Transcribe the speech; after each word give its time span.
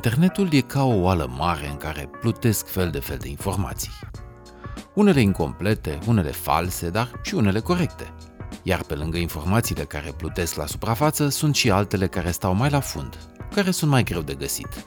Internetul 0.00 0.52
e 0.52 0.60
ca 0.60 0.84
o 0.84 0.94
oală 0.94 1.30
mare 1.36 1.68
în 1.68 1.76
care 1.76 2.10
plutesc 2.20 2.66
fel 2.66 2.90
de 2.90 2.98
fel 2.98 3.16
de 3.18 3.28
informații. 3.28 3.90
Unele 4.94 5.20
incomplete, 5.20 5.98
unele 6.06 6.30
false, 6.30 6.90
dar 6.90 7.10
și 7.22 7.34
unele 7.34 7.60
corecte. 7.60 8.12
Iar 8.62 8.82
pe 8.82 8.94
lângă 8.94 9.16
informațiile 9.16 9.84
care 9.84 10.14
plutesc 10.16 10.54
la 10.54 10.66
suprafață, 10.66 11.28
sunt 11.28 11.54
și 11.54 11.70
altele 11.70 12.06
care 12.06 12.30
stau 12.30 12.54
mai 12.54 12.70
la 12.70 12.80
fund, 12.80 13.16
care 13.54 13.70
sunt 13.70 13.90
mai 13.90 14.02
greu 14.02 14.20
de 14.20 14.34
găsit. 14.34 14.86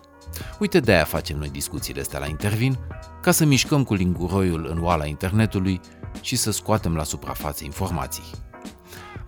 Uite 0.60 0.80
de 0.80 0.94
aia 0.94 1.06
facem 1.06 1.38
noi 1.38 1.50
discuțiile 1.50 2.02
astea 2.02 2.20
la 2.20 2.28
Intervin, 2.28 2.78
ca 3.22 3.32
să 3.32 3.46
mișcăm 3.46 3.84
cu 3.84 3.94
linguroiul 3.94 4.68
în 4.76 4.84
oala 4.84 5.06
internetului 5.06 5.82
și 6.22 6.36
să 6.36 6.52
scoatem 6.52 6.96
la 6.96 7.04
suprafață 7.04 7.64
informații. 7.64 8.32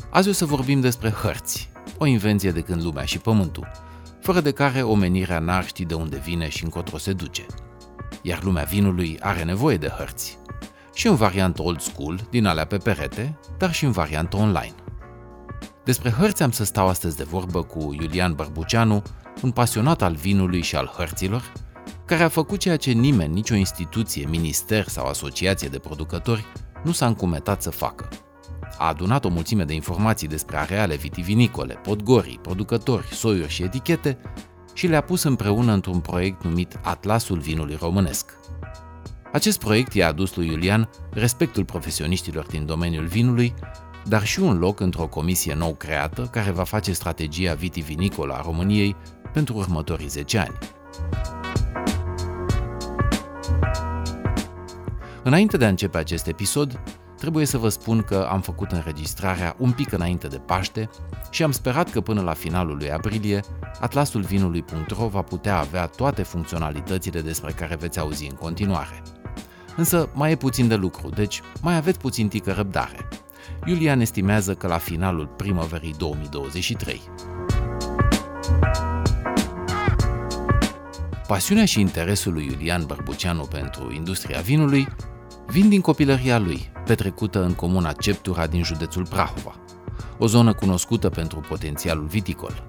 Azi 0.09 0.29
o 0.29 0.31
să 0.31 0.45
vorbim 0.45 0.81
despre 0.81 1.09
hărți, 1.09 1.69
o 1.97 2.05
invenție 2.05 2.51
de 2.51 2.61
când 2.61 2.83
lumea 2.83 3.05
și 3.05 3.17
pământul, 3.17 3.84
fără 4.25 4.41
de 4.41 4.51
care 4.51 4.81
omenirea 4.81 5.39
n-ar 5.39 5.65
ști 5.65 5.85
de 5.85 5.93
unde 5.93 6.17
vine 6.17 6.49
și 6.49 6.63
încotro 6.63 6.97
se 6.97 7.13
duce. 7.13 7.45
Iar 8.21 8.43
lumea 8.43 8.63
vinului 8.63 9.17
are 9.19 9.43
nevoie 9.43 9.77
de 9.77 9.87
hărți. 9.87 10.37
Și 10.93 11.07
în 11.07 11.15
variantă 11.15 11.61
old 11.61 11.79
school, 11.79 12.27
din 12.29 12.45
alea 12.45 12.65
pe 12.65 12.77
perete, 12.77 13.39
dar 13.57 13.73
și 13.73 13.85
în 13.85 13.91
variantă 13.91 14.37
online. 14.37 14.75
Despre 15.83 16.09
hărți 16.09 16.43
am 16.43 16.51
să 16.51 16.63
stau 16.63 16.87
astăzi 16.87 17.17
de 17.17 17.23
vorbă 17.23 17.63
cu 17.63 17.95
Iulian 17.99 18.33
Bărbuceanu, 18.33 19.03
un 19.41 19.51
pasionat 19.51 20.01
al 20.01 20.13
vinului 20.13 20.61
și 20.61 20.75
al 20.75 20.93
hărților, 20.97 21.51
care 22.05 22.23
a 22.23 22.29
făcut 22.29 22.59
ceea 22.59 22.77
ce 22.77 22.91
nimeni, 22.91 23.33
nicio 23.33 23.55
instituție, 23.55 24.27
minister 24.27 24.87
sau 24.87 25.07
asociație 25.07 25.67
de 25.67 25.79
producători 25.79 26.45
nu 26.83 26.91
s-a 26.91 27.05
încumetat 27.05 27.61
să 27.61 27.69
facă. 27.69 28.09
A 28.77 28.87
adunat 28.87 29.25
o 29.25 29.29
mulțime 29.29 29.63
de 29.63 29.73
informații 29.73 30.27
despre 30.27 30.57
areale 30.57 30.95
vitivinicole, 30.95 31.73
podgorii, 31.73 32.39
producători, 32.41 33.07
soiuri 33.11 33.51
și 33.51 33.63
etichete 33.63 34.17
și 34.73 34.87
le-a 34.87 35.01
pus 35.01 35.23
împreună 35.23 35.73
într-un 35.73 35.99
proiect 35.99 36.43
numit 36.43 36.79
Atlasul 36.83 37.39
Vinului 37.39 37.77
Românesc. 37.81 38.37
Acest 39.31 39.59
proiect 39.59 39.93
i-a 39.93 40.07
adus 40.07 40.35
lui 40.35 40.47
Iulian 40.47 40.89
respectul 41.11 41.65
profesioniștilor 41.65 42.45
din 42.45 42.65
domeniul 42.65 43.05
vinului, 43.05 43.53
dar 44.05 44.25
și 44.25 44.39
un 44.39 44.57
loc 44.57 44.79
într-o 44.79 45.07
comisie 45.07 45.53
nou 45.53 45.73
creată 45.73 46.29
care 46.31 46.51
va 46.51 46.63
face 46.63 46.93
strategia 46.93 47.53
vitivinicolă 47.53 48.33
a 48.33 48.41
României 48.41 48.95
pentru 49.33 49.55
următorii 49.55 50.07
10 50.07 50.37
ani. 50.37 50.57
Înainte 55.23 55.57
de 55.57 55.65
a 55.65 55.69
începe 55.69 55.97
acest 55.97 56.27
episod, 56.27 56.79
trebuie 57.25 57.45
să 57.45 57.57
vă 57.57 57.69
spun 57.69 58.01
că 58.01 58.27
am 58.31 58.41
făcut 58.41 58.71
înregistrarea 58.71 59.55
un 59.57 59.71
pic 59.71 59.91
înainte 59.91 60.27
de 60.27 60.37
Paște 60.37 60.89
și 61.29 61.43
am 61.43 61.51
sperat 61.51 61.91
că 61.91 62.01
până 62.01 62.21
la 62.21 62.33
finalul 62.33 62.77
lui 62.77 62.91
aprilie, 62.91 63.43
atlasul 63.79 64.21
vinului.ro 64.21 65.07
va 65.07 65.21
putea 65.21 65.57
avea 65.57 65.85
toate 65.85 66.23
funcționalitățile 66.23 67.21
despre 67.21 67.51
care 67.51 67.75
veți 67.75 67.99
auzi 67.99 68.27
în 68.29 68.35
continuare. 68.35 69.01
Însă 69.75 70.09
mai 70.13 70.31
e 70.31 70.35
puțin 70.35 70.67
de 70.67 70.75
lucru, 70.75 71.09
deci 71.09 71.41
mai 71.61 71.75
aveți 71.75 71.99
puțin 71.99 72.27
tică 72.27 72.51
răbdare. 72.51 73.07
Iulian 73.65 73.99
estimează 73.99 74.53
că 74.53 74.67
la 74.67 74.77
finalul 74.77 75.27
primăverii 75.27 75.95
2023. 75.97 77.01
Pasiunea 81.27 81.65
și 81.65 81.79
interesul 81.79 82.33
lui 82.33 82.45
Iulian 82.45 82.83
Bărbuceanu 82.85 83.43
pentru 83.43 83.93
industria 83.93 84.39
vinului 84.39 84.87
vin 85.47 85.69
din 85.69 85.81
copilăria 85.81 86.37
lui, 86.37 86.71
petrecută 86.85 87.43
în 87.43 87.53
comuna 87.53 87.91
Ceptura 87.91 88.47
din 88.47 88.63
județul 88.63 89.07
Prahova, 89.07 89.55
o 90.17 90.27
zonă 90.27 90.53
cunoscută 90.53 91.09
pentru 91.09 91.39
potențialul 91.39 92.05
viticol. 92.05 92.63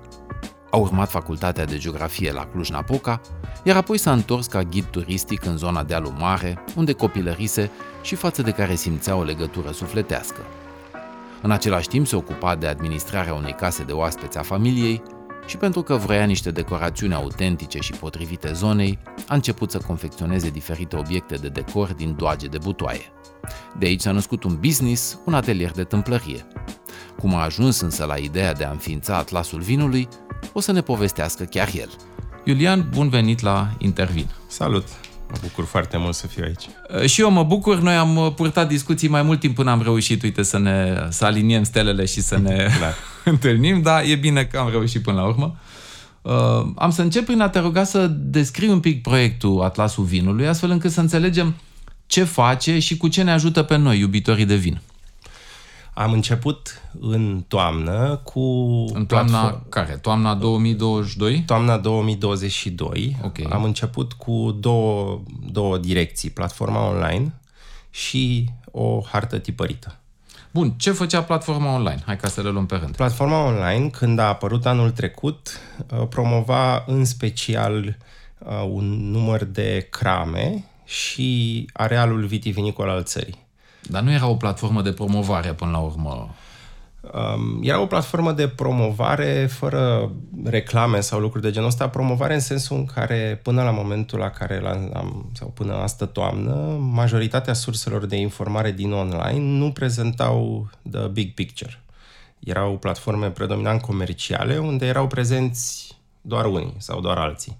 A 0.70 0.76
urmat 0.76 1.10
facultatea 1.10 1.64
de 1.64 1.78
geografie 1.78 2.32
la 2.32 2.44
Cluj-Napoca, 2.44 3.20
iar 3.62 3.76
apoi 3.76 3.98
s-a 3.98 4.12
întors 4.12 4.46
ca 4.46 4.62
ghid 4.62 4.84
turistic 4.84 5.44
în 5.44 5.56
zona 5.56 5.82
dealul 5.82 6.14
mare, 6.18 6.64
unde 6.76 6.92
copilărise 6.92 7.70
și 8.02 8.14
față 8.14 8.42
de 8.42 8.50
care 8.50 8.74
simțea 8.74 9.16
o 9.16 9.22
legătură 9.22 9.70
sufletească. 9.70 10.40
În 11.42 11.50
același 11.50 11.88
timp 11.88 12.06
se 12.06 12.16
ocupa 12.16 12.54
de 12.54 12.66
administrarea 12.66 13.34
unei 13.34 13.52
case 13.52 13.82
de 13.82 13.92
oaspeți 13.92 14.38
a 14.38 14.42
familiei 14.42 15.02
și 15.46 15.56
pentru 15.56 15.82
că 15.82 15.94
vrea 15.94 16.24
niște 16.24 16.50
decorațiuni 16.50 17.14
autentice 17.14 17.78
și 17.78 17.92
potrivite 17.92 18.52
zonei, 18.52 18.98
a 19.28 19.34
început 19.34 19.70
să 19.70 19.78
confecționeze 19.78 20.50
diferite 20.50 20.96
obiecte 20.96 21.34
de 21.34 21.48
decor 21.48 21.92
din 21.92 22.14
doage 22.16 22.46
de 22.46 22.58
butoaie. 22.58 23.12
De 23.78 23.86
aici 23.86 24.00
s-a 24.00 24.12
născut 24.12 24.44
un 24.44 24.56
business, 24.60 25.18
un 25.24 25.34
atelier 25.34 25.70
de 25.70 25.84
tâmplărie. 25.84 26.46
Cum 27.18 27.34
a 27.34 27.42
ajuns 27.42 27.80
însă 27.80 28.04
la 28.04 28.16
ideea 28.16 28.52
de 28.52 28.64
a 28.64 28.70
înființa 28.70 29.16
Atlasul 29.16 29.60
Vinului, 29.60 30.08
o 30.52 30.60
să 30.60 30.72
ne 30.72 30.80
povestească 30.80 31.44
chiar 31.44 31.68
el. 31.74 31.90
Iulian, 32.44 32.88
bun 32.94 33.08
venit 33.08 33.40
la 33.40 33.68
Intervin. 33.78 34.26
Salut! 34.46 35.05
Mă 35.28 35.36
bucur 35.42 35.64
foarte 35.64 35.96
mult 35.96 36.14
să 36.14 36.26
fiu 36.26 36.42
aici. 36.44 36.64
Uh, 36.94 37.08
și 37.08 37.20
eu 37.20 37.30
mă 37.30 37.42
bucur. 37.42 37.80
Noi 37.80 37.94
am 37.94 38.16
uh, 38.16 38.34
purtat 38.34 38.68
discuții 38.68 39.08
mai 39.08 39.22
mult 39.22 39.40
timp 39.40 39.54
până 39.54 39.70
am 39.70 39.82
reușit, 39.82 40.22
uite, 40.22 40.42
să 40.42 40.58
ne 40.58 41.06
să 41.10 41.24
aliniem 41.24 41.62
stelele 41.62 42.04
și 42.04 42.20
să 42.20 42.38
ne 42.38 42.56
da. 42.80 42.92
întâlnim, 43.30 43.82
dar 43.82 44.02
e 44.04 44.14
bine 44.14 44.44
că 44.44 44.58
am 44.58 44.70
reușit 44.70 45.02
până 45.02 45.20
la 45.20 45.26
urmă. 45.26 45.56
Uh, 46.22 46.66
am 46.76 46.90
să 46.90 47.02
încep 47.02 47.24
prin 47.24 47.40
a 47.40 47.48
te 47.48 47.58
ruga 47.58 47.84
să 47.84 48.06
descrii 48.06 48.68
un 48.68 48.80
pic 48.80 49.02
proiectul 49.02 49.62
Atlasul 49.62 50.04
Vinului, 50.04 50.48
astfel 50.48 50.70
încât 50.70 50.90
să 50.90 51.00
înțelegem 51.00 51.54
ce 52.06 52.24
face 52.24 52.78
și 52.78 52.96
cu 52.96 53.08
ce 53.08 53.22
ne 53.22 53.32
ajută 53.32 53.62
pe 53.62 53.76
noi, 53.76 53.98
iubitorii 53.98 54.44
de 54.44 54.54
vin. 54.54 54.80
Am 55.98 56.12
început 56.12 56.82
în 57.00 57.44
toamnă 57.48 58.20
cu... 58.24 58.40
În 58.92 59.06
toamna 59.06 59.40
platform... 59.40 59.68
care? 59.68 59.92
Toamna 59.92 60.34
2022? 60.34 61.42
Toamna 61.46 61.78
2022. 61.78 63.16
Okay. 63.22 63.46
Am 63.50 63.64
început 63.64 64.12
cu 64.12 64.56
două, 64.60 65.22
două 65.50 65.78
direcții, 65.78 66.30
platforma 66.30 66.88
online 66.88 67.34
și 67.90 68.50
o 68.70 69.00
hartă 69.00 69.38
tipărită. 69.38 69.96
Bun, 70.50 70.70
ce 70.70 70.90
făcea 70.90 71.22
platforma 71.22 71.74
online? 71.74 72.02
Hai 72.06 72.16
ca 72.16 72.28
să 72.28 72.42
le 72.42 72.48
luăm 72.48 72.66
pe 72.66 72.76
rând. 72.76 72.96
Platforma 72.96 73.44
online, 73.44 73.88
când 73.88 74.18
a 74.18 74.28
apărut 74.28 74.66
anul 74.66 74.90
trecut, 74.90 75.60
uh, 75.92 76.06
promova 76.08 76.84
în 76.86 77.04
special 77.04 77.96
uh, 78.38 78.68
un 78.68 79.10
număr 79.10 79.44
de 79.44 79.86
crame 79.90 80.64
și 80.84 81.68
arealul 81.72 82.24
vitivinicol 82.26 82.88
al 82.88 83.02
țării. 83.02 83.45
Dar 83.88 84.02
nu 84.02 84.12
era 84.12 84.26
o 84.26 84.34
platformă 84.34 84.82
de 84.82 84.92
promovare 84.92 85.52
până 85.52 85.70
la 85.70 85.78
urmă. 85.78 86.34
Um, 87.14 87.60
era 87.62 87.80
o 87.80 87.86
platformă 87.86 88.32
de 88.32 88.48
promovare 88.48 89.48
fără 89.52 90.12
reclame 90.44 91.00
sau 91.00 91.20
lucruri 91.20 91.44
de 91.44 91.50
genul 91.50 91.68
ăsta, 91.68 91.88
promovare 91.88 92.34
în 92.34 92.40
sensul 92.40 92.76
în 92.76 92.84
care 92.84 93.40
până 93.42 93.62
la 93.62 93.70
momentul 93.70 94.18
la 94.18 94.30
care 94.30 94.62
am 94.94 95.30
sau 95.32 95.48
până 95.48 95.74
astă 95.74 96.04
toamnă, 96.04 96.54
majoritatea 96.80 97.52
surselor 97.52 98.06
de 98.06 98.16
informare 98.16 98.70
din 98.70 98.92
online 98.92 99.58
nu 99.58 99.72
prezentau 99.72 100.68
the 100.90 101.06
big 101.06 101.34
picture. 101.34 101.80
Erau 102.38 102.76
platforme 102.76 103.30
predominant 103.30 103.80
comerciale 103.80 104.58
unde 104.58 104.86
erau 104.86 105.06
prezenți 105.06 105.96
doar 106.20 106.44
unii 106.44 106.74
sau 106.78 107.00
doar 107.00 107.18
alții. 107.18 107.56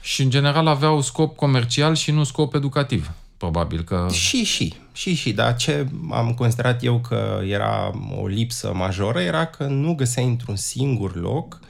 Și 0.00 0.22
în 0.22 0.30
general 0.30 0.66
aveau 0.66 1.00
scop 1.00 1.36
comercial 1.36 1.94
și 1.94 2.10
nu 2.10 2.24
scop 2.24 2.54
educativ. 2.54 3.10
Probabil 3.38 3.82
că... 3.82 4.08
Și, 4.10 4.44
și, 4.44 4.74
și, 4.92 5.14
și, 5.14 5.32
dar 5.32 5.56
ce 5.56 5.86
am 6.10 6.34
considerat 6.34 6.84
eu 6.84 7.00
că 7.00 7.40
era 7.44 7.92
o 8.20 8.26
lipsă 8.26 8.72
majoră 8.74 9.20
era 9.20 9.46
că 9.46 9.64
nu 9.64 9.94
găseai 9.94 10.26
într-un 10.26 10.56
singur 10.56 11.16
loc 11.16 11.60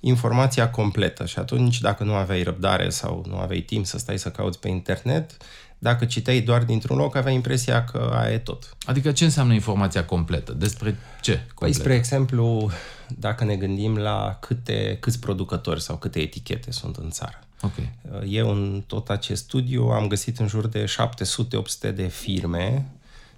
informația 0.00 0.70
completă 0.70 1.26
și 1.26 1.38
atunci 1.38 1.80
dacă 1.80 2.04
nu 2.04 2.14
aveai 2.14 2.42
răbdare 2.42 2.88
sau 2.88 3.24
nu 3.28 3.38
aveai 3.38 3.60
timp 3.60 3.86
să 3.86 3.98
stai 3.98 4.18
să 4.18 4.30
cauți 4.30 4.58
pe 4.60 4.68
internet, 4.68 5.36
dacă 5.78 6.04
citeai 6.04 6.40
doar 6.40 6.64
dintr-un 6.64 6.96
loc, 6.96 7.16
aveai 7.16 7.34
impresia 7.34 7.84
că 7.84 8.12
aia 8.14 8.32
e 8.32 8.38
tot. 8.38 8.76
Adică 8.86 9.12
ce 9.12 9.24
înseamnă 9.24 9.52
informația 9.52 10.04
completă? 10.04 10.52
Despre 10.52 10.96
ce? 11.20 11.32
Completă? 11.32 11.54
Păi, 11.58 11.72
spre 11.72 11.94
exemplu, 11.94 12.70
dacă 13.08 13.44
ne 13.44 13.56
gândim 13.56 13.96
la 13.96 14.38
câte, 14.40 14.96
câți 15.00 15.20
producători 15.20 15.82
sau 15.82 15.96
câte 15.96 16.20
etichete 16.20 16.70
sunt 16.70 16.96
în 16.96 17.10
țară. 17.10 17.38
Okay. 17.62 17.92
Eu 18.26 18.50
în 18.50 18.82
tot 18.86 19.10
acest 19.10 19.42
studiu 19.42 19.82
am 19.82 20.06
găsit 20.06 20.38
în 20.38 20.46
jur 20.46 20.66
de 20.66 20.84
700-800 20.84 21.94
de 21.94 22.06
firme, 22.06 22.86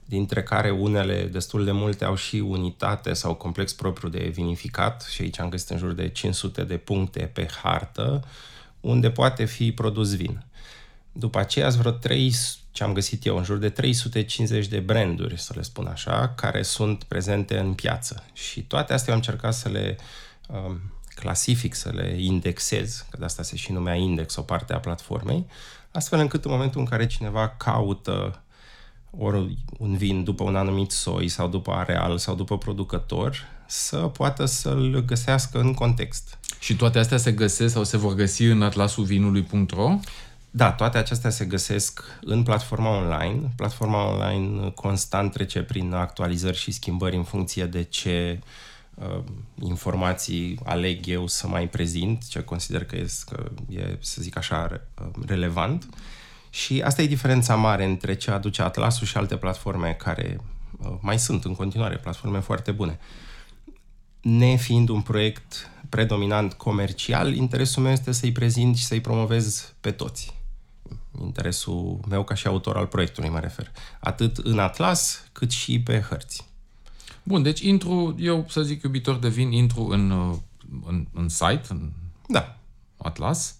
dintre 0.05 0.43
care 0.43 0.71
unele 0.71 1.25
destul 1.25 1.65
de 1.65 1.73
multe 1.73 2.05
au 2.05 2.15
și 2.15 2.37
unitate 2.37 3.13
sau 3.13 3.35
complex 3.35 3.73
propriu 3.73 4.09
de 4.09 4.31
vinificat 4.35 5.03
și 5.11 5.23
aici 5.23 5.41
am 5.41 5.49
găsit 5.49 5.69
în 5.69 5.79
jur 5.79 5.93
de 5.93 6.09
500 6.09 6.65
de 6.65 6.77
puncte 6.77 7.31
pe 7.33 7.49
hartă 7.63 8.25
unde 8.81 9.11
poate 9.11 9.45
fi 9.45 9.73
produs 9.73 10.17
vin. 10.17 10.45
După 11.13 11.39
aceea 11.39 11.69
vreo 11.69 11.91
3, 11.91 12.35
ce 12.71 12.85
am 12.85 12.93
găsit 12.93 13.25
eu, 13.27 13.37
în 13.37 13.45
jur 13.45 13.57
de 13.57 13.69
350 13.69 14.67
de 14.67 14.79
branduri, 14.79 15.41
să 15.41 15.53
le 15.57 15.63
spun 15.63 15.87
așa, 15.87 16.29
care 16.37 16.63
sunt 16.63 17.05
prezente 17.05 17.59
în 17.59 17.75
piață. 17.75 18.25
Și 18.33 18.63
toate 18.63 18.93
astea 18.93 19.13
am 19.13 19.19
încercat 19.19 19.55
să 19.55 19.69
le 19.69 19.97
um, 20.49 20.81
clasific, 21.15 21.75
să 21.75 21.91
le 21.95 22.17
indexez, 22.19 23.07
că 23.11 23.17
de 23.17 23.25
asta 23.25 23.43
se 23.43 23.57
și 23.57 23.73
numea 23.73 23.95
index, 23.95 24.37
o 24.37 24.43
parte 24.43 24.73
a 24.73 24.81
platformei, 24.81 25.47
astfel 25.93 26.19
încât 26.19 26.45
în 26.45 26.51
momentul 26.51 26.81
în 26.81 26.87
care 26.87 27.07
cineva 27.07 27.49
caută 27.49 28.43
ori 29.19 29.59
un 29.79 29.97
vin 29.97 30.25
după 30.25 30.43
un 30.45 30.57
anumit 30.57 30.91
soi 30.91 31.29
sau 31.29 31.49
după 31.49 31.73
areal 31.73 32.19
sau 32.19 32.35
după 32.35 32.59
producător, 32.59 33.37
să 33.67 33.97
poată 33.97 34.45
să-l 34.45 35.03
găsească 35.07 35.59
în 35.61 35.75
context. 35.75 36.39
Și 36.59 36.77
toate 36.77 36.99
astea 36.99 37.17
se 37.17 37.33
găsesc 37.33 37.73
sau 37.73 37.85
se 37.85 37.97
vor 37.97 38.15
găsi 38.15 38.45
în 38.45 38.63
atlasuvinului.ro? 38.63 39.99
Da, 40.51 40.73
toate 40.73 40.99
acestea 40.99 41.31
se 41.31 41.45
găsesc 41.45 42.03
în 42.21 42.43
platforma 42.43 42.97
online. 42.97 43.41
Platforma 43.57 44.09
online 44.11 44.71
constant 44.71 45.33
trece 45.33 45.63
prin 45.63 45.93
actualizări 45.93 46.57
și 46.57 46.71
schimbări 46.71 47.17
în 47.17 47.23
funcție 47.23 47.65
de 47.65 47.83
ce 47.83 48.39
uh, 48.41 48.47
informații 49.61 50.59
aleg 50.65 51.07
eu 51.07 51.27
să 51.27 51.49
mai 51.49 51.69
prezint, 51.69 52.29
ce 52.29 52.41
consider 52.41 52.85
că, 52.85 52.97
este, 52.97 53.35
că 53.35 53.51
e, 53.69 53.99
să 54.01 54.23
zic 54.23 54.37
așa, 54.37 54.81
uh, 55.01 55.07
relevant. 55.27 55.89
Și 56.51 56.83
asta 56.83 57.03
e 57.03 57.07
diferența 57.07 57.55
mare 57.55 57.85
între 57.85 58.15
ce 58.15 58.31
aduce 58.31 58.63
Atlasul 58.63 59.07
și 59.07 59.17
alte 59.17 59.37
platforme 59.37 59.93
care 59.99 60.41
uh, 60.79 60.93
mai 61.01 61.19
sunt 61.19 61.45
în 61.45 61.55
continuare, 61.55 61.97
platforme 61.97 62.39
foarte 62.39 62.71
bune. 62.71 62.99
Ne 64.21 64.57
fiind 64.57 64.89
un 64.89 65.01
proiect 65.01 65.71
predominant 65.89 66.53
comercial, 66.53 67.35
interesul 67.35 67.83
meu 67.83 67.93
este 67.93 68.13
să-i 68.13 68.33
prezint 68.33 68.77
și 68.77 68.85
să-i 68.85 69.01
promovez 69.01 69.75
pe 69.81 69.91
toți 69.91 70.39
interesul 71.21 72.01
meu 72.09 72.25
ca 72.25 72.35
și 72.35 72.47
autor 72.47 72.77
al 72.77 72.87
proiectului, 72.87 73.29
mă 73.29 73.41
refer. 73.41 73.73
Atât 74.01 74.37
în 74.37 74.59
atlas, 74.59 75.25
cât 75.33 75.51
și 75.51 75.81
pe 75.81 76.01
hărți. 76.01 76.50
Bun, 77.23 77.43
deci 77.43 77.61
intru, 77.61 78.17
eu 78.19 78.47
să 78.49 78.63
zic 78.63 78.83
iubitor 78.83 79.17
de 79.17 79.29
vin, 79.29 79.53
intru 79.53 79.87
în, 79.87 80.35
în, 80.87 81.07
în 81.13 81.29
site, 81.29 81.63
în 81.69 81.91
da. 82.29 82.57
atlas, 82.97 83.57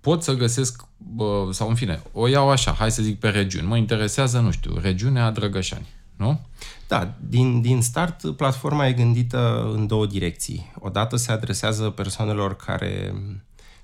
pot 0.00 0.22
să 0.22 0.34
găsesc, 0.34 0.84
bă, 0.96 1.48
sau 1.52 1.68
în 1.68 1.74
fine, 1.74 2.02
o 2.12 2.26
iau 2.28 2.50
așa, 2.50 2.72
hai 2.72 2.90
să 2.90 3.02
zic 3.02 3.18
pe 3.18 3.28
regiuni. 3.28 3.66
Mă 3.66 3.76
interesează, 3.76 4.40
nu 4.40 4.50
știu, 4.50 4.78
regiunea 4.80 5.30
Drăgășani, 5.30 5.86
nu? 6.16 6.40
Da, 6.88 7.14
din, 7.28 7.60
din 7.60 7.82
start, 7.82 8.36
platforma 8.36 8.86
e 8.86 8.92
gândită 8.92 9.70
în 9.74 9.86
două 9.86 10.06
direcții. 10.06 10.72
Odată 10.78 11.16
se 11.16 11.32
adresează 11.32 11.90
persoanelor 11.90 12.56
care 12.56 13.14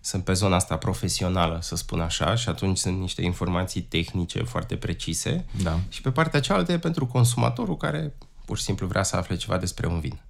sunt 0.01 0.25
pe 0.25 0.33
zona 0.33 0.57
asta 0.57 0.77
profesională, 0.77 1.59
să 1.63 1.77
spun 1.77 2.01
așa, 2.01 2.35
și 2.35 2.49
atunci 2.49 2.79
sunt 2.79 3.01
niște 3.01 3.23
informații 3.23 3.81
tehnice 3.81 4.43
foarte 4.43 4.77
precise. 4.77 5.45
Da. 5.63 5.81
Și 5.89 6.01
pe 6.01 6.11
partea 6.11 6.41
cealaltă 6.41 6.73
e 6.73 6.79
pentru 6.79 7.07
consumatorul 7.07 7.77
care 7.77 8.15
pur 8.51 8.59
și 8.59 8.65
simplu 8.65 8.87
vrea 8.87 9.03
să 9.03 9.17
afle 9.17 9.37
ceva 9.37 9.59
despre 9.59 9.87
un 9.87 10.01
vin. 10.01 10.21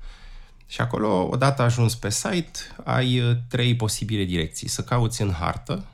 Și 0.67 0.81
acolo, 0.81 1.29
odată 1.31 1.63
ajuns 1.63 1.95
pe 1.95 2.11
site, 2.11 2.59
ai 2.85 3.21
uh, 3.21 3.37
trei 3.49 3.77
posibile 3.77 4.25
direcții. 4.25 4.69
Să 4.69 4.83
cauți 4.83 5.23
în 5.23 5.33
hartă, 5.33 5.85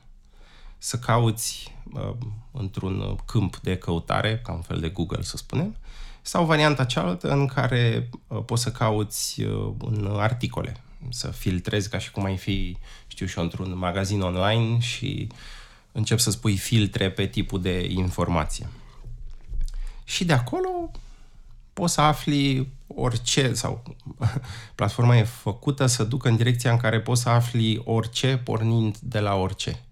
să 0.77 0.97
cauți 0.97 1.73
uh, 1.93 2.13
într-un 2.51 3.15
câmp 3.25 3.57
de 3.57 3.77
căutare, 3.77 4.39
ca 4.43 4.51
un 4.51 4.61
fel 4.61 4.79
de 4.79 4.89
Google, 4.89 5.21
să 5.21 5.37
spunem, 5.37 5.75
sau 6.21 6.45
varianta 6.45 6.85
cealaltă 6.85 7.29
în 7.29 7.45
care 7.45 8.09
uh, 8.27 8.43
poți 8.45 8.63
să 8.63 8.71
cauți 8.71 9.41
uh, 9.41 9.73
în 9.79 10.17
articole, 10.19 10.81
să 11.09 11.27
filtrezi 11.27 11.89
ca 11.89 11.97
și 11.97 12.11
cum 12.11 12.23
ai 12.23 12.37
fi, 12.37 12.77
știu 13.07 13.25
și 13.25 13.37
eu, 13.37 13.43
într-un 13.43 13.77
magazin 13.77 14.21
online 14.21 14.79
și 14.79 15.27
încep 15.91 16.19
să 16.19 16.31
spui 16.31 16.57
filtre 16.57 17.11
pe 17.11 17.25
tipul 17.25 17.61
de 17.61 17.85
informație. 17.89 18.67
Și 20.03 20.25
de 20.25 20.33
acolo 20.33 20.91
poți 21.77 21.93
să 21.93 22.01
afli 22.01 22.71
orice 22.87 23.53
sau 23.53 23.83
platforma 24.75 25.17
e 25.17 25.23
făcută 25.23 25.85
să 25.85 26.03
ducă 26.03 26.27
în 26.27 26.35
direcția 26.35 26.71
în 26.71 26.77
care 26.77 26.99
poți 26.99 27.21
să 27.21 27.29
afli 27.29 27.81
orice 27.83 28.37
pornind 28.37 28.97
de 28.97 29.19
la 29.19 29.35
orice. 29.35 29.83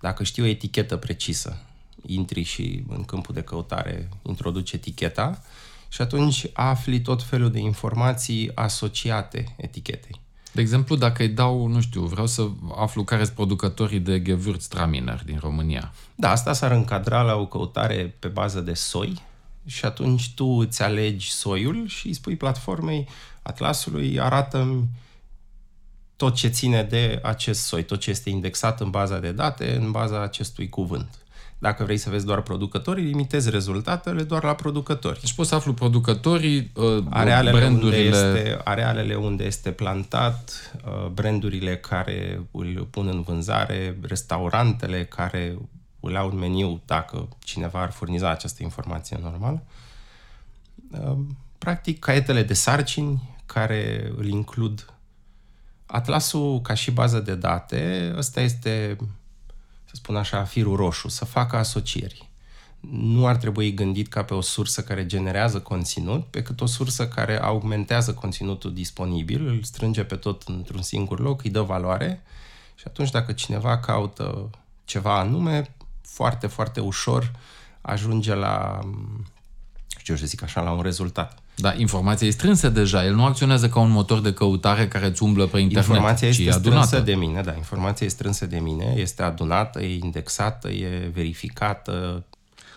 Dacă 0.00 0.24
știi 0.24 0.42
o 0.42 0.46
etichetă 0.46 0.96
precisă, 0.96 1.60
intri 2.06 2.42
și 2.42 2.84
în 2.88 3.04
câmpul 3.04 3.34
de 3.34 3.42
căutare 3.42 4.08
introduci 4.22 4.72
eticheta 4.72 5.42
și 5.88 6.02
atunci 6.02 6.46
afli 6.52 7.00
tot 7.00 7.22
felul 7.22 7.50
de 7.50 7.58
informații 7.58 8.50
asociate 8.54 9.54
etichetei. 9.56 10.20
De 10.52 10.60
exemplu, 10.60 10.96
dacă 10.96 11.22
îi 11.22 11.28
dau, 11.28 11.66
nu 11.66 11.80
știu, 11.80 12.02
vreau 12.02 12.26
să 12.26 12.48
aflu 12.76 13.04
care 13.04 13.24
sunt 13.24 13.34
producătorii 13.34 14.00
de 14.00 14.22
Gewürztraminer 14.22 15.24
din 15.24 15.38
România. 15.40 15.92
Da, 16.14 16.30
asta 16.30 16.52
s-ar 16.52 16.70
încadra 16.70 17.22
la 17.22 17.34
o 17.34 17.46
căutare 17.46 18.16
pe 18.18 18.28
bază 18.28 18.60
de 18.60 18.74
soi 18.74 19.26
și 19.68 19.84
atunci 19.84 20.34
tu 20.34 20.44
îți 20.44 20.82
alegi 20.82 21.30
soiul 21.30 21.86
și 21.88 22.06
îi 22.06 22.12
spui 22.12 22.36
platformei 22.36 23.08
Atlasului, 23.42 24.20
arată 24.20 24.84
tot 26.16 26.34
ce 26.34 26.48
ține 26.48 26.82
de 26.82 27.20
acest 27.22 27.60
soi, 27.60 27.82
tot 27.82 28.00
ce 28.00 28.10
este 28.10 28.30
indexat 28.30 28.80
în 28.80 28.90
baza 28.90 29.18
de 29.18 29.32
date, 29.32 29.76
în 29.76 29.90
baza 29.90 30.22
acestui 30.22 30.68
cuvânt. 30.68 31.18
Dacă 31.58 31.84
vrei 31.84 31.96
să 31.96 32.10
vezi 32.10 32.26
doar 32.26 32.42
producătorii, 32.42 33.04
limitezi 33.04 33.50
rezultatele 33.50 34.22
doar 34.22 34.44
la 34.44 34.54
producători. 34.54 35.20
Deci 35.20 35.32
poți 35.32 35.48
să 35.48 35.54
aflu 35.54 35.72
producătorii, 35.74 36.70
uh, 36.74 37.04
arealele 37.10 37.58
brandurile... 37.58 38.16
Unde 38.16 38.38
este, 38.38 38.60
arealele 38.64 39.14
unde 39.14 39.44
este 39.44 39.70
plantat, 39.70 40.72
uh, 40.84 41.06
brandurile 41.06 41.76
care 41.76 42.40
îl 42.50 42.86
pun 42.90 43.06
în 43.06 43.22
vânzare, 43.22 43.98
restaurantele 44.02 45.04
care 45.04 45.58
îl 46.00 46.16
au 46.16 46.28
în 46.30 46.36
meniu 46.36 46.80
dacă 46.86 47.28
cineva 47.38 47.80
ar 47.80 47.90
furniza 47.90 48.30
această 48.30 48.62
informație 48.62 49.18
normal. 49.22 49.62
Uh, 50.90 51.18
practic, 51.58 51.98
caietele 51.98 52.42
de 52.42 52.54
sarcini 52.54 53.36
care 53.46 54.12
îl 54.16 54.26
includ 54.26 54.92
Atlasul 55.90 56.60
ca 56.60 56.74
și 56.74 56.90
bază 56.90 57.20
de 57.20 57.34
date, 57.34 58.12
ăsta 58.16 58.40
este 58.40 58.96
să 59.84 59.92
spun 59.92 60.16
așa, 60.16 60.44
firul 60.44 60.76
roșu, 60.76 61.08
să 61.08 61.24
facă 61.24 61.56
asocieri. 61.56 62.28
Nu 62.90 63.26
ar 63.26 63.36
trebui 63.36 63.74
gândit 63.74 64.08
ca 64.08 64.24
pe 64.24 64.34
o 64.34 64.40
sursă 64.40 64.82
care 64.82 65.06
generează 65.06 65.60
conținut, 65.60 66.26
pe 66.26 66.42
cât 66.42 66.60
o 66.60 66.66
sursă 66.66 67.08
care 67.08 67.40
augmentează 67.40 68.14
conținutul 68.14 68.74
disponibil, 68.74 69.46
îl 69.46 69.62
strânge 69.62 70.04
pe 70.04 70.16
tot 70.16 70.42
într-un 70.42 70.82
singur 70.82 71.20
loc, 71.20 71.44
îi 71.44 71.50
dă 71.50 71.60
valoare 71.60 72.22
și 72.74 72.84
atunci 72.86 73.10
dacă 73.10 73.32
cineva 73.32 73.78
caută 73.78 74.50
ceva 74.84 75.18
anume, 75.18 75.74
foarte, 76.12 76.46
foarte 76.46 76.80
ușor 76.80 77.30
ajunge 77.80 78.34
la, 78.34 78.78
știu 79.98 80.16
să 80.16 80.26
zic 80.26 80.42
așa, 80.42 80.60
la 80.60 80.72
un 80.72 80.82
rezultat. 80.82 81.38
Da, 81.54 81.74
informația 81.74 82.26
e 82.26 82.30
strânsă 82.30 82.68
deja. 82.68 83.04
El 83.04 83.14
nu 83.14 83.24
acționează 83.24 83.68
ca 83.68 83.80
un 83.80 83.90
motor 83.90 84.20
de 84.20 84.32
căutare 84.32 84.88
care 84.88 85.06
îți 85.06 85.22
umblă 85.22 85.46
pe 85.46 85.58
internet, 85.58 85.88
Informația 85.88 86.28
este 86.28 86.42
ci 86.42 86.48
adunată. 86.48 86.86
strânsă 86.86 87.04
de 87.04 87.14
mine, 87.14 87.40
da. 87.40 87.54
Informația 87.56 88.06
e 88.06 88.08
strânsă 88.08 88.46
de 88.46 88.58
mine, 88.58 88.94
este 88.96 89.22
adunată, 89.22 89.82
e 89.82 89.98
indexată, 90.02 90.68
e 90.68 91.10
verificată. 91.14 92.24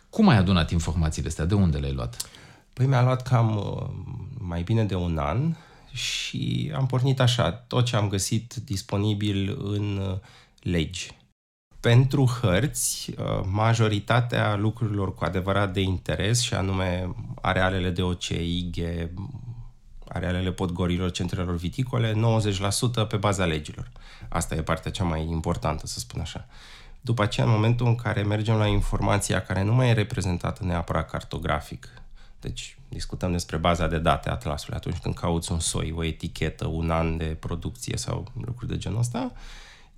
Cum 0.09 0.27
ai 0.27 0.37
adunat 0.37 0.71
informațiile 0.71 1.27
astea? 1.27 1.45
De 1.45 1.53
unde 1.53 1.77
le-ai 1.77 1.93
luat? 1.93 2.29
Păi 2.73 2.85
mi-a 2.85 3.03
luat 3.03 3.21
cam 3.27 3.55
uh, 3.55 3.89
mai 4.37 4.61
bine 4.61 4.83
de 4.83 4.95
un 4.95 5.17
an 5.17 5.55
și 5.91 6.71
am 6.75 6.85
pornit 6.85 7.19
așa, 7.19 7.51
tot 7.51 7.85
ce 7.85 7.95
am 7.95 8.07
găsit 8.07 8.53
disponibil 8.65 9.57
în 9.63 9.97
uh, 10.09 10.17
legi 10.61 11.19
pentru 11.81 12.25
hărți, 12.25 13.13
uh, 13.17 13.25
majoritatea 13.45 14.55
lucrurilor 14.55 15.13
cu 15.13 15.23
adevărat 15.23 15.73
de 15.73 15.81
interes, 15.81 16.41
și 16.41 16.53
anume 16.53 17.15
arealele 17.41 17.89
de 17.89 18.01
OCIG, 18.01 18.75
arealele 20.07 20.51
podgorilor, 20.51 21.11
centrelor 21.11 21.55
viticole, 21.55 22.13
90% 22.13 23.05
pe 23.07 23.17
baza 23.17 23.45
legilor. 23.45 23.91
Asta 24.29 24.55
e 24.55 24.61
partea 24.61 24.91
cea 24.91 25.03
mai 25.03 25.27
importantă, 25.29 25.87
să 25.87 25.99
spun 25.99 26.21
așa. 26.21 26.47
După 27.01 27.23
aceea, 27.23 27.45
în 27.45 27.51
momentul 27.51 27.87
în 27.87 27.95
care 27.95 28.21
mergem 28.21 28.55
la 28.55 28.67
informația 28.67 29.41
care 29.41 29.63
nu 29.63 29.73
mai 29.73 29.89
e 29.89 29.93
reprezentată 29.93 30.63
neapărat 30.63 31.09
cartografic, 31.09 31.87
deci 32.39 32.77
discutăm 32.89 33.31
despre 33.31 33.57
baza 33.57 33.87
de 33.87 33.97
date 33.97 34.29
atlasului 34.29 34.77
atunci 34.77 34.97
când 34.97 35.15
cauți 35.15 35.51
un 35.51 35.59
soi, 35.59 35.93
o 35.95 36.03
etichetă, 36.03 36.67
un 36.67 36.89
an 36.89 37.17
de 37.17 37.37
producție 37.39 37.97
sau 37.97 38.31
lucruri 38.45 38.71
de 38.71 38.77
genul 38.77 38.99
ăsta, 38.99 39.31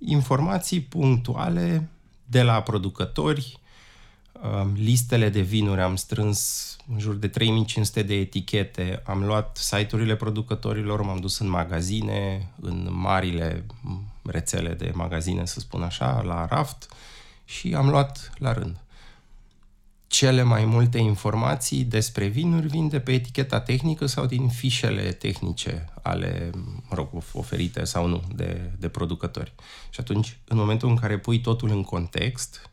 informații 0.06 0.80
punctuale 0.80 1.88
de 2.24 2.42
la 2.42 2.62
producători, 2.62 3.58
um, 4.42 4.72
listele 4.74 5.28
de 5.28 5.40
vinuri, 5.40 5.80
am 5.80 5.96
strâns 5.96 6.68
în 6.92 6.98
jur 6.98 7.14
de 7.14 7.28
3500 7.28 8.02
de 8.02 8.14
etichete, 8.14 9.02
am 9.04 9.24
luat 9.24 9.56
site-urile 9.56 10.16
producătorilor, 10.16 11.02
m-am 11.02 11.20
dus 11.20 11.38
în 11.38 11.48
magazine, 11.48 12.50
în 12.60 12.88
marile 12.90 13.64
rețele 14.22 14.74
de 14.74 14.92
magazine, 14.94 15.46
să 15.46 15.60
spun 15.60 15.82
așa, 15.82 16.22
la 16.22 16.46
raft 16.46 16.88
și 17.44 17.74
am 17.74 17.88
luat 17.88 18.32
la 18.38 18.52
rând 18.52 18.83
cele 20.14 20.42
mai 20.42 20.64
multe 20.64 20.98
informații 20.98 21.84
despre 21.84 22.26
vinuri 22.26 22.66
vin 22.66 22.88
de 22.88 23.00
pe 23.00 23.12
eticheta 23.12 23.60
tehnică 23.60 24.06
sau 24.06 24.26
din 24.26 24.48
fișele 24.48 25.12
tehnice 25.12 25.88
ale, 26.02 26.50
mă 26.88 26.94
rog, 26.94 27.08
oferite 27.32 27.84
sau 27.84 28.06
nu 28.06 28.22
de, 28.34 28.70
de 28.78 28.88
producători. 28.88 29.52
Și 29.90 30.00
atunci, 30.00 30.36
în 30.48 30.56
momentul 30.56 30.88
în 30.88 30.96
care 30.96 31.18
pui 31.18 31.40
totul 31.40 31.70
în 31.70 31.82
context, 31.82 32.70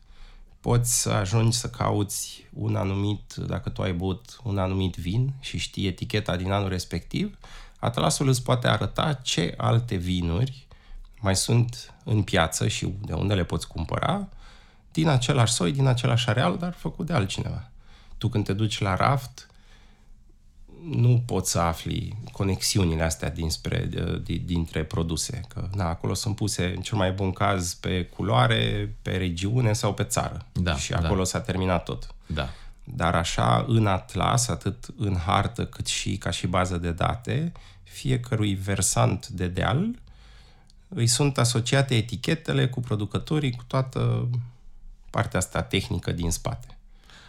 poți 0.59 1.01
să 1.01 1.09
ajungi 1.09 1.57
să 1.57 1.69
cauți 1.69 2.45
un 2.53 2.75
anumit, 2.75 3.33
dacă 3.33 3.69
tu 3.69 3.81
ai 3.81 3.93
băut 3.93 4.39
un 4.43 4.57
anumit 4.57 4.95
vin 4.95 5.33
și 5.39 5.57
știi 5.57 5.87
eticheta 5.87 6.35
din 6.35 6.51
anul 6.51 6.69
respectiv, 6.69 7.37
atlasul 7.79 8.27
îți 8.27 8.43
poate 8.43 8.67
arăta 8.67 9.13
ce 9.13 9.53
alte 9.57 9.95
vinuri 9.95 10.67
mai 11.19 11.35
sunt 11.35 11.93
în 12.03 12.21
piață 12.21 12.67
și 12.67 12.93
de 13.05 13.13
unde 13.13 13.33
le 13.33 13.43
poți 13.43 13.67
cumpăra 13.67 14.27
din 14.91 15.07
același 15.07 15.53
soi, 15.53 15.71
din 15.71 15.85
același 15.85 16.29
areal, 16.29 16.57
dar 16.57 16.73
făcut 16.73 17.05
de 17.05 17.13
altcineva. 17.13 17.69
Tu 18.17 18.27
când 18.27 18.45
te 18.45 18.53
duci 18.53 18.79
la 18.79 18.95
raft, 18.95 19.49
nu 20.83 21.23
poți 21.25 21.51
să 21.51 21.59
afli 21.59 22.17
conexiunile 22.31 23.03
astea 23.03 23.29
dinspre, 23.29 23.89
dintre 24.45 24.83
produse. 24.83 25.41
Că, 25.47 25.69
na, 25.75 25.89
acolo 25.89 26.13
sunt 26.13 26.35
puse, 26.35 26.73
în 26.75 26.81
cel 26.81 26.97
mai 26.97 27.11
bun 27.11 27.31
caz, 27.31 27.73
pe 27.73 28.03
culoare, 28.05 28.95
pe 29.01 29.11
regiune 29.17 29.73
sau 29.73 29.93
pe 29.93 30.03
țară. 30.03 30.45
Da, 30.51 30.75
și 30.75 30.91
da. 30.91 30.97
acolo 30.97 31.23
s-a 31.23 31.39
terminat 31.39 31.83
tot. 31.83 32.15
Da. 32.25 32.49
Dar 32.83 33.15
așa, 33.15 33.65
în 33.67 33.87
atlas, 33.87 34.47
atât 34.47 34.87
în 34.97 35.17
hartă 35.17 35.65
cât 35.65 35.87
și 35.87 36.17
ca 36.17 36.29
și 36.29 36.47
bază 36.47 36.77
de 36.77 36.91
date, 36.91 37.51
fiecărui 37.83 38.53
versant 38.53 39.27
de 39.27 39.47
deal 39.47 39.89
îi 40.87 41.07
sunt 41.07 41.37
asociate 41.37 41.95
etichetele 41.95 42.67
cu 42.67 42.79
producătorii, 42.79 43.51
cu 43.51 43.63
toată 43.67 44.29
partea 45.11 45.39
asta 45.39 45.61
tehnică 45.61 46.11
din 46.11 46.31
spate. 46.31 46.77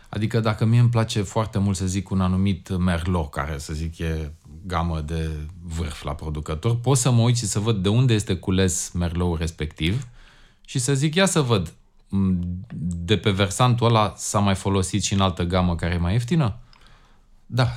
Adică 0.09 0.41
dacă 0.41 0.65
mie 0.65 0.81
îmi 0.81 0.89
place 0.89 1.23
foarte 1.23 1.59
mult 1.59 1.77
să 1.77 1.87
zic 1.87 2.11
un 2.11 2.21
anumit 2.21 2.77
Merlot, 2.77 3.31
care 3.31 3.59
să 3.59 3.73
zic 3.73 3.99
e 3.99 4.33
gamă 4.67 5.01
de 5.01 5.31
vârf 5.63 6.03
la 6.03 6.15
producător, 6.15 6.77
pot 6.77 6.99
să 6.99 7.11
mă 7.11 7.23
uit 7.23 7.37
și 7.37 7.47
să 7.47 7.59
văd 7.59 7.83
de 7.83 7.89
unde 7.89 8.15
este 8.15 8.35
cules 8.35 8.91
Merlot 8.91 9.39
respectiv 9.39 10.07
și 10.65 10.79
să 10.79 10.95
zic, 10.95 11.15
ia 11.15 11.27
să 11.27 11.41
văd, 11.41 11.73
de 12.79 13.17
pe 13.17 13.31
versantul 13.31 13.87
ăla 13.87 14.15
s-a 14.17 14.39
mai 14.39 14.55
folosit 14.55 15.03
și 15.03 15.13
în 15.13 15.21
altă 15.21 15.43
gamă 15.43 15.75
care 15.75 15.95
e 15.95 15.99
mai 15.99 16.13
ieftină? 16.13 16.57
Da. 17.47 17.69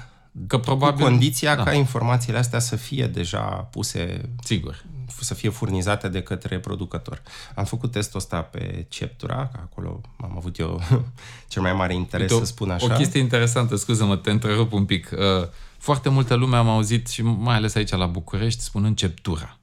Că 0.47 0.57
probabil... 0.57 1.03
Cu 1.03 1.09
condiția 1.09 1.55
da. 1.55 1.63
ca 1.63 1.73
informațiile 1.73 2.37
astea 2.37 2.59
să 2.59 2.75
fie 2.75 3.07
deja 3.07 3.41
puse... 3.45 4.29
Sigur. 4.43 4.85
Să 5.19 5.33
fie 5.33 5.49
furnizate 5.49 6.07
de 6.09 6.21
către 6.21 6.59
producător. 6.59 7.21
Am 7.55 7.65
făcut 7.65 7.91
testul 7.91 8.19
ăsta 8.19 8.41
pe 8.41 8.85
Ceptura, 8.89 9.49
că 9.53 9.59
acolo 9.61 10.01
am 10.21 10.33
avut 10.37 10.59
eu 10.59 10.81
cel 11.47 11.61
mai 11.61 11.73
mare 11.73 11.93
interes 11.93 12.31
Uite, 12.31 12.45
să 12.45 12.51
spun 12.51 12.71
așa. 12.71 12.93
O 12.93 12.97
chestie 12.97 13.19
interesantă, 13.19 13.75
scuză-mă, 13.75 14.15
te 14.15 14.31
întrerup 14.31 14.71
un 14.71 14.85
pic. 14.85 15.09
Uh, 15.11 15.47
foarte 15.77 16.09
multă 16.09 16.33
lume 16.33 16.55
am 16.55 16.69
auzit 16.69 17.07
și 17.07 17.21
mai 17.21 17.55
ales 17.55 17.75
aici 17.75 17.89
la 17.89 18.05
București 18.05 18.61
spunând 18.61 18.95
Ceptura. 18.95 19.57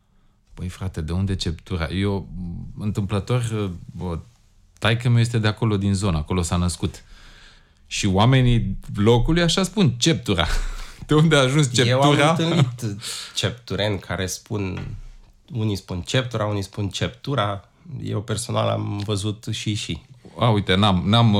Păi 0.55 0.69
frate, 0.69 1.01
de 1.01 1.13
unde 1.13 1.35
Ceptura? 1.35 1.89
Eu, 1.89 2.29
întâmplător, 2.79 3.71
uh, 3.99 4.19
taică 4.79 5.09
meu 5.09 5.21
este 5.21 5.39
de 5.39 5.49
acolo 5.49 5.77
din 5.77 5.95
zona, 5.95 6.19
acolo 6.19 6.43
s-a 6.43 6.57
născut. 6.57 7.05
Și 7.87 8.07
oamenii 8.07 8.79
locului 8.95 9.43
așa 9.43 9.63
spun, 9.63 9.91
Ceptura. 9.91 10.47
De 11.07 11.15
unde 11.15 11.37
a 11.37 11.41
ajuns 11.41 11.73
Ceptura? 11.73 11.89
Eu 11.89 12.03
am 12.03 12.29
întâlnit 12.31 12.97
ceptureni 13.35 13.99
care 13.99 14.27
spun, 14.27 14.87
unii 15.53 15.77
spun 15.77 16.01
Ceptura, 16.01 16.45
unii 16.45 16.63
spun 16.63 16.89
Ceptura. 16.89 17.69
Eu 18.03 18.23
personal 18.23 18.69
am 18.69 19.03
văzut 19.05 19.47
și 19.51 19.75
și. 19.75 20.03
A, 20.39 20.49
uite, 20.49 20.75
n-am, 20.75 21.03
n-am, 21.07 21.37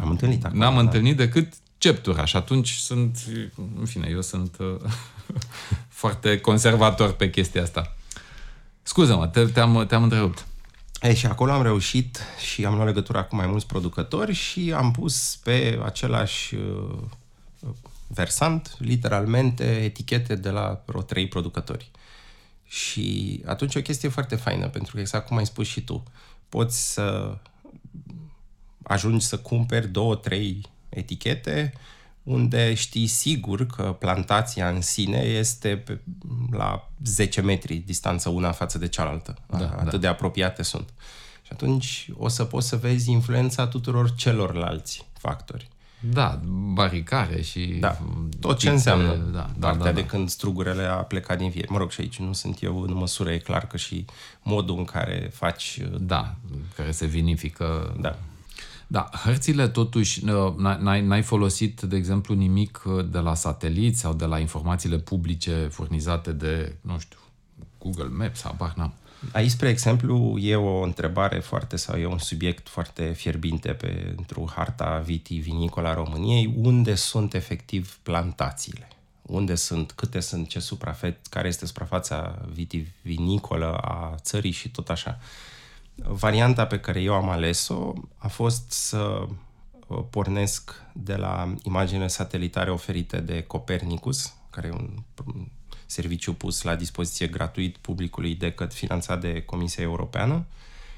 am 0.00 0.10
întâlnit 0.10 0.44
acolo, 0.44 0.60
n-am 0.60 0.74
da. 0.74 0.80
întâlnit 0.80 1.16
decât 1.16 1.52
Ceptura 1.78 2.24
și 2.24 2.36
atunci 2.36 2.70
sunt, 2.70 3.18
în 3.78 3.86
fine, 3.86 4.08
eu 4.10 4.20
sunt 4.20 4.56
foarte 6.02 6.40
conservator 6.40 7.12
pe 7.12 7.30
chestia 7.30 7.62
asta. 7.62 7.96
Scuză-mă, 8.82 9.26
te, 9.26 9.44
te-am, 9.44 9.84
te-am 9.88 10.02
întrerupt. 10.02 10.46
E, 11.02 11.14
și 11.14 11.26
acolo 11.26 11.52
am 11.52 11.62
reușit 11.62 12.20
și 12.50 12.64
am 12.64 12.74
luat 12.74 12.86
legătura 12.86 13.24
cu 13.24 13.36
mai 13.36 13.46
mulți 13.46 13.66
producători 13.66 14.32
și 14.32 14.72
am 14.76 14.90
pus 14.90 15.38
pe 15.42 15.80
același 15.84 16.54
uh, 16.54 16.98
versant, 18.06 18.76
literalmente, 18.78 19.64
etichete 19.64 20.34
de 20.34 20.50
la 20.50 20.82
vreo 20.86 21.02
trei 21.02 21.28
producători. 21.28 21.90
Și 22.72 23.42
atunci 23.46 23.74
o 23.74 23.80
chestie 23.80 24.08
foarte 24.08 24.36
faină, 24.36 24.68
pentru 24.68 24.94
că 24.94 25.00
exact 25.00 25.26
cum 25.26 25.36
ai 25.36 25.46
spus 25.46 25.66
și 25.66 25.80
tu, 25.80 26.02
poți 26.48 26.92
să 26.92 27.36
ajungi 28.82 29.24
să 29.24 29.38
cumperi 29.38 29.88
două, 29.88 30.16
trei 30.16 30.70
etichete 30.88 31.72
unde 32.22 32.74
știi 32.74 33.06
sigur 33.06 33.66
că 33.66 33.96
plantația 33.98 34.68
în 34.68 34.80
sine 34.80 35.18
este 35.18 35.76
pe, 35.76 36.00
la 36.50 36.90
10 37.04 37.40
metri 37.40 37.74
distanță 37.76 38.28
una 38.28 38.52
față 38.52 38.78
de 38.78 38.88
cealaltă. 38.88 39.38
Da, 39.46 39.68
Atât 39.68 39.90
da. 39.90 39.96
de 39.96 40.06
apropiate 40.06 40.62
sunt. 40.62 40.88
Și 41.42 41.50
atunci 41.52 42.08
o 42.16 42.28
să 42.28 42.44
poți 42.44 42.68
să 42.68 42.76
vezi 42.76 43.10
influența 43.10 43.66
tuturor 43.66 44.14
celorlalți 44.14 45.06
factori. 45.18 45.68
Da, 46.10 46.40
baricare 46.72 47.42
și... 47.42 47.76
Da, 47.80 47.98
tot 48.40 48.58
ce 48.58 48.70
înseamnă 48.70 49.14
da, 49.14 49.50
da, 49.58 49.66
partea 49.66 49.84
da, 49.84 49.90
da. 49.92 50.00
de 50.00 50.06
când 50.06 50.28
strugurele 50.28 50.82
a 50.82 50.94
plecat 50.94 51.38
din 51.38 51.50
vie. 51.50 51.66
Mă 51.68 51.78
rog, 51.78 51.90
și 51.90 52.00
aici 52.00 52.18
nu 52.18 52.32
sunt 52.32 52.62
eu 52.62 52.80
în 52.80 52.94
măsură, 52.94 53.30
e 53.30 53.38
clar 53.38 53.66
că 53.66 53.76
și 53.76 54.04
modul 54.42 54.78
în 54.78 54.84
care 54.84 55.30
faci... 55.32 55.80
Da, 56.00 56.34
care 56.76 56.90
se 56.90 57.06
vinifică... 57.06 57.96
Da. 58.00 58.18
Da, 58.86 59.10
hărțile 59.24 59.68
totuși, 59.68 60.24
n-ai, 60.78 61.02
n-ai 61.02 61.22
folosit, 61.22 61.80
de 61.80 61.96
exemplu, 61.96 62.34
nimic 62.34 62.82
uh, 62.84 63.04
de 63.10 63.18
la 63.18 63.34
sateliți 63.34 64.00
sau 64.00 64.14
de 64.14 64.24
la 64.24 64.38
informațiile 64.38 64.98
publice 64.98 65.68
furnizate 65.70 66.32
de, 66.32 66.76
nu 66.80 66.98
știu, 66.98 67.18
Google 67.78 68.08
Maps, 68.08 68.42
habar 68.42 68.72
n-am. 68.76 68.92
Aici, 69.32 69.50
spre 69.50 69.68
exemplu, 69.68 70.38
e 70.38 70.56
o 70.56 70.82
întrebare 70.82 71.38
foarte, 71.38 71.76
sau 71.76 71.98
e 71.98 72.06
un 72.06 72.18
subiect 72.18 72.68
foarte 72.68 73.12
fierbinte 73.12 73.72
pentru 73.72 74.52
harta 74.54 74.98
vitivinicola 74.98 75.94
României, 75.94 76.54
unde 76.56 76.94
sunt 76.94 77.34
efectiv 77.34 77.98
plantațiile? 78.02 78.88
Unde 79.22 79.54
sunt, 79.54 79.92
câte 79.92 80.20
sunt, 80.20 80.48
ce 80.48 80.58
suprafet, 80.58 81.26
care 81.26 81.48
este 81.48 81.66
suprafața 81.66 82.38
vitivinicolă 82.52 83.76
a 83.76 84.14
țării 84.20 84.50
și 84.50 84.70
tot 84.70 84.88
așa. 84.88 85.18
Varianta 85.94 86.66
pe 86.66 86.80
care 86.80 87.00
eu 87.00 87.14
am 87.14 87.28
ales-o 87.28 87.92
a 88.16 88.28
fost 88.28 88.70
să 88.70 89.26
uh, 89.86 90.04
pornesc 90.10 90.82
de 90.92 91.14
la 91.14 91.54
imaginele 91.62 92.08
satelitare 92.08 92.70
oferite 92.70 93.20
de 93.20 93.42
Copernicus, 93.42 94.34
care 94.50 94.66
e 94.66 94.70
un 94.70 95.02
serviciu 95.92 96.34
pus 96.34 96.62
la 96.62 96.74
dispoziție 96.74 97.26
gratuit 97.26 97.76
publicului 97.76 98.34
decât 98.34 98.72
finanțat 98.72 99.20
de 99.20 99.42
Comisia 99.42 99.82
Europeană, 99.82 100.44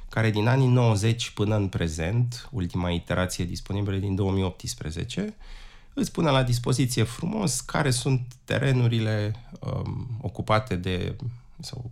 care 0.09 0.31
din 0.31 0.47
anii 0.47 0.67
90 0.67 1.31
până 1.31 1.57
în 1.57 1.69
prezent, 1.69 2.49
ultima 2.53 2.91
iterație 2.91 3.45
disponibilă 3.45 3.97
din 3.97 4.15
2018, 4.15 5.35
îți 5.95 6.13
pune 6.13 6.31
la 6.31 6.43
dispoziție 6.43 7.03
frumos 7.03 7.61
care 7.61 7.91
sunt 7.91 8.21
terenurile 8.45 9.35
um, 9.61 10.19
ocupate 10.21 10.77
de, 10.77 11.17
sau 11.61 11.91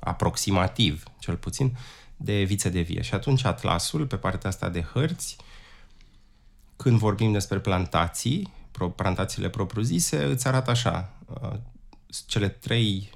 aproximativ, 0.00 1.02
cel 1.18 1.36
puțin, 1.36 1.76
de 2.16 2.42
vițe 2.42 2.68
de 2.68 2.80
vie. 2.80 3.02
Și 3.02 3.14
atunci 3.14 3.44
atlasul, 3.44 4.06
pe 4.06 4.16
partea 4.16 4.48
asta 4.48 4.68
de 4.68 4.82
hărți, 4.82 5.36
când 6.76 6.98
vorbim 6.98 7.32
despre 7.32 7.58
plantații, 7.58 8.52
plantațiile 8.96 9.48
propriu-zise, 9.48 10.24
îți 10.24 10.46
arată 10.46 10.70
așa, 10.70 11.12
uh, 11.42 11.52
cele 12.26 12.48
trei, 12.48 13.10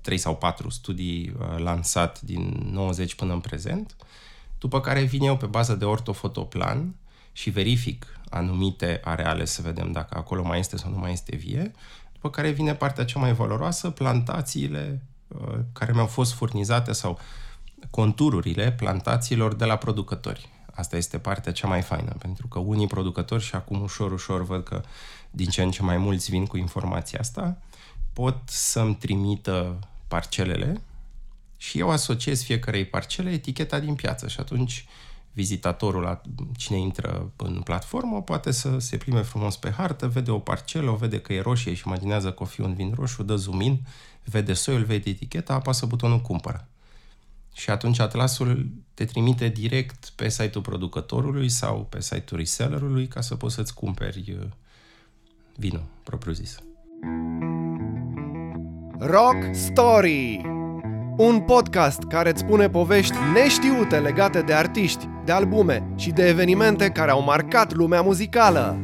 trei 0.00 0.18
sau 0.18 0.36
patru 0.36 0.68
studii 0.68 1.34
uh, 1.38 1.58
lansat 1.58 2.20
din 2.20 2.68
90 2.70 3.14
până 3.14 3.32
în 3.32 3.40
prezent, 3.40 3.96
după 4.58 4.80
care 4.80 5.02
vin 5.02 5.22
eu 5.22 5.36
pe 5.36 5.46
bază 5.46 5.74
de 5.74 5.84
ortofotoplan 5.84 6.94
și 7.32 7.50
verific 7.50 8.20
anumite 8.28 9.00
areale 9.04 9.44
să 9.44 9.62
vedem 9.62 9.92
dacă 9.92 10.18
acolo 10.18 10.42
mai 10.42 10.58
este 10.58 10.76
sau 10.76 10.90
nu 10.90 10.98
mai 10.98 11.12
este 11.12 11.36
vie, 11.36 11.72
după 12.12 12.30
care 12.30 12.50
vine 12.50 12.74
partea 12.74 13.04
cea 13.04 13.18
mai 13.18 13.32
valoroasă, 13.32 13.90
plantațiile 13.90 15.02
uh, 15.28 15.58
care 15.72 15.92
mi-au 15.92 16.06
fost 16.06 16.32
furnizate 16.32 16.92
sau 16.92 17.18
contururile 17.90 18.72
plantațiilor 18.72 19.54
de 19.54 19.64
la 19.64 19.76
producători. 19.76 20.48
Asta 20.74 20.96
este 20.96 21.18
partea 21.18 21.52
cea 21.52 21.68
mai 21.68 21.82
faină, 21.82 22.16
pentru 22.18 22.46
că 22.46 22.58
unii 22.58 22.86
producători 22.86 23.42
și 23.42 23.54
acum 23.54 23.80
ușor, 23.82 24.12
ușor 24.12 24.44
văd 24.44 24.62
că 24.62 24.82
din 25.30 25.48
ce 25.48 25.62
în 25.62 25.70
ce 25.70 25.82
mai 25.82 25.96
mulți 25.96 26.30
vin 26.30 26.46
cu 26.46 26.56
informația 26.56 27.18
asta, 27.20 27.58
pot 28.14 28.38
să-mi 28.44 28.94
trimită 28.94 29.78
parcelele 30.08 30.80
și 31.56 31.78
eu 31.78 31.90
asociez 31.90 32.42
fiecarei 32.42 32.84
parcele 32.84 33.30
eticheta 33.30 33.78
din 33.78 33.94
piață 33.94 34.28
și 34.28 34.40
atunci 34.40 34.86
vizitatorul, 35.32 36.20
cine 36.56 36.78
intră 36.78 37.32
în 37.36 37.60
platformă, 37.60 38.22
poate 38.22 38.50
să 38.50 38.78
se 38.78 38.96
plime 38.96 39.22
frumos 39.22 39.56
pe 39.56 39.70
hartă, 39.70 40.08
vede 40.08 40.30
o 40.30 40.38
parcelă, 40.38 40.90
o 40.90 40.94
vede 40.94 41.20
că 41.20 41.32
e 41.32 41.40
roșie 41.40 41.74
și 41.74 41.82
imaginează 41.86 42.32
că 42.32 42.42
o 42.42 42.46
fi 42.46 42.60
un 42.60 42.74
vin 42.74 42.92
roșu, 42.96 43.22
dă 43.22 43.36
zoom 43.36 43.60
in, 43.60 43.80
vede 44.24 44.52
soiul, 44.52 44.84
vede 44.84 45.10
eticheta, 45.10 45.54
apasă 45.54 45.86
butonul 45.86 46.20
cumpără. 46.20 46.68
Și 47.54 47.70
atunci 47.70 47.98
atlasul 47.98 48.70
te 48.94 49.04
trimite 49.04 49.48
direct 49.48 50.08
pe 50.08 50.28
site-ul 50.28 50.64
producătorului 50.64 51.48
sau 51.48 51.84
pe 51.84 52.00
site-ul 52.00 52.40
resellerului 52.40 53.06
ca 53.06 53.20
să 53.20 53.36
poți 53.36 53.54
să-ți 53.54 53.74
cumperi 53.74 54.36
uh, 54.40 54.46
vinul 55.56 55.84
propriu-zis. 56.02 56.62
Rock 58.98 59.36
Story 59.52 60.40
Un 61.16 61.40
podcast 61.40 62.02
care 62.02 62.30
îți 62.30 62.40
spune 62.40 62.68
povești 62.68 63.16
neștiute 63.34 63.98
legate 63.98 64.40
de 64.40 64.52
artiști, 64.52 65.08
de 65.24 65.32
albume 65.32 65.86
și 65.96 66.10
de 66.10 66.28
evenimente 66.28 66.88
care 66.88 67.10
au 67.10 67.22
marcat 67.22 67.74
lumea 67.74 68.00
muzicală. 68.00 68.78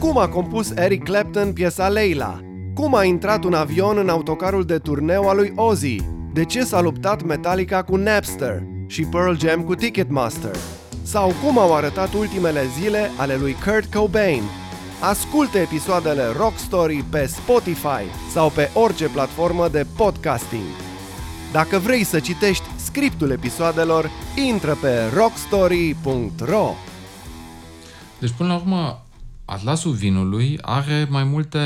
Cum 0.00 0.18
a 0.18 0.28
compus 0.28 0.70
Eric 0.70 1.04
Clapton 1.04 1.52
piesa 1.52 1.88
Leila? 1.88 2.40
Cum 2.74 2.94
a 2.94 3.04
intrat 3.04 3.44
un 3.44 3.54
avion 3.54 3.98
în 3.98 4.08
autocarul 4.08 4.64
de 4.64 4.78
turneu 4.78 5.28
al 5.28 5.36
lui 5.36 5.52
Ozzy? 5.56 5.96
De 6.32 6.44
ce 6.44 6.64
s-a 6.64 6.80
luptat 6.80 7.22
Metallica 7.22 7.82
cu 7.82 7.96
Napster 7.96 8.62
și 8.86 9.02
Pearl 9.02 9.36
Jam 9.36 9.62
cu 9.62 9.74
Ticketmaster? 9.74 10.56
Sau 11.02 11.32
cum 11.44 11.58
au 11.58 11.74
arătat 11.74 12.14
ultimele 12.14 12.62
zile 12.80 13.10
ale 13.18 13.36
lui 13.36 13.56
Kurt 13.64 13.94
Cobain? 13.94 14.42
Ascultă 15.08 15.58
episoadele 15.58 16.26
Rock 16.36 16.58
Story 16.58 17.04
pe 17.10 17.26
Spotify 17.26 18.04
sau 18.32 18.50
pe 18.50 18.70
orice 18.74 19.08
platformă 19.08 19.68
de 19.68 19.86
podcasting. 19.96 20.62
Dacă 21.52 21.78
vrei 21.78 22.04
să 22.04 22.20
citești 22.20 22.64
scriptul 22.76 23.30
episoadelor, 23.30 24.10
intră 24.46 24.74
pe 24.74 25.10
rockstory.ro 25.14 26.70
Deci, 28.20 28.30
până 28.30 28.48
la 28.48 28.54
urmă, 28.54 29.04
Atlasul 29.44 29.92
vinului 29.92 30.58
are 30.60 31.06
mai 31.10 31.24
multe, 31.24 31.58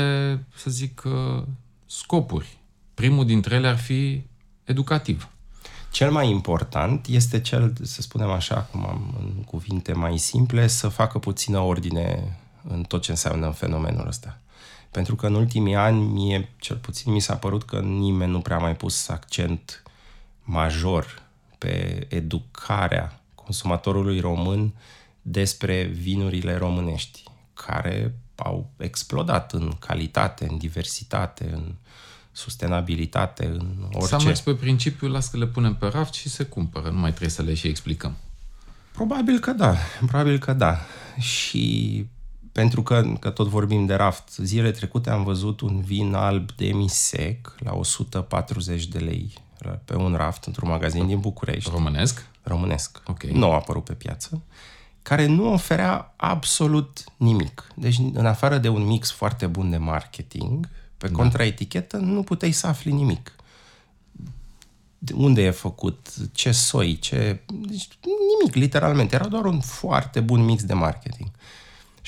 să 0.55 0.69
zic, 0.69 1.01
uh, 1.05 1.43
scopuri. 1.85 2.57
Primul 2.93 3.25
dintre 3.25 3.55
ele 3.55 3.67
ar 3.67 3.77
fi 3.77 4.21
educativ. 4.63 5.29
Cel 5.91 6.11
mai 6.11 6.29
important 6.29 7.07
este 7.07 7.41
cel, 7.41 7.73
să 7.81 8.01
spunem 8.01 8.29
așa, 8.29 8.55
cum 8.71 8.85
am 8.85 9.15
în 9.19 9.43
cuvinte 9.43 9.93
mai 9.93 10.17
simple, 10.17 10.67
să 10.67 10.87
facă 10.87 11.19
puțină 11.19 11.59
ordine 11.59 12.37
în 12.63 12.83
tot 12.83 13.01
ce 13.01 13.11
înseamnă 13.11 13.49
fenomenul 13.49 14.07
ăsta. 14.07 14.39
Pentru 14.91 15.15
că 15.15 15.27
în 15.27 15.33
ultimii 15.33 15.75
ani, 15.75 16.01
mie 16.01 16.49
cel 16.59 16.75
puțin 16.75 17.11
mi 17.11 17.19
s-a 17.19 17.35
părut 17.35 17.63
că 17.63 17.79
nimeni 17.79 18.31
nu 18.31 18.39
prea 18.39 18.57
mai 18.57 18.75
pus 18.75 19.07
accent 19.07 19.83
major 20.43 21.21
pe 21.57 22.05
educarea 22.09 23.21
consumatorului 23.35 24.19
român 24.19 24.73
despre 25.21 25.83
vinurile 25.83 26.57
românești, 26.57 27.23
care 27.53 28.15
au 28.35 28.69
explodat 28.77 29.53
în 29.53 29.71
calitate, 29.79 30.47
în 30.49 30.57
diversitate, 30.57 31.49
în 31.53 31.73
sustenabilitate, 32.31 33.45
în 33.45 33.75
orice. 33.91 34.07
S-a 34.07 34.17
mers 34.17 34.39
pe 34.39 34.53
principiul, 34.53 35.11
las 35.11 35.27
că 35.27 35.37
le 35.37 35.47
punem 35.47 35.75
pe 35.75 35.87
raft 35.87 36.13
și 36.13 36.29
se 36.29 36.43
cumpără, 36.43 36.89
nu 36.89 36.99
mai 36.99 37.09
trebuie 37.09 37.29
să 37.29 37.41
le 37.41 37.53
și 37.53 37.67
explicăm. 37.67 38.15
Probabil 38.91 39.39
că 39.39 39.51
da, 39.51 39.75
probabil 39.97 40.37
că 40.37 40.53
da. 40.53 40.79
Și 41.19 42.05
pentru 42.59 42.83
că, 42.83 43.13
că 43.19 43.29
tot 43.29 43.47
vorbim 43.47 43.85
de 43.85 43.93
raft, 43.93 44.35
zilele 44.37 44.71
trecute 44.71 45.09
am 45.09 45.23
văzut 45.23 45.61
un 45.61 45.81
vin 45.81 46.13
alb 46.13 46.51
demisec 46.51 47.55
la 47.59 47.73
140 47.73 48.85
de 48.85 48.97
lei 48.97 49.33
pe 49.85 49.95
un 49.95 50.13
raft 50.13 50.43
într-un 50.43 50.69
magazin 50.69 51.07
din 51.07 51.19
București. 51.19 51.69
Românesc? 51.69 52.25
Românesc. 52.43 53.01
Ok. 53.05 53.23
Nu 53.23 53.51
a 53.51 53.55
apărut 53.55 53.83
pe 53.83 53.93
piață. 53.93 54.41
Care 55.01 55.25
nu 55.25 55.53
oferea 55.53 56.13
absolut 56.15 57.03
nimic. 57.17 57.67
Deci, 57.75 57.97
în 58.13 58.25
afară 58.25 58.57
de 58.57 58.69
un 58.69 58.85
mix 58.85 59.11
foarte 59.11 59.47
bun 59.47 59.69
de 59.69 59.77
marketing, 59.77 60.69
pe 60.97 61.07
da. 61.07 61.13
contraetichetă 61.13 61.97
nu 61.97 62.23
puteai 62.23 62.51
să 62.51 62.67
afli 62.67 62.91
nimic. 62.91 63.35
De 64.97 65.13
unde 65.13 65.41
e 65.41 65.51
făcut, 65.51 66.13
ce 66.31 66.51
soi, 66.51 66.99
ce... 66.99 67.41
Deci, 67.47 67.87
nimic, 68.01 68.55
literalmente. 68.55 69.15
Era 69.15 69.27
doar 69.27 69.45
un 69.45 69.59
foarte 69.59 70.19
bun 70.19 70.45
mix 70.45 70.63
de 70.63 70.73
marketing. 70.73 71.31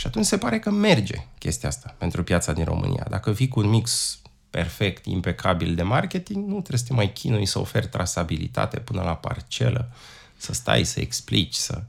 Și 0.02 0.08
atunci 0.08 0.26
se 0.26 0.38
pare 0.38 0.60
că 0.60 0.72
merge 0.72 1.28
chestia 1.38 1.70
asta 1.70 1.96
pentru 1.98 2.24
piața 2.24 2.54
din 2.54 2.64
România. 2.64 3.06
Dacă 3.10 3.32
vii 3.32 3.48
cu 3.48 3.60
un 3.60 3.70
mix 3.70 4.20
perfect, 4.50 5.06
impecabil 5.06 5.76
de 5.76 5.84
marketing, 5.84 6.46
nu 6.46 6.54
trebuie 6.54 6.80
să 6.80 6.86
te 6.86 6.94
mai 6.94 7.14
chinui 7.14 7.46
să 7.46 7.60
oferi 7.60 7.88
trasabilitate 7.88 8.80
până 8.80 9.02
la 9.02 9.16
parcelă, 9.16 9.92
să 10.38 10.54
stai, 10.54 10.84
să 10.84 11.00
explici, 11.00 11.54
să... 11.54 11.84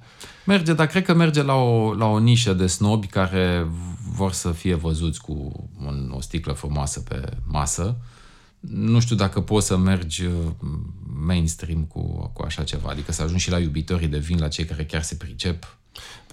Merge, 0.47 0.73
dar 0.73 0.87
cred 0.87 1.05
că 1.05 1.15
merge 1.15 1.43
la 1.43 1.55
o, 1.55 1.95
la 1.95 2.07
o 2.07 2.19
nișă 2.19 2.53
de 2.53 2.67
snobi 2.67 3.07
care 3.07 3.67
vor 4.17 4.33
să 4.33 4.53
fie 4.53 4.75
văzuți 4.75 5.21
cu 5.21 5.69
un, 5.85 6.13
o 6.15 6.21
sticlă 6.21 6.53
frumoasă 6.53 7.01
pe 7.01 7.25
masă. 7.47 7.97
Nu 8.61 9.01
știu 9.01 9.17
dacă 9.17 9.41
poți 9.41 9.67
să 9.67 9.77
mergi 9.77 10.25
uh, 10.25 10.35
mainstream 11.25 11.85
cu, 11.85 12.31
cu 12.33 12.43
așa 12.43 12.63
ceva, 12.63 12.91
adică 12.91 13.13
să 13.13 13.23
ajungi 13.23 13.43
și 13.43 13.51
la 13.51 13.59
iubitorii 13.59 14.09
de 14.09 14.19
vin, 14.19 14.39
la 14.39 14.49
cei 14.49 14.65
care 14.65 14.85
chiar 14.85 15.03
se 15.03 15.15
pricep. 15.15 15.77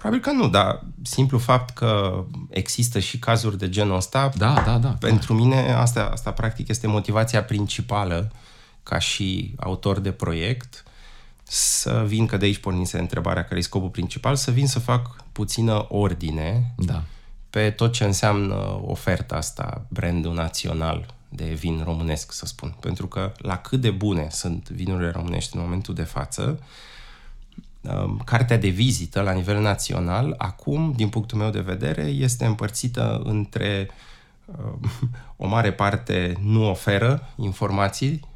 Probabil 0.00 0.20
că 0.20 0.32
nu, 0.32 0.48
dar 0.48 0.82
simplu 1.02 1.38
fapt 1.38 1.74
că 1.74 2.24
există 2.50 2.98
și 2.98 3.18
cazuri 3.18 3.58
de 3.58 3.68
genul 3.68 3.96
ăsta, 3.96 4.30
Da, 4.36 4.62
da, 4.66 4.78
da. 4.78 4.88
pentru 4.88 5.34
mine 5.34 5.72
asta, 5.72 6.08
asta 6.12 6.30
practic 6.32 6.68
este 6.68 6.86
motivația 6.86 7.44
principală 7.44 8.32
ca 8.82 8.98
și 8.98 9.54
autor 9.58 9.98
de 9.98 10.12
proiect 10.12 10.84
să 11.42 12.04
vin, 12.06 12.26
că 12.26 12.36
de 12.36 12.44
aici 12.44 12.58
pornise 12.58 12.98
întrebarea 12.98 13.44
care 13.44 13.58
e 13.58 13.62
scopul 13.62 13.88
principal, 13.88 14.36
să 14.36 14.50
vin 14.50 14.66
să 14.66 14.78
fac 14.78 15.24
puțină 15.32 15.86
ordine 15.88 16.74
Da. 16.76 17.02
pe 17.50 17.70
tot 17.70 17.92
ce 17.92 18.04
înseamnă 18.04 18.80
oferta 18.84 19.36
asta, 19.36 19.84
brandul 19.88 20.34
național 20.34 21.14
de 21.28 21.44
vin 21.44 21.80
românesc, 21.84 22.32
să 22.32 22.46
spun. 22.46 22.76
Pentru 22.80 23.06
că 23.06 23.32
la 23.36 23.56
cât 23.56 23.80
de 23.80 23.90
bune 23.90 24.28
sunt 24.30 24.68
vinurile 24.68 25.10
românești 25.10 25.56
în 25.56 25.62
momentul 25.62 25.94
de 25.94 26.02
față, 26.02 26.42
um, 26.42 26.58
cartea 28.24 28.58
de 28.58 28.68
vizită 28.68 29.20
la 29.20 29.32
nivel 29.32 29.60
național, 29.60 30.34
acum, 30.38 30.92
din 30.96 31.08
punctul 31.08 31.38
meu 31.38 31.50
de 31.50 31.60
vedere, 31.60 32.02
este 32.02 32.44
împărțită 32.44 33.22
între 33.24 33.90
um, 34.44 34.80
o 35.44 35.46
mare 35.46 35.72
parte 35.72 36.36
nu 36.42 36.68
oferă 36.68 37.28
informații 37.36 38.28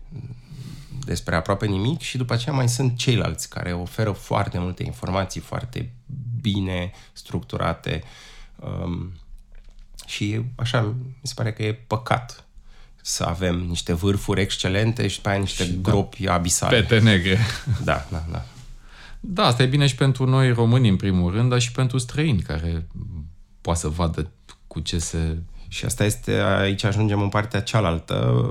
despre 1.05 1.35
aproape 1.35 1.67
nimic 1.67 2.01
și 2.01 2.17
după 2.17 2.33
aceea 2.33 2.55
mai 2.55 2.69
sunt 2.69 2.97
ceilalți 2.97 3.49
care 3.49 3.73
oferă 3.73 4.11
foarte 4.11 4.59
multe 4.59 4.85
informații 4.85 5.41
foarte 5.41 5.93
bine 6.41 6.93
structurate 7.13 8.03
um, 8.57 9.13
și 10.07 10.41
așa 10.55 10.81
mi 10.81 11.21
se 11.23 11.33
pare 11.37 11.53
că 11.53 11.63
e 11.63 11.73
păcat 11.73 12.45
să 13.03 13.25
avem 13.25 13.55
niște 13.57 13.93
vârfuri 13.93 14.41
excelente 14.41 15.07
și 15.07 15.21
pe 15.21 15.29
aia 15.29 15.39
niște 15.39 15.65
Și 15.65 15.73
da. 15.73 15.91
gropi 15.91 16.29
abisale. 16.29 16.81
Pete 16.81 16.99
negre. 16.99 17.39
Da, 17.85 18.07
da, 18.11 18.25
da. 18.31 18.45
Da, 19.27 19.47
asta 19.47 19.63
e 19.63 19.67
bine 19.67 19.87
și 19.87 19.95
pentru 19.95 20.27
noi 20.27 20.53
români 20.53 20.89
în 20.89 20.97
primul 20.97 21.33
rând, 21.33 21.51
dar 21.51 21.59
și 21.59 21.73
pentru 21.73 21.99
străini 21.99 22.43
care 22.43 22.87
poate 23.61 23.79
să 23.79 23.89
vadă 23.89 24.31
cu 24.67 24.81
ce 24.81 24.99
se... 24.99 25.39
Și 25.69 25.85
asta 25.85 26.05
este, 26.05 26.33
aici 26.33 26.85
ajungem 26.85 27.21
în 27.21 27.29
partea 27.29 27.61
cealaltă. 27.61 28.51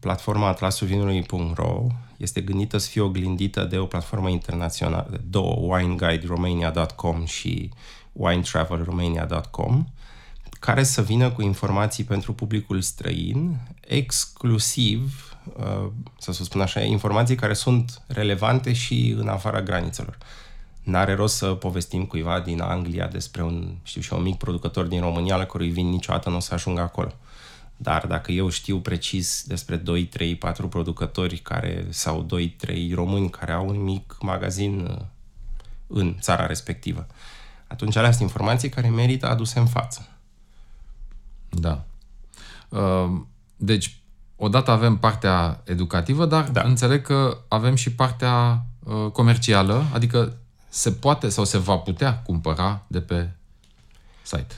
Platforma 0.00 0.46
atlasului.ro 0.46 1.86
este 2.16 2.40
gândită 2.40 2.78
să 2.78 2.88
fie 2.88 3.00
oglindită 3.00 3.64
de 3.64 3.78
o 3.78 3.84
platformă 3.84 4.28
internațională, 4.28 5.06
de 5.10 5.20
două, 5.28 5.76
wineguideromania.com 5.76 7.24
și 7.24 7.70
winetravelromania.com, 8.12 9.84
care 10.60 10.82
să 10.82 11.02
vină 11.02 11.30
cu 11.30 11.42
informații 11.42 12.04
pentru 12.04 12.32
publicul 12.32 12.80
străin, 12.80 13.56
exclusiv, 13.80 15.29
uh, 15.29 15.29
să 16.18 16.32
să 16.32 16.44
spun 16.44 16.60
așa, 16.60 16.80
informații 16.80 17.34
care 17.34 17.52
sunt 17.52 18.02
relevante 18.06 18.72
și 18.72 19.14
în 19.18 19.28
afara 19.28 19.62
granițelor. 19.62 20.18
N-are 20.82 21.14
rost 21.14 21.36
să 21.36 21.46
povestim 21.46 22.06
cuiva 22.06 22.40
din 22.40 22.60
Anglia 22.60 23.06
despre 23.06 23.42
un, 23.42 23.74
știu 23.82 24.00
și 24.00 24.12
eu, 24.12 24.18
un 24.18 24.24
mic 24.24 24.36
producător 24.36 24.86
din 24.86 25.00
România 25.00 25.36
la 25.36 25.44
cărui 25.44 25.70
vin 25.70 25.88
niciodată 25.88 26.28
nu 26.28 26.36
o 26.36 26.40
să 26.40 26.54
ajungă 26.54 26.80
acolo. 26.80 27.12
Dar 27.76 28.06
dacă 28.06 28.32
eu 28.32 28.48
știu 28.48 28.80
precis 28.80 29.44
despre 29.46 29.76
2, 29.76 30.04
3, 30.04 30.36
4 30.36 30.68
producători 30.68 31.36
care, 31.36 31.86
sau 31.88 32.22
2, 32.22 32.48
3 32.48 32.92
români 32.94 33.30
care 33.30 33.52
au 33.52 33.68
un 33.68 33.82
mic 33.82 34.16
magazin 34.20 34.80
uh, 34.80 35.04
în 35.86 36.16
țara 36.20 36.46
respectivă, 36.46 37.06
atunci 37.66 37.96
alea 37.96 38.10
sunt 38.10 38.22
informații 38.22 38.68
care 38.68 38.88
merită 38.88 39.28
aduse 39.28 39.58
în 39.58 39.66
față. 39.66 40.08
Da. 41.48 41.84
Uh, 42.68 43.20
Deci, 43.62 43.99
odată 44.42 44.70
avem 44.70 44.96
partea 44.96 45.62
educativă, 45.64 46.26
dar 46.26 46.44
da. 46.44 46.50
Da. 46.50 46.68
înțeleg 46.68 47.02
că 47.02 47.38
avem 47.48 47.74
și 47.74 47.92
partea 47.92 48.64
uh, 48.84 49.10
comercială, 49.12 49.84
adică 49.92 50.36
se 50.68 50.92
poate 50.92 51.28
sau 51.28 51.44
se 51.44 51.58
va 51.58 51.76
putea 51.76 52.18
cumpăra 52.18 52.82
de 52.86 53.00
pe 53.00 53.30
site. 54.22 54.54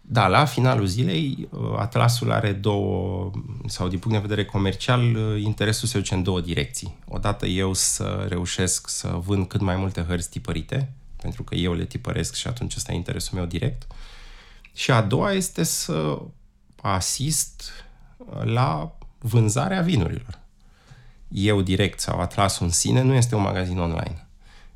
Da, 0.00 0.26
la 0.26 0.44
finalul 0.44 0.86
zilei, 0.86 1.48
uh, 1.50 1.60
Atlasul 1.78 2.32
are 2.32 2.52
două, 2.52 3.30
sau 3.66 3.88
din 3.88 3.98
punct 3.98 4.16
de 4.16 4.26
vedere 4.26 4.44
comercial, 4.44 5.14
uh, 5.14 5.42
interesul 5.42 5.88
se 5.88 5.98
duce 5.98 6.14
în 6.14 6.22
două 6.22 6.40
direcții. 6.40 6.96
Odată 7.08 7.46
eu 7.46 7.72
să 7.72 8.26
reușesc 8.28 8.88
să 8.88 9.08
vând 9.08 9.46
cât 9.46 9.60
mai 9.60 9.76
multe 9.76 10.04
hărți 10.08 10.30
tipărite, 10.30 10.92
pentru 11.16 11.42
că 11.42 11.54
eu 11.54 11.74
le 11.74 11.84
tipăresc 11.84 12.34
și 12.34 12.46
atunci 12.46 12.76
ăsta 12.76 12.92
e 12.92 12.96
interesul 12.96 13.38
meu 13.38 13.46
direct. 13.46 13.86
Și 14.72 14.90
a 14.90 15.00
doua 15.02 15.32
este 15.32 15.62
să 15.62 16.18
asist 16.80 17.70
la 18.42 18.96
vânzarea 19.26 19.80
vinurilor. 19.80 20.38
Eu 21.28 21.60
direct 21.60 22.00
sau 22.00 22.20
Atlasul 22.20 22.66
în 22.66 22.72
sine 22.72 23.02
nu 23.02 23.14
este 23.14 23.34
un 23.34 23.42
magazin 23.42 23.78
online, 23.78 24.26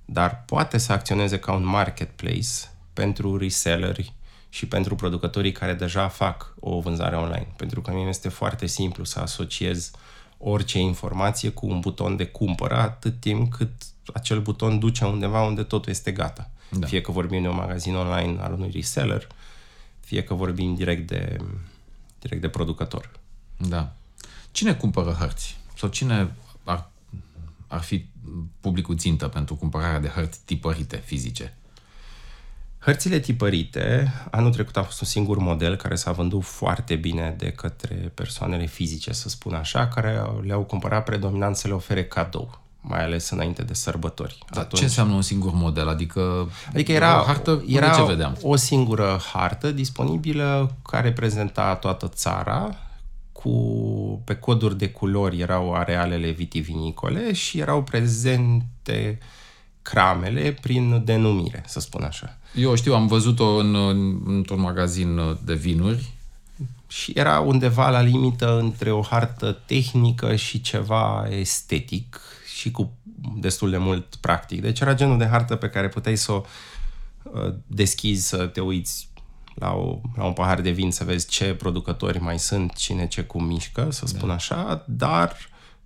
dar 0.04 0.42
poate 0.46 0.78
să 0.78 0.92
acționeze 0.92 1.38
ca 1.38 1.52
un 1.52 1.64
marketplace 1.64 2.48
pentru 2.92 3.36
reselleri 3.36 4.12
și 4.48 4.66
pentru 4.66 4.94
producătorii 4.94 5.52
care 5.52 5.74
deja 5.74 6.08
fac 6.08 6.54
o 6.60 6.80
vânzare 6.80 7.16
online. 7.16 7.52
Pentru 7.56 7.80
că 7.80 7.90
mie 7.92 8.08
este 8.08 8.28
foarte 8.28 8.66
simplu 8.66 9.04
să 9.04 9.20
asociez 9.20 9.90
orice 10.38 10.78
informație 10.78 11.48
cu 11.48 11.66
un 11.66 11.80
buton 11.80 12.16
de 12.16 12.26
cumpără 12.26 12.76
atât 12.76 13.20
timp 13.20 13.54
cât 13.54 13.72
acel 14.14 14.40
buton 14.40 14.78
duce 14.78 15.04
undeva 15.04 15.42
unde 15.42 15.62
totul 15.62 15.90
este 15.90 16.12
gata. 16.12 16.50
Da. 16.70 16.78
Da. 16.78 16.86
Fie 16.86 17.00
că 17.00 17.12
vorbim 17.12 17.42
de 17.42 17.48
un 17.48 17.56
magazin 17.56 17.94
online 17.94 18.40
al 18.40 18.52
unui 18.52 18.70
reseller, 18.72 19.26
fie 20.00 20.22
că 20.22 20.34
vorbim 20.34 20.74
direct 20.74 21.06
de, 21.06 21.36
direct 22.18 22.40
de 22.40 22.48
producător. 22.48 23.10
Da. 23.56 23.92
Cine 24.58 24.74
cumpără 24.74 25.16
hărți? 25.18 25.56
Sau 25.76 25.88
cine 25.88 26.34
ar, 26.64 26.90
ar 27.66 27.80
fi 27.80 28.06
publicul 28.60 28.96
țintă 28.96 29.28
pentru 29.28 29.54
cumpărarea 29.54 30.00
de 30.00 30.08
hărți 30.08 30.40
tipărite 30.44 31.02
fizice? 31.04 31.56
Hărțile 32.78 33.18
tipărite, 33.18 34.12
anul 34.30 34.52
trecut 34.52 34.76
a 34.76 34.82
fost 34.82 35.00
un 35.00 35.06
singur 35.06 35.38
model 35.38 35.76
care 35.76 35.94
s-a 35.94 36.12
vândut 36.12 36.44
foarte 36.44 36.94
bine 36.94 37.34
de 37.38 37.50
către 37.50 37.94
persoanele 38.14 38.66
fizice, 38.66 39.12
să 39.12 39.28
spun 39.28 39.54
așa, 39.54 39.88
care 39.88 40.22
le-au 40.42 40.62
cumpărat 40.62 41.04
predominant 41.04 41.56
să 41.56 41.68
le 41.68 41.74
ofere 41.74 42.04
cadou 42.04 42.60
mai 42.80 43.02
ales 43.02 43.30
înainte 43.30 43.62
de 43.62 43.74
sărbători. 43.74 44.38
Dar 44.50 44.62
Atunci, 44.62 44.78
ce 44.78 44.84
înseamnă 44.86 45.14
un 45.14 45.22
singur 45.22 45.52
model? 45.52 45.88
Adică, 45.88 46.50
adică 46.68 46.92
era, 46.92 47.20
o 47.20 47.24
hartă, 47.24 47.64
era 47.66 47.90
ce 47.90 48.04
vedeam? 48.04 48.36
o 48.42 48.56
singură 48.56 49.20
hartă 49.32 49.72
disponibilă 49.72 50.76
care 50.82 51.12
prezenta 51.12 51.74
toată 51.74 52.08
țara 52.08 52.76
cu, 53.42 54.22
pe 54.24 54.34
coduri 54.34 54.78
de 54.78 54.88
culori 54.88 55.40
erau 55.40 55.74
arealele 55.74 56.30
vitivinicole 56.30 57.32
și 57.32 57.58
erau 57.58 57.82
prezente 57.82 59.18
cramele 59.82 60.52
prin 60.60 61.04
denumire, 61.04 61.62
să 61.66 61.80
spun 61.80 62.02
așa. 62.02 62.38
Eu 62.54 62.74
știu, 62.74 62.94
am 62.94 63.06
văzut-o 63.06 63.56
în, 63.56 63.74
într-un 64.26 64.60
magazin 64.60 65.38
de 65.44 65.54
vinuri. 65.54 66.12
Și 66.86 67.12
era 67.14 67.40
undeva 67.40 67.90
la 67.90 68.00
limită 68.00 68.58
între 68.58 68.90
o 68.90 69.02
hartă 69.02 69.52
tehnică 69.66 70.36
și 70.36 70.60
ceva 70.60 71.26
estetic 71.30 72.20
și 72.58 72.70
cu 72.70 72.92
destul 73.36 73.70
de 73.70 73.78
mult 73.78 74.14
practic. 74.14 74.60
Deci 74.60 74.80
era 74.80 74.94
genul 74.94 75.18
de 75.18 75.26
hartă 75.26 75.56
pe 75.56 75.68
care 75.68 75.88
puteai 75.88 76.16
să 76.16 76.32
o 76.32 76.42
uh, 77.22 77.54
deschizi, 77.66 78.28
să 78.28 78.46
te 78.46 78.60
uiți 78.60 79.07
la, 79.58 79.72
o, 79.72 80.00
la 80.16 80.24
un 80.24 80.32
pahar 80.32 80.60
de 80.60 80.70
vin 80.70 80.90
să 80.90 81.04
vezi 81.04 81.28
ce 81.28 81.54
producători 81.54 82.20
mai 82.20 82.38
sunt, 82.38 82.74
cine 82.74 83.06
ce 83.06 83.22
cum 83.22 83.44
mișcă, 83.44 83.88
să 83.90 84.06
spun 84.06 84.28
da. 84.28 84.34
așa, 84.34 84.84
dar 84.86 85.36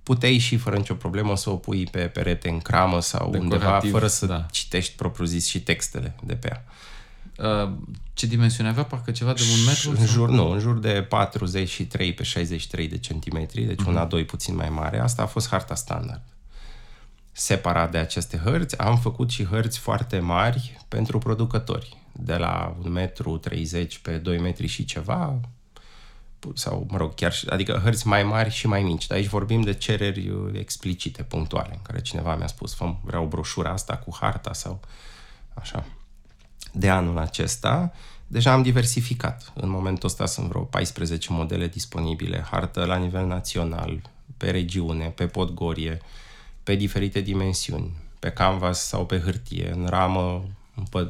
puteai 0.03 0.39
și 0.39 0.57
fără 0.57 0.77
nicio 0.77 0.95
problemă 0.95 1.37
să 1.37 1.51
o 1.51 1.57
pui 1.57 1.89
pe 1.91 2.01
perete 2.01 2.49
în 2.49 2.59
cramă 2.59 3.01
sau 3.01 3.31
Decorativ, 3.31 3.53
undeva 3.53 3.81
fără 3.91 4.07
să 4.07 4.27
da. 4.27 4.47
citești 4.51 4.97
propriu-zis 4.97 5.47
și 5.47 5.63
textele 5.63 6.15
de 6.25 6.35
pe 6.35 6.49
ea. 6.49 6.65
Uh, 7.37 7.73
ce 8.15 8.27
dimensiune 8.27 8.69
avea? 8.69 8.83
Parcă 8.83 9.11
ceva 9.11 9.33
de 9.33 9.43
un 9.59 9.65
metru? 9.67 9.91
În 10.01 10.07
jur, 10.07 10.29
nu, 10.29 10.51
în 10.51 10.59
jur 10.59 10.79
de 10.79 11.07
43 11.09 12.13
pe 12.13 12.23
63 12.23 12.89
de 12.89 12.99
centimetri, 12.99 13.63
deci 13.63 13.83
uh-huh. 13.83 13.87
una, 13.87 14.05
doi 14.05 14.25
puțin 14.25 14.55
mai 14.55 14.69
mare. 14.69 14.99
Asta 14.99 15.23
a 15.23 15.27
fost 15.27 15.49
harta 15.49 15.75
standard. 15.75 16.23
Separat 17.33 17.91
de 17.91 17.99
aceste 17.99 18.37
hărți, 18.37 18.79
am 18.79 18.99
făcut 18.99 19.31
și 19.31 19.45
hărți 19.45 19.79
foarte 19.79 20.19
mari 20.19 20.85
pentru 20.89 21.19
producători, 21.19 22.02
de 22.12 22.37
la 22.37 22.77
1,30 22.83 22.88
metru 22.90 23.40
pe 24.03 24.18
2 24.18 24.38
metri 24.38 24.66
și 24.66 24.85
ceva, 24.85 25.40
sau, 26.55 26.87
mă 26.90 26.96
rog, 26.96 27.14
chiar, 27.14 27.35
adică 27.48 27.81
hărți 27.83 28.07
mai 28.07 28.22
mari 28.22 28.51
și 28.51 28.66
mai 28.66 28.83
mici. 28.83 29.07
Dar 29.07 29.18
aici 29.18 29.29
vorbim 29.29 29.61
de 29.61 29.75
cereri 29.75 30.29
uh, 30.29 30.59
explicite, 30.59 31.22
punctuale, 31.22 31.72
în 31.72 31.83
care 31.83 32.01
cineva 32.01 32.37
mi-a 32.37 32.46
spus, 32.46 32.75
fă, 32.75 32.94
vreau 33.03 33.27
broșura 33.27 33.70
asta 33.70 33.96
cu 33.96 34.16
harta 34.20 34.53
sau 34.53 34.81
așa. 35.55 35.85
De 36.72 36.90
anul 36.90 37.18
acesta, 37.18 37.92
deja 38.27 38.53
am 38.53 38.62
diversificat. 38.62 39.53
În 39.55 39.68
momentul 39.68 40.09
ăsta 40.09 40.27
sunt 40.27 40.48
vreo 40.48 40.62
14 40.62 41.33
modele 41.33 41.66
disponibile, 41.66 42.46
hartă 42.51 42.85
la 42.85 42.96
nivel 42.96 43.27
național, 43.27 44.01
pe 44.37 44.51
regiune, 44.51 45.07
pe 45.07 45.27
podgorie, 45.27 46.01
pe 46.62 46.75
diferite 46.75 47.20
dimensiuni, 47.20 47.96
pe 48.18 48.31
canvas 48.31 48.87
sau 48.87 49.07
pe 49.07 49.20
hârtie, 49.20 49.70
în 49.70 49.87
ramă, 49.87 50.44
în 50.90 51.07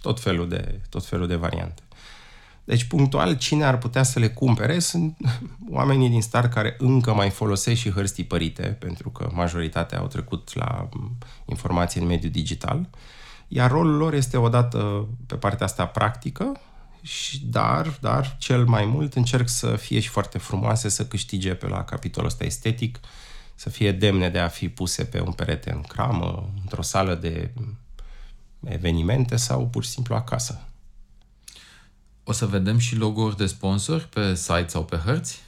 tot 0.00 0.20
felul 0.20 0.48
de, 0.48 0.80
tot 0.88 1.04
felul 1.04 1.26
de 1.26 1.34
variante. 1.34 1.82
Deci, 2.64 2.84
punctual, 2.84 3.36
cine 3.36 3.64
ar 3.64 3.78
putea 3.78 4.02
să 4.02 4.18
le 4.18 4.28
cumpere 4.28 4.78
sunt 4.78 5.16
oamenii 5.70 6.08
din 6.08 6.22
start 6.22 6.52
care 6.52 6.76
încă 6.78 7.14
mai 7.14 7.30
folosesc 7.30 7.80
și 7.80 7.90
hărți 7.90 8.14
tipărite, 8.14 8.62
pentru 8.62 9.10
că 9.10 9.30
majoritatea 9.32 9.98
au 9.98 10.06
trecut 10.06 10.54
la 10.54 10.88
informații 11.44 12.00
în 12.00 12.06
mediul 12.06 12.30
digital, 12.32 12.88
iar 13.48 13.70
rolul 13.70 13.96
lor 13.96 14.14
este 14.14 14.36
odată 14.36 15.08
pe 15.26 15.34
partea 15.34 15.66
asta 15.66 15.86
practică, 15.86 16.60
și 17.02 17.46
dar, 17.46 17.98
dar 18.00 18.36
cel 18.38 18.64
mai 18.64 18.84
mult 18.84 19.14
încerc 19.14 19.48
să 19.48 19.76
fie 19.76 20.00
și 20.00 20.08
foarte 20.08 20.38
frumoase, 20.38 20.88
să 20.88 21.06
câștige 21.06 21.54
pe 21.54 21.68
la 21.68 21.84
capitolul 21.84 22.28
ăsta 22.28 22.44
estetic, 22.44 23.00
să 23.54 23.70
fie 23.70 23.92
demne 23.92 24.28
de 24.28 24.38
a 24.38 24.48
fi 24.48 24.68
puse 24.68 25.04
pe 25.04 25.20
un 25.20 25.32
perete 25.32 25.72
în 25.72 25.80
cramă, 25.80 26.50
într-o 26.60 26.82
sală 26.82 27.14
de 27.14 27.50
evenimente 28.64 29.36
sau 29.36 29.66
pur 29.66 29.84
și 29.84 29.90
simplu 29.90 30.14
acasă. 30.14 30.60
O 32.24 32.32
să 32.32 32.46
vedem 32.46 32.78
și 32.78 32.96
logo-uri 32.96 33.36
de 33.36 33.46
sponsor 33.46 34.08
pe 34.12 34.34
site 34.34 34.66
sau 34.68 34.84
pe 34.84 34.96
hărți? 34.96 35.40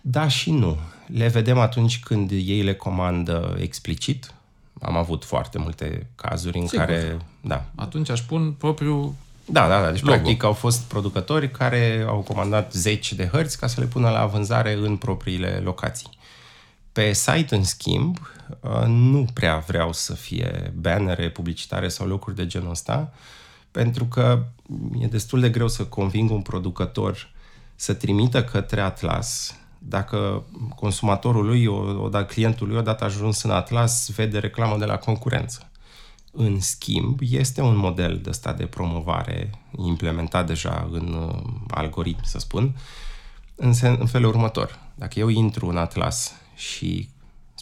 Da 0.00 0.28
și 0.28 0.50
nu. 0.50 0.78
Le 1.06 1.28
vedem 1.28 1.58
atunci 1.58 2.00
când 2.00 2.30
ei 2.30 2.62
le 2.62 2.74
comandă 2.74 3.56
explicit. 3.60 4.34
Am 4.80 4.96
avut 4.96 5.24
foarte 5.24 5.58
multe 5.58 6.06
cazuri 6.14 6.58
în 6.58 6.66
Sigur. 6.66 6.84
care... 6.84 7.16
Da. 7.40 7.64
Atunci 7.74 8.10
aș 8.10 8.20
pun 8.20 8.52
propriu 8.52 9.16
da, 9.46 9.68
da, 9.68 9.80
da. 9.80 9.90
Deci, 9.90 10.02
logo. 10.02 10.12
practic, 10.12 10.42
au 10.42 10.52
fost 10.52 10.80
producători 10.82 11.50
care 11.50 12.04
au 12.08 12.18
comandat 12.20 12.72
zeci 12.72 13.12
de 13.12 13.28
hărți 13.32 13.58
ca 13.58 13.66
să 13.66 13.80
le 13.80 13.86
pună 13.86 14.10
la 14.10 14.26
vânzare 14.26 14.72
în 14.72 14.96
propriile 14.96 15.60
locații. 15.64 16.08
Pe 16.92 17.12
site, 17.12 17.54
în 17.54 17.64
schimb, 17.64 18.18
nu 18.86 19.26
prea 19.34 19.58
vreau 19.58 19.92
să 19.92 20.14
fie 20.14 20.72
bannere 20.76 21.30
publicitare 21.30 21.88
sau 21.88 22.06
locuri 22.06 22.36
de 22.36 22.46
genul 22.46 22.70
ăsta, 22.70 23.12
pentru 23.70 24.04
că 24.04 24.44
e 25.00 25.06
destul 25.06 25.40
de 25.40 25.50
greu 25.50 25.68
să 25.68 25.84
conving 25.84 26.30
un 26.30 26.42
producător 26.42 27.30
să 27.74 27.94
trimită 27.94 28.44
către 28.44 28.80
Atlas 28.80 29.56
dacă 29.88 30.44
consumatorul 30.74 31.44
lui, 31.44 31.66
o, 31.66 32.02
o, 32.02 32.08
dacă 32.08 32.24
clientul 32.24 32.68
lui 32.68 32.76
odată 32.76 33.04
ajuns 33.04 33.42
în 33.42 33.50
Atlas, 33.50 34.10
vede 34.10 34.38
reclamă 34.38 34.78
de 34.78 34.84
la 34.84 34.96
concurență. 34.96 35.70
În 36.32 36.60
schimb, 36.60 37.18
este 37.22 37.60
un 37.60 37.76
model 37.76 38.20
de 38.22 38.30
stat 38.30 38.56
de 38.56 38.66
promovare 38.66 39.50
implementat 39.76 40.46
deja 40.46 40.88
în 40.90 41.12
uh, 41.12 41.52
algoritm, 41.70 42.20
să 42.24 42.38
spun, 42.38 42.76
în, 43.54 43.72
sen, 43.72 43.96
în 44.00 44.06
felul 44.06 44.28
următor. 44.28 44.78
Dacă 44.94 45.18
eu 45.18 45.28
intru 45.28 45.68
în 45.68 45.76
Atlas 45.76 46.32
și 46.54 47.08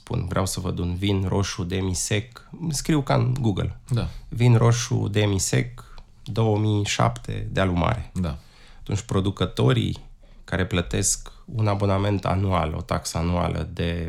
spun 0.04 0.26
vreau 0.28 0.46
să 0.46 0.60
văd 0.60 0.78
un 0.78 0.94
vin 0.94 1.24
roșu 1.28 1.64
demisec, 1.64 2.48
scriu 2.68 3.02
ca 3.02 3.14
în 3.14 3.34
Google. 3.40 3.78
Da. 3.88 4.08
Vin 4.28 4.56
roșu 4.56 5.08
demisec 5.08 5.84
2007 6.22 7.48
de 7.50 7.60
alumare. 7.60 8.10
Da. 8.14 8.38
Atunci 8.80 9.00
producătorii 9.00 10.00
care 10.44 10.66
plătesc 10.66 11.32
un 11.44 11.66
abonament 11.66 12.24
anual, 12.24 12.74
o 12.74 12.80
taxă 12.80 13.18
anuală 13.18 13.68
de 13.72 14.08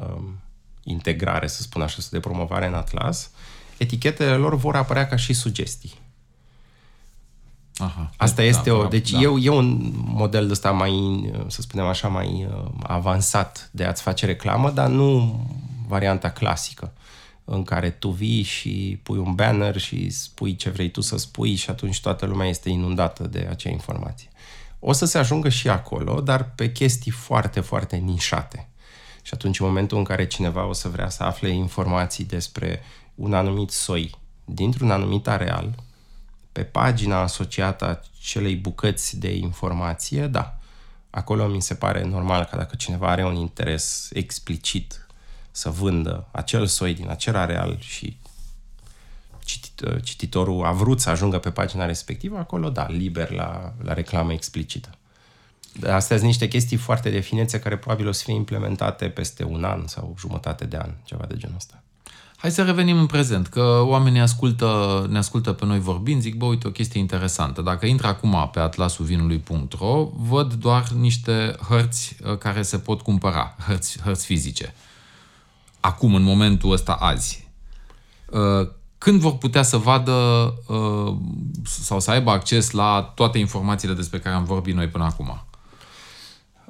um, 0.00 0.40
integrare, 0.82 1.46
să 1.46 1.62
spun 1.62 1.82
așa, 1.82 1.98
de 2.10 2.20
promovare 2.20 2.66
în 2.66 2.74
Atlas, 2.74 3.30
etichetele 3.76 4.34
lor 4.34 4.54
vor 4.54 4.76
apărea 4.76 5.06
ca 5.06 5.16
și 5.16 5.32
sugestii. 5.32 5.94
Aha. 7.76 8.10
Asta 8.16 8.42
da, 8.42 8.48
este 8.48 8.70
o... 8.70 8.86
Deci 8.86 9.10
da. 9.10 9.18
e, 9.18 9.28
e 9.40 9.48
un 9.48 9.92
model 9.94 10.46
de 10.46 10.52
ăsta 10.52 10.70
mai, 10.70 11.24
să 11.46 11.60
spunem 11.60 11.86
așa, 11.86 12.08
mai 12.08 12.48
uh, 12.50 12.70
avansat 12.82 13.68
de 13.72 13.84
a-ți 13.84 14.02
face 14.02 14.26
reclamă, 14.26 14.70
dar 14.70 14.88
nu 14.88 15.40
varianta 15.88 16.30
clasică 16.30 16.92
în 17.44 17.62
care 17.62 17.90
tu 17.90 18.08
vii 18.08 18.42
și 18.42 19.00
pui 19.02 19.18
un 19.18 19.34
banner 19.34 19.78
și 19.78 20.10
spui 20.10 20.56
ce 20.56 20.70
vrei 20.70 20.90
tu 20.90 21.00
să 21.00 21.16
spui 21.16 21.54
și 21.54 21.70
atunci 21.70 22.00
toată 22.00 22.26
lumea 22.26 22.48
este 22.48 22.68
inundată 22.68 23.26
de 23.26 23.46
acea 23.50 23.70
informație. 23.70 24.28
O 24.78 24.92
să 24.92 25.04
se 25.04 25.18
ajungă 25.18 25.48
și 25.48 25.68
acolo, 25.68 26.20
dar 26.20 26.52
pe 26.54 26.72
chestii 26.72 27.10
foarte, 27.10 27.60
foarte 27.60 27.96
nișate. 27.96 28.68
Și 29.22 29.30
atunci, 29.34 29.60
în 29.60 29.66
momentul 29.66 29.98
în 29.98 30.04
care 30.04 30.26
cineva 30.26 30.66
o 30.66 30.72
să 30.72 30.88
vrea 30.88 31.08
să 31.08 31.22
afle 31.22 31.48
informații 31.48 32.24
despre 32.24 32.82
un 33.14 33.34
anumit 33.34 33.70
soi 33.70 34.14
dintr-un 34.44 34.90
anumit 34.90 35.28
areal, 35.28 35.74
pe 36.56 36.62
pagina 36.62 37.20
asociată 37.20 37.84
a 37.84 38.00
celei 38.18 38.56
bucăți 38.56 39.18
de 39.18 39.34
informație, 39.34 40.26
da, 40.26 40.58
acolo 41.10 41.46
mi 41.46 41.62
se 41.62 41.74
pare 41.74 42.04
normal 42.04 42.44
că 42.44 42.56
dacă 42.56 42.76
cineva 42.76 43.10
are 43.10 43.24
un 43.24 43.34
interes 43.34 44.08
explicit 44.12 45.06
să 45.50 45.70
vândă 45.70 46.28
acel 46.30 46.66
soi 46.66 46.94
din 46.94 47.08
acel 47.08 47.36
areal 47.36 47.78
și 47.80 48.16
cititorul 50.02 50.64
a 50.64 50.72
vrut 50.72 51.00
să 51.00 51.10
ajungă 51.10 51.38
pe 51.38 51.50
pagina 51.50 51.84
respectivă, 51.84 52.38
acolo 52.38 52.70
da, 52.70 52.88
liber 52.88 53.30
la, 53.30 53.72
la 53.82 53.92
reclamă 53.92 54.32
explicită. 54.32 54.90
Astea 55.82 56.16
sunt 56.16 56.28
niște 56.28 56.48
chestii 56.48 56.76
foarte 56.76 57.10
definețe 57.10 57.60
care 57.60 57.76
probabil 57.76 58.08
o 58.08 58.12
să 58.12 58.22
fie 58.24 58.34
implementate 58.34 59.08
peste 59.08 59.44
un 59.44 59.64
an 59.64 59.86
sau 59.86 60.14
jumătate 60.18 60.64
de 60.64 60.76
an, 60.76 60.90
ceva 61.04 61.24
de 61.28 61.36
genul 61.36 61.56
ăsta. 61.56 61.82
Hai 62.46 62.54
să 62.54 62.62
revenim 62.62 62.98
în 62.98 63.06
prezent, 63.06 63.46
că 63.46 63.82
oamenii 63.84 64.20
ascultă, 64.20 65.06
ne 65.10 65.18
ascultă 65.18 65.52
pe 65.52 65.64
noi 65.64 65.78
vorbind, 65.80 66.20
zic, 66.20 66.36
bă, 66.36 66.44
uite, 66.44 66.66
o 66.66 66.70
chestie 66.70 67.00
interesantă. 67.00 67.62
Dacă 67.62 67.86
intră 67.86 68.06
acum 68.06 68.48
pe 68.52 68.58
atlasului.ro, 68.58 70.10
văd 70.14 70.54
doar 70.54 70.88
niște 70.88 71.56
hărți 71.68 72.16
uh, 72.24 72.38
care 72.38 72.62
se 72.62 72.78
pot 72.78 73.00
cumpăra, 73.00 73.56
hărți, 73.66 74.00
hărți 74.02 74.26
fizice. 74.26 74.74
Acum, 75.80 76.14
în 76.14 76.22
momentul 76.22 76.72
ăsta, 76.72 76.92
azi. 76.92 77.48
Uh, 78.30 78.68
când 78.98 79.20
vor 79.20 79.36
putea 79.36 79.62
să 79.62 79.76
vadă 79.76 80.12
uh, 80.66 81.16
sau 81.64 82.00
să 82.00 82.10
aibă 82.10 82.30
acces 82.30 82.70
la 82.70 83.12
toate 83.14 83.38
informațiile 83.38 83.94
despre 83.94 84.18
care 84.18 84.34
am 84.34 84.44
vorbit 84.44 84.74
noi 84.74 84.88
până 84.88 85.04
acum? 85.04 85.45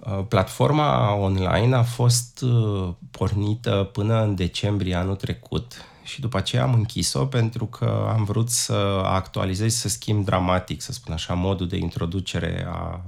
Uh, 0.06 0.24
platforma 0.28 1.14
online 1.14 1.74
a 1.74 1.82
fost 1.82 2.40
uh, 2.42 2.88
pornită 3.10 3.90
până 3.92 4.22
în 4.22 4.34
decembrie 4.34 4.94
anul 4.94 5.16
trecut 5.16 5.74
și 6.04 6.20
după 6.20 6.36
aceea 6.36 6.62
am 6.62 6.74
închis-o 6.74 7.24
pentru 7.24 7.66
că 7.66 8.08
am 8.12 8.24
vrut 8.24 8.50
să 8.50 9.02
actualizez, 9.04 9.74
să 9.74 9.88
schimb 9.88 10.24
dramatic, 10.24 10.80
să 10.80 10.92
spun 10.92 11.12
așa, 11.12 11.34
modul 11.34 11.68
de 11.68 11.76
introducere 11.76 12.66
a 12.68 13.00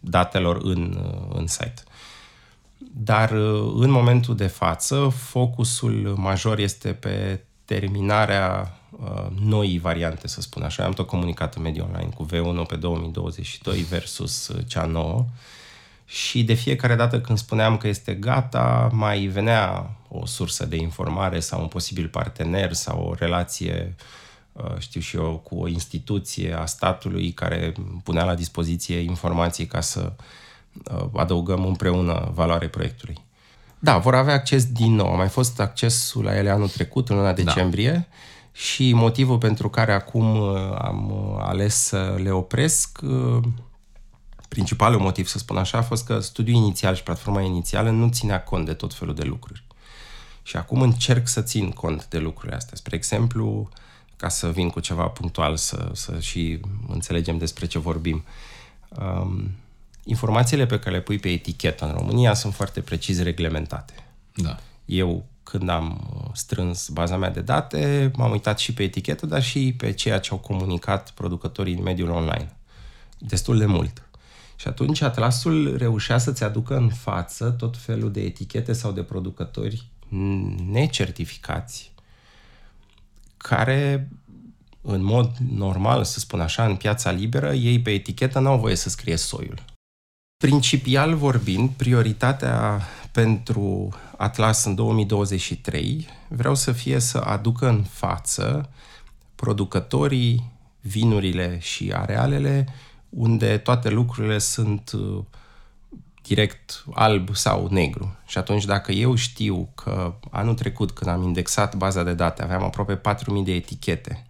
datelor 0.00 0.60
în, 0.62 0.98
în 1.34 1.46
site. 1.46 1.82
Dar 2.78 3.30
în 3.76 3.90
momentul 3.90 4.36
de 4.36 4.46
față, 4.46 5.08
focusul 5.08 6.14
major 6.16 6.58
este 6.58 6.92
pe 6.92 7.44
terminarea 7.64 8.78
uh, 8.90 9.26
noii 9.40 9.78
variante, 9.78 10.28
să 10.28 10.40
spun 10.40 10.62
așa. 10.62 10.84
Am 10.84 10.92
tot 10.92 11.06
comunicat 11.06 11.54
în 11.54 11.62
mediul 11.62 11.86
online 11.86 12.10
cu 12.14 12.26
V1 12.26 12.66
pe 12.66 12.76
2022 12.76 13.80
versus 13.82 14.50
cea 14.66 14.84
nouă 14.84 15.24
și 16.04 16.44
de 16.44 16.54
fiecare 16.54 16.94
dată 16.94 17.20
când 17.20 17.38
spuneam 17.38 17.76
că 17.76 17.88
este 17.88 18.14
gata, 18.14 18.88
mai 18.92 19.26
venea 19.26 19.90
o 20.08 20.26
sursă 20.26 20.66
de 20.66 20.76
informare 20.76 21.40
sau 21.40 21.60
un 21.60 21.66
posibil 21.66 22.08
partener 22.08 22.72
sau 22.72 23.06
o 23.08 23.14
relație, 23.14 23.94
uh, 24.52 24.78
știu 24.78 25.00
și 25.00 25.16
eu, 25.16 25.40
cu 25.44 25.56
o 25.56 25.68
instituție 25.68 26.52
a 26.58 26.66
statului 26.66 27.32
care 27.32 27.72
punea 28.02 28.24
la 28.24 28.34
dispoziție 28.34 28.98
informații 28.98 29.66
ca 29.66 29.80
să 29.80 30.12
uh, 30.90 31.06
adăugăm 31.14 31.64
împreună 31.64 32.30
valoare 32.34 32.68
proiectului. 32.68 33.16
Da, 33.78 33.98
vor 33.98 34.14
avea 34.14 34.34
acces 34.34 34.64
din 34.64 34.94
nou. 34.94 35.12
A 35.12 35.16
mai 35.16 35.28
fost 35.28 35.60
accesul 35.60 36.24
la 36.24 36.36
ele 36.36 36.50
anul 36.50 36.68
trecut, 36.68 37.08
în 37.08 37.16
luna 37.16 37.32
da. 37.32 37.42
decembrie, 37.42 37.92
da. 37.92 38.16
și 38.52 38.92
motivul 38.92 39.38
pentru 39.38 39.68
care 39.68 39.92
acum 39.92 40.36
uh, 40.36 40.56
am 40.78 41.12
ales 41.40 41.74
să 41.74 42.14
le 42.22 42.30
opresc 42.30 42.98
principalul 44.54 45.00
motiv, 45.00 45.26
să 45.26 45.38
spun 45.38 45.56
așa, 45.56 45.78
a 45.78 45.82
fost 45.82 46.04
că 46.04 46.20
studiul 46.20 46.56
inițial 46.56 46.94
și 46.94 47.02
platforma 47.02 47.40
inițială 47.40 47.90
nu 47.90 48.08
ținea 48.08 48.42
cont 48.42 48.66
de 48.66 48.72
tot 48.72 48.94
felul 48.94 49.14
de 49.14 49.22
lucruri. 49.22 49.62
Și 50.42 50.56
acum 50.56 50.80
încerc 50.80 51.28
să 51.28 51.42
țin 51.42 51.70
cont 51.70 52.06
de 52.06 52.18
lucrurile 52.18 52.56
astea. 52.56 52.76
Spre 52.76 52.96
exemplu, 52.96 53.68
ca 54.16 54.28
să 54.28 54.50
vin 54.50 54.70
cu 54.70 54.80
ceva 54.80 55.06
punctual, 55.06 55.56
să, 55.56 55.90
să 55.92 56.20
și 56.20 56.60
înțelegem 56.88 57.38
despre 57.38 57.66
ce 57.66 57.78
vorbim. 57.78 58.24
Um, 58.88 59.50
informațiile 60.04 60.66
pe 60.66 60.78
care 60.78 60.94
le 60.94 61.00
pui 61.00 61.18
pe 61.18 61.28
etichetă 61.28 61.84
în 61.84 61.92
România 61.92 62.34
sunt 62.34 62.54
foarte 62.54 62.80
precis 62.80 63.22
reglementate. 63.22 63.94
Da. 64.34 64.58
Eu, 64.84 65.24
când 65.42 65.68
am 65.68 66.00
strâns 66.34 66.88
baza 66.88 67.16
mea 67.16 67.30
de 67.30 67.40
date, 67.40 68.10
m-am 68.16 68.30
uitat 68.30 68.58
și 68.58 68.74
pe 68.74 68.82
etichetă, 68.82 69.26
dar 69.26 69.42
și 69.42 69.74
pe 69.76 69.92
ceea 69.92 70.18
ce 70.18 70.30
au 70.30 70.38
comunicat 70.38 71.10
producătorii 71.10 71.74
în 71.74 71.82
mediul 71.82 72.10
online. 72.10 72.56
Destul 73.18 73.58
de 73.58 73.66
mult. 73.66 74.03
Și 74.64 74.70
atunci 74.70 75.00
atlasul 75.00 75.76
reușea 75.76 76.18
să-ți 76.18 76.44
aducă 76.44 76.76
în 76.76 76.88
față 76.88 77.50
tot 77.50 77.76
felul 77.76 78.12
de 78.12 78.20
etichete 78.20 78.72
sau 78.72 78.92
de 78.92 79.02
producători 79.02 79.86
necertificați 80.70 81.92
care 83.36 84.08
în 84.80 85.02
mod 85.02 85.36
normal, 85.50 86.04
să 86.04 86.18
spun 86.18 86.40
așa, 86.40 86.64
în 86.64 86.76
piața 86.76 87.10
liberă, 87.10 87.52
ei 87.52 87.80
pe 87.80 87.90
etichetă 87.90 88.38
n-au 88.38 88.58
voie 88.58 88.74
să 88.74 88.88
scrie 88.88 89.16
soiul. 89.16 89.64
Principial 90.36 91.14
vorbind, 91.14 91.70
prioritatea 91.70 92.82
pentru 93.12 93.88
Atlas 94.16 94.64
în 94.64 94.74
2023 94.74 96.08
vreau 96.28 96.54
să 96.54 96.72
fie 96.72 96.98
să 96.98 97.18
aducă 97.18 97.68
în 97.68 97.82
față 97.82 98.70
producătorii, 99.34 100.50
vinurile 100.80 101.58
și 101.60 101.92
arealele 101.92 102.68
unde 103.16 103.58
toate 103.58 103.90
lucrurile 103.90 104.38
sunt 104.38 104.92
uh, 104.92 105.24
direct 106.22 106.84
alb 106.94 107.34
sau 107.34 107.68
negru. 107.70 108.16
Și 108.26 108.38
atunci 108.38 108.64
dacă 108.64 108.92
eu 108.92 109.14
știu 109.14 109.68
că 109.74 110.14
anul 110.30 110.54
trecut 110.54 110.90
când 110.90 111.10
am 111.10 111.22
indexat 111.22 111.74
baza 111.74 112.02
de 112.02 112.14
date 112.14 112.42
aveam 112.42 112.62
aproape 112.62 113.00
4.000 113.14 113.44
de 113.44 113.52
etichete, 113.54 114.26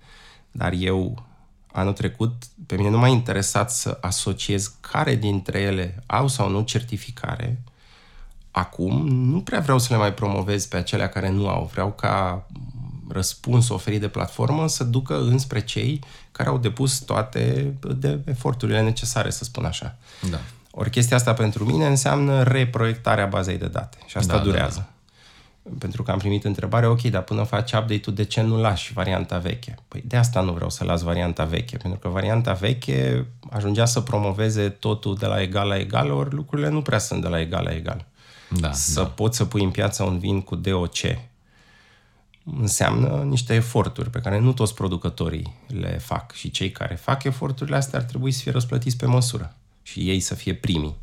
dar 0.50 0.72
eu 0.72 1.24
anul 1.72 1.92
trecut 1.92 2.32
pe 2.66 2.76
mine 2.76 2.90
nu 2.90 2.98
m-a 2.98 3.08
interesat 3.08 3.70
să 3.70 3.98
asociez 4.00 4.74
care 4.80 5.14
dintre 5.14 5.60
ele 5.60 6.02
au 6.06 6.28
sau 6.28 6.48
nu 6.48 6.62
certificare, 6.62 7.62
acum 8.50 9.06
nu 9.08 9.40
prea 9.40 9.60
vreau 9.60 9.78
să 9.78 9.86
le 9.90 9.98
mai 9.98 10.14
promovez 10.14 10.66
pe 10.66 10.76
acelea 10.76 11.08
care 11.08 11.28
nu 11.28 11.48
au. 11.48 11.70
Vreau 11.72 11.92
ca 11.92 12.46
răspuns 13.08 13.68
oferit 13.68 14.00
de 14.00 14.08
platformă 14.08 14.68
să 14.68 14.84
ducă 14.84 15.20
înspre 15.20 15.60
cei 15.60 16.00
care 16.32 16.48
au 16.48 16.58
depus 16.58 16.98
toate 16.98 17.74
de 17.96 18.18
eforturile 18.24 18.82
necesare, 18.82 19.30
să 19.30 19.44
spun 19.44 19.64
așa. 19.64 19.96
Da. 20.30 20.40
Ori 20.70 20.90
chestia 20.90 21.16
asta 21.16 21.34
pentru 21.34 21.64
mine 21.64 21.86
înseamnă 21.86 22.42
reproiectarea 22.42 23.26
bazei 23.26 23.58
de 23.58 23.66
date 23.66 23.98
și 24.06 24.16
asta 24.16 24.36
da, 24.36 24.42
durează. 24.42 24.78
Da, 24.78 24.82
da. 24.82 24.88
Pentru 25.78 26.02
că 26.02 26.10
am 26.10 26.18
primit 26.18 26.44
întrebare, 26.44 26.86
ok, 26.86 27.02
dar 27.02 27.22
până 27.22 27.42
faci 27.42 27.72
update-ul, 27.72 28.14
de 28.14 28.24
ce 28.24 28.40
nu 28.40 28.60
lași 28.60 28.92
varianta 28.92 29.38
veche? 29.38 29.74
Păi 29.88 30.02
de 30.06 30.16
asta 30.16 30.40
nu 30.40 30.52
vreau 30.52 30.70
să 30.70 30.84
las 30.84 31.02
varianta 31.02 31.44
veche, 31.44 31.76
pentru 31.76 31.98
că 31.98 32.08
varianta 32.08 32.52
veche 32.52 33.26
ajungea 33.50 33.84
să 33.84 34.00
promoveze 34.00 34.68
totul 34.68 35.16
de 35.16 35.26
la 35.26 35.40
egal 35.40 35.68
la 35.68 35.78
egal, 35.78 36.10
ori 36.10 36.34
lucrurile 36.34 36.68
nu 36.68 36.82
prea 36.82 36.98
sunt 36.98 37.22
de 37.22 37.28
la 37.28 37.40
egal 37.40 37.64
la 37.64 37.74
egal. 37.74 38.06
Da, 38.48 38.72
să 38.72 39.00
da. 39.00 39.06
poți 39.06 39.36
să 39.36 39.44
pui 39.44 39.64
în 39.64 39.70
piață 39.70 40.02
un 40.02 40.18
vin 40.18 40.40
cu 40.40 40.54
DOC, 40.54 40.98
înseamnă 42.44 43.22
niște 43.28 43.54
eforturi 43.54 44.10
pe 44.10 44.20
care 44.20 44.38
nu 44.38 44.52
toți 44.52 44.74
producătorii 44.74 45.54
le 45.66 45.98
fac 45.98 46.32
și 46.32 46.50
cei 46.50 46.70
care 46.70 46.94
fac 46.94 47.24
eforturile 47.24 47.76
astea 47.76 47.98
ar 47.98 48.04
trebui 48.04 48.30
să 48.30 48.42
fie 48.42 48.52
răsplătiți 48.52 48.96
pe 48.96 49.06
măsură 49.06 49.54
și 49.82 50.08
ei 50.10 50.20
să 50.20 50.34
fie 50.34 50.54
primii. 50.54 50.96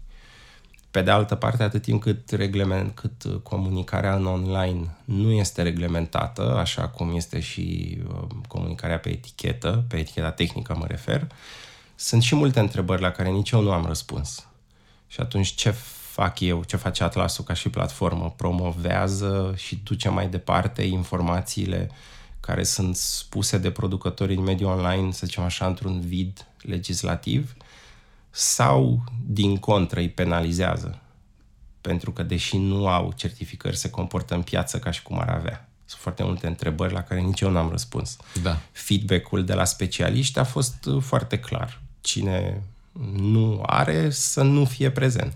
Pe 0.91 1.01
de 1.01 1.11
altă 1.11 1.35
parte, 1.35 1.63
atât 1.63 1.81
timp 1.81 2.01
cât, 2.01 2.29
reglement, 2.29 2.95
cât 2.95 3.43
comunicarea 3.43 4.15
în 4.15 4.25
online 4.25 4.95
nu 5.05 5.31
este 5.31 5.61
reglementată, 5.61 6.57
așa 6.57 6.87
cum 6.87 7.15
este 7.15 7.39
și 7.39 7.97
uh, 8.07 8.27
comunicarea 8.47 8.99
pe 8.99 9.09
etichetă, 9.09 9.83
pe 9.87 9.97
eticheta 9.97 10.31
tehnică 10.31 10.75
mă 10.77 10.85
refer, 10.87 11.27
sunt 11.95 12.21
și 12.21 12.35
multe 12.35 12.59
întrebări 12.59 13.01
la 13.01 13.11
care 13.11 13.29
nici 13.29 13.49
eu 13.49 13.61
nu 13.61 13.71
am 13.71 13.85
răspuns. 13.85 14.47
Și 15.07 15.19
atunci 15.19 15.47
ce 15.47 15.75
fac 16.21 16.39
eu, 16.39 16.63
ce 16.63 16.75
face 16.75 17.03
Atlasul 17.03 17.43
ca 17.43 17.53
și 17.53 17.69
platformă, 17.69 18.33
promovează 18.37 19.53
și 19.57 19.81
duce 19.83 20.09
mai 20.09 20.29
departe 20.29 20.81
informațiile 20.81 21.91
care 22.39 22.63
sunt 22.63 22.95
spuse 22.95 23.57
de 23.57 23.71
producătorii 23.71 24.35
în 24.35 24.43
mediul 24.43 24.69
online, 24.69 25.11
să 25.11 25.25
zicem 25.25 25.43
așa, 25.43 25.65
într-un 25.65 26.01
vid 26.01 26.47
legislativ, 26.61 27.55
sau, 28.29 29.03
din 29.25 29.57
contră, 29.57 29.99
îi 29.99 30.09
penalizează. 30.09 30.99
Pentru 31.81 32.11
că, 32.11 32.23
deși 32.23 32.57
nu 32.57 32.87
au 32.87 33.13
certificări, 33.15 33.77
se 33.77 33.89
comportă 33.89 34.33
în 34.33 34.41
piață 34.41 34.79
ca 34.79 34.91
și 34.91 35.01
cum 35.01 35.19
ar 35.19 35.29
avea. 35.29 35.69
Sunt 35.85 36.01
foarte 36.01 36.23
multe 36.23 36.47
întrebări 36.47 36.93
la 36.93 37.03
care 37.03 37.19
nici 37.19 37.41
eu 37.41 37.49
n-am 37.49 37.69
răspuns. 37.69 38.17
Da. 38.41 38.59
Feedback-ul 38.71 39.45
de 39.45 39.53
la 39.53 39.65
specialiști 39.65 40.39
a 40.39 40.43
fost 40.43 40.87
foarte 40.99 41.39
clar. 41.39 41.81
Cine 42.01 42.63
nu 43.15 43.63
are, 43.65 44.09
să 44.09 44.41
nu 44.41 44.65
fie 44.65 44.91
prezent. 44.91 45.33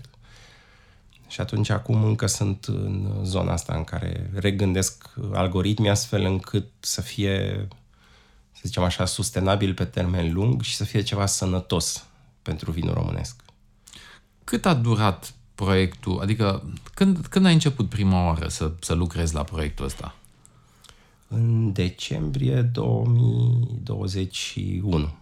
Și 1.26 1.40
atunci 1.40 1.68
acum 1.68 2.04
încă 2.04 2.26
sunt 2.26 2.64
în 2.64 3.20
zona 3.22 3.52
asta 3.52 3.74
în 3.74 3.84
care 3.84 4.30
regândesc 4.34 5.10
algoritmii 5.32 5.90
astfel 5.90 6.24
încât 6.24 6.66
să 6.80 7.00
fie, 7.00 7.68
să 8.52 8.60
zicem 8.62 8.82
așa, 8.82 9.04
sustenabil 9.04 9.74
pe 9.74 9.84
termen 9.84 10.32
lung 10.32 10.62
și 10.62 10.74
să 10.74 10.84
fie 10.84 11.02
ceva 11.02 11.26
sănătos 11.26 12.06
pentru 12.42 12.70
vinul 12.70 12.94
românesc. 12.94 13.42
Cât 14.44 14.66
a 14.66 14.74
durat 14.74 15.34
proiectul? 15.54 16.20
Adică 16.20 16.72
când, 16.94 17.26
când 17.26 17.46
ai 17.46 17.52
început 17.52 17.88
prima 17.88 18.24
oară 18.24 18.48
să, 18.48 18.72
să 18.80 18.94
lucrezi 18.94 19.34
la 19.34 19.42
proiectul 19.42 19.84
ăsta? 19.84 20.14
În 21.28 21.72
decembrie 21.72 22.62
2021. 22.62 25.14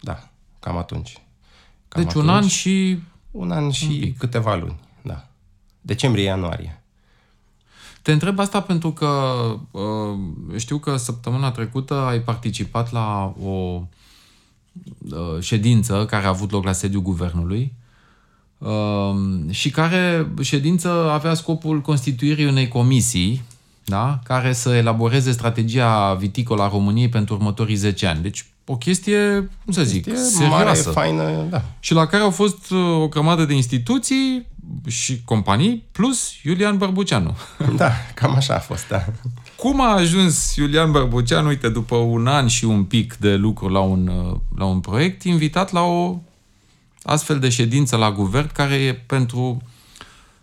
Da, 0.00 0.28
cam 0.60 0.76
atunci. 0.76 1.12
Cam 1.88 2.02
deci 2.02 2.10
atunci, 2.10 2.24
un 2.24 2.30
an 2.30 2.46
și... 2.46 2.98
Un 3.30 3.50
an 3.50 3.70
și 3.70 4.00
un 4.04 4.12
câteva 4.12 4.54
luni 4.54 4.74
da. 4.74 4.91
Decembrie-ianuarie. 5.82 6.82
Te 8.02 8.12
întreb 8.12 8.38
asta 8.38 8.60
pentru 8.60 8.92
că 8.92 9.08
uh, 9.70 10.18
știu 10.56 10.78
că 10.78 10.96
săptămâna 10.96 11.50
trecută 11.50 11.94
ai 11.94 12.20
participat 12.20 12.92
la 12.92 13.34
o 13.44 13.82
uh, 15.10 15.40
ședință 15.40 16.06
care 16.06 16.24
a 16.26 16.28
avut 16.28 16.50
loc 16.50 16.64
la 16.64 16.72
sediul 16.72 17.02
guvernului 17.02 17.72
uh, 18.58 19.14
și 19.50 19.70
care 19.70 20.32
ședință 20.40 21.10
avea 21.10 21.34
scopul 21.34 21.80
constituirii 21.80 22.46
unei 22.46 22.68
comisii 22.68 23.42
da? 23.84 24.18
care 24.24 24.52
să 24.52 24.74
elaboreze 24.74 25.32
strategia 25.32 26.14
viticolă 26.14 26.62
a 26.62 26.68
României 26.68 27.08
pentru 27.08 27.34
următorii 27.34 27.74
10 27.74 28.06
ani. 28.06 28.22
Deci 28.22 28.46
o 28.66 28.76
chestie, 28.76 29.50
cum 29.64 29.72
să 29.72 29.82
zic, 29.82 30.04
serioasă. 30.04 30.92
Mare, 30.94 31.00
faină, 31.00 31.46
da. 31.50 31.64
Și 31.80 31.94
la 31.94 32.06
care 32.06 32.22
au 32.22 32.30
fost 32.30 32.70
o 32.70 33.08
grămadă 33.08 33.44
de 33.44 33.54
instituții 33.54 34.46
și 34.86 35.22
companii, 35.24 35.84
plus 35.92 36.42
Iulian 36.42 36.78
Bărbuceanu. 36.78 37.36
Da, 37.76 37.90
cam 38.14 38.34
așa 38.34 38.54
a 38.54 38.58
fost, 38.58 38.88
da. 38.88 39.04
Cum 39.56 39.80
a 39.80 39.92
ajuns 39.94 40.56
Iulian 40.56 40.90
Bărbuceanu, 40.90 41.48
uite, 41.48 41.68
după 41.68 41.96
un 41.96 42.26
an 42.26 42.46
și 42.46 42.64
un 42.64 42.84
pic 42.84 43.14
de 43.14 43.34
lucru 43.34 43.68
la 43.68 43.80
un, 43.80 44.06
la 44.56 44.64
un 44.64 44.80
proiect, 44.80 45.22
invitat 45.22 45.72
la 45.72 45.80
o 45.80 46.18
astfel 47.02 47.38
de 47.38 47.48
ședință 47.48 47.96
la 47.96 48.12
guvern, 48.12 48.52
care 48.52 48.74
e 48.74 48.94
pentru 48.94 49.62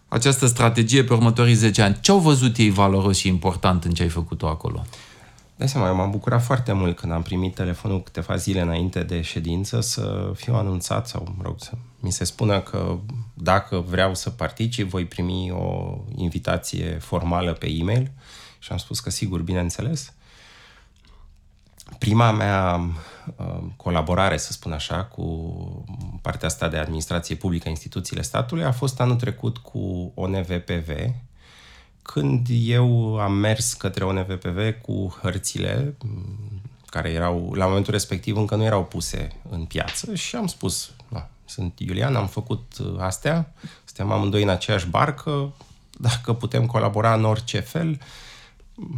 această 0.07 0.45
strategie 0.45 1.03
pe 1.03 1.13
următorii 1.13 1.53
10 1.53 1.81
ani. 1.81 1.97
Ce 2.01 2.11
au 2.11 2.19
văzut 2.19 2.57
ei 2.57 2.69
valoros 2.69 3.17
și 3.17 3.27
important 3.27 3.83
în 3.83 3.91
ce 3.91 4.03
ai 4.03 4.09
făcut-o 4.09 4.47
acolo? 4.47 4.85
De 5.55 5.65
seama, 5.65 5.87
eu 5.87 5.95
m-am 5.95 6.11
bucurat 6.11 6.43
foarte 6.43 6.71
mult 6.71 6.95
când 6.95 7.11
am 7.11 7.21
primit 7.21 7.55
telefonul 7.55 8.03
câteva 8.03 8.35
zile 8.35 8.61
înainte 8.61 9.03
de 9.03 9.21
ședință 9.21 9.81
să 9.81 10.31
fiu 10.35 10.55
anunțat 10.55 11.07
sau, 11.07 11.33
mă 11.37 11.43
rog, 11.43 11.55
să 11.57 11.71
mi 11.99 12.11
se 12.11 12.23
spună 12.23 12.61
că 12.61 12.97
dacă 13.33 13.79
vreau 13.79 14.15
să 14.15 14.29
particip, 14.29 14.89
voi 14.89 15.05
primi 15.05 15.51
o 15.51 15.97
invitație 16.15 16.97
formală 16.97 17.53
pe 17.53 17.67
e-mail 17.69 18.11
și 18.59 18.71
am 18.71 18.77
spus 18.77 18.99
că 18.99 19.09
sigur, 19.09 19.41
bineînțeles. 19.41 20.13
Prima 21.97 22.31
mea 22.31 22.89
uh, 23.35 23.63
colaborare, 23.75 24.37
să 24.37 24.51
spun 24.51 24.71
așa, 24.71 25.03
cu 25.03 25.25
partea 26.21 26.47
asta 26.47 26.67
de 26.67 26.77
administrație 26.77 27.35
publică, 27.35 27.69
instituțiile 27.69 28.21
statului, 28.21 28.63
a 28.63 28.71
fost 28.71 28.99
anul 28.99 29.15
trecut 29.15 29.57
cu 29.57 30.11
ONVPV, 30.15 30.89
când 32.01 32.47
eu 32.49 33.17
am 33.19 33.33
mers 33.33 33.73
către 33.73 34.03
ONVPV 34.03 34.81
cu 34.81 35.17
hărțile 35.21 35.97
care 36.85 37.09
erau, 37.09 37.53
la 37.53 37.65
momentul 37.65 37.93
respectiv, 37.93 38.37
încă 38.37 38.55
nu 38.55 38.63
erau 38.63 38.85
puse 38.85 39.27
în 39.49 39.65
piață 39.65 40.15
și 40.15 40.35
am 40.35 40.47
spus, 40.47 40.91
da, 41.09 41.29
sunt 41.45 41.79
Iulian, 41.79 42.15
am 42.15 42.27
făcut 42.27 42.77
astea, 42.97 43.53
suntem 43.85 44.11
amândoi 44.11 44.43
în 44.43 44.49
aceeași 44.49 44.87
barcă, 44.87 45.53
dacă 45.97 46.33
putem 46.33 46.65
colabora 46.65 47.13
în 47.13 47.25
orice 47.25 47.59
fel, 47.59 47.99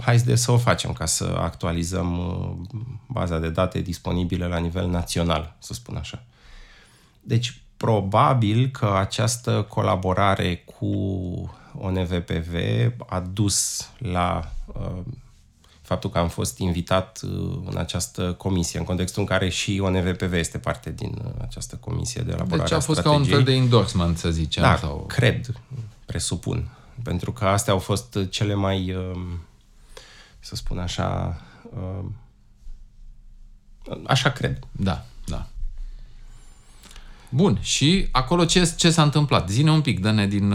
hai 0.02 0.18
de 0.18 0.36
să 0.36 0.52
o 0.52 0.58
facem 0.58 0.94
ca 0.94 1.06
să 1.06 1.38
actualizăm 1.40 2.18
uh, 2.18 2.80
baza 3.08 3.40
de 3.40 3.50
date 3.50 3.80
disponibile 3.80 4.48
la 4.48 4.58
nivel 4.58 4.88
național, 4.88 5.56
să 5.60 5.74
spun 5.74 5.96
așa. 5.96 6.24
Deci, 7.22 7.62
probabil 7.78 8.68
că 8.68 8.96
această 8.98 9.66
colaborare 9.70 10.56
cu 10.56 10.88
ONVPV 11.78 12.56
a 13.08 13.20
dus 13.20 13.90
la 13.98 14.52
uh, 14.66 15.02
faptul 15.92 16.10
că 16.10 16.18
am 16.18 16.28
fost 16.28 16.58
invitat 16.58 17.20
uh, 17.24 17.60
în 17.66 17.78
această 17.78 18.34
comisie, 18.34 18.80
în 18.80 18.86
contextul 18.86 19.22
în 19.22 19.28
care 19.28 19.50
și 19.50 19.80
ONVPV 19.84 20.34
este 20.34 20.58
parte 20.58 20.92
din 20.92 21.22
uh, 21.26 21.32
această 21.42 21.76
comisie 21.76 22.22
de 22.22 22.32
elaborare 22.32 22.70
Deci 22.70 22.78
a 22.78 22.80
fost 22.80 23.00
ca 23.00 23.12
un 23.12 23.24
fel 23.24 23.44
de 23.44 23.54
endorsement, 23.54 24.18
să 24.18 24.30
zicem. 24.30 24.64
Da, 24.64 24.78
sau... 24.78 25.06
cred, 25.08 25.52
presupun. 26.06 26.70
Pentru 27.04 27.32
că 27.32 27.46
astea 27.46 27.74
au 27.74 27.80
fost 27.80 28.18
cele 28.30 28.54
mai, 28.54 28.94
uh, 28.94 29.22
să 30.40 30.56
spun 30.56 30.80
așa, 30.80 31.42
uh, 31.76 32.06
așa 34.06 34.30
cred. 34.30 34.60
Da, 34.72 34.84
da. 34.92 35.06
Bun, 37.34 37.58
și 37.62 38.08
acolo 38.12 38.46
ce, 38.46 38.74
ce 38.76 38.90
s-a 38.90 39.04
întâmplat? 39.04 39.50
Zine 39.50 39.72
un 39.72 39.82
pic, 39.82 40.00
dă-ne 40.00 40.28
din, 40.28 40.54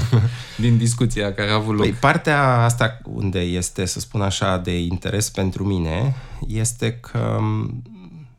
din 0.64 0.78
discuția 0.78 1.34
care 1.34 1.50
a 1.50 1.54
avut 1.54 1.74
loc. 1.74 1.82
Păi, 1.82 1.92
partea 1.92 2.62
asta 2.62 2.98
unde 3.04 3.40
este, 3.40 3.84
să 3.84 4.00
spun 4.00 4.22
așa, 4.22 4.56
de 4.56 4.78
interes 4.78 5.30
pentru 5.30 5.64
mine, 5.64 6.16
este 6.46 6.92
că 6.92 7.38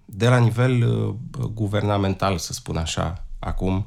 de 0.06 0.28
la 0.28 0.38
nivel 0.38 0.88
uh, 0.88 1.46
guvernamental, 1.54 2.38
să 2.38 2.54
spun 2.54 2.78
așa, 2.78 3.24
acum, 3.40 3.86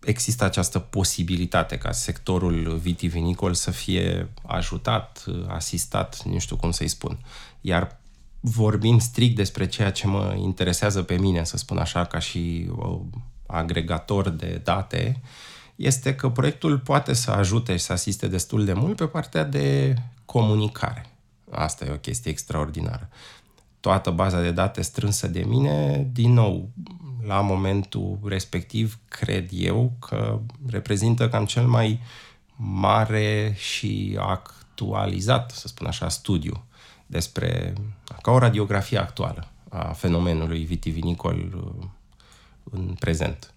există 0.00 0.44
această 0.44 0.78
posibilitate 0.78 1.78
ca 1.78 1.92
sectorul 1.92 2.76
vitivinicol 2.82 3.54
să 3.54 3.70
fie 3.70 4.28
ajutat, 4.46 5.24
asistat, 5.46 6.22
nu 6.24 6.38
știu 6.38 6.56
cum 6.56 6.70
să-i 6.70 6.88
spun. 6.88 7.18
Iar 7.60 8.00
vorbind 8.40 9.00
strict 9.00 9.36
despre 9.36 9.66
ceea 9.66 9.90
ce 9.90 10.06
mă 10.06 10.34
interesează 10.38 11.02
pe 11.02 11.16
mine, 11.16 11.44
să 11.44 11.56
spun 11.56 11.78
așa, 11.78 12.04
ca 12.04 12.18
și 12.18 12.70
agregator 13.46 14.28
de 14.28 14.60
date, 14.64 15.20
este 15.76 16.14
că 16.14 16.30
proiectul 16.30 16.78
poate 16.78 17.12
să 17.12 17.30
ajute 17.30 17.76
și 17.76 17.84
să 17.84 17.92
asiste 17.92 18.28
destul 18.28 18.64
de 18.64 18.72
mult 18.72 18.96
pe 18.96 19.06
partea 19.06 19.44
de 19.44 19.94
comunicare. 20.24 21.06
Asta 21.50 21.84
e 21.84 21.90
o 21.90 21.96
chestie 21.96 22.30
extraordinară. 22.30 23.08
Toată 23.80 24.10
baza 24.10 24.40
de 24.40 24.50
date 24.50 24.82
strânsă 24.82 25.26
de 25.26 25.44
mine, 25.46 26.08
din 26.12 26.32
nou, 26.32 26.68
la 27.26 27.40
momentul 27.40 28.18
respectiv, 28.24 28.98
cred 29.08 29.48
eu 29.52 29.92
că 29.98 30.40
reprezintă 30.66 31.28
cam 31.28 31.44
cel 31.44 31.66
mai 31.66 32.00
mare 32.56 33.54
și 33.56 34.18
actualizat, 34.20 35.50
să 35.50 35.68
spun 35.68 35.86
așa, 35.86 36.08
studiu 36.08 36.67
despre, 37.10 37.72
ca 38.22 38.30
o 38.30 38.38
radiografie 38.38 38.98
actuală 38.98 39.48
a 39.68 39.92
fenomenului 39.92 40.64
vitivinicol 40.64 41.36
uh, 41.54 41.86
în 42.70 42.94
prezent. 42.98 43.52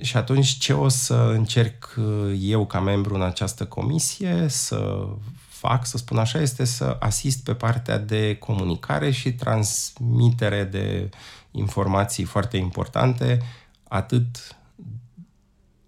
Și 0.00 0.16
atunci 0.16 0.48
ce 0.48 0.72
o 0.72 0.88
să 0.88 1.14
încerc 1.14 1.94
uh, 1.96 2.36
eu 2.40 2.66
ca 2.66 2.80
membru 2.80 3.14
în 3.14 3.22
această 3.22 3.66
comisie 3.66 4.46
să 4.48 5.06
fac, 5.48 5.86
să 5.86 5.96
spun 5.96 6.18
așa, 6.18 6.40
este 6.40 6.64
să 6.64 6.96
asist 7.00 7.44
pe 7.44 7.54
partea 7.54 7.98
de 7.98 8.36
comunicare 8.36 9.10
și 9.10 9.32
transmitere 9.32 10.64
de 10.64 11.08
informații 11.50 12.24
foarte 12.24 12.56
importante, 12.56 13.42
atât 13.88 14.56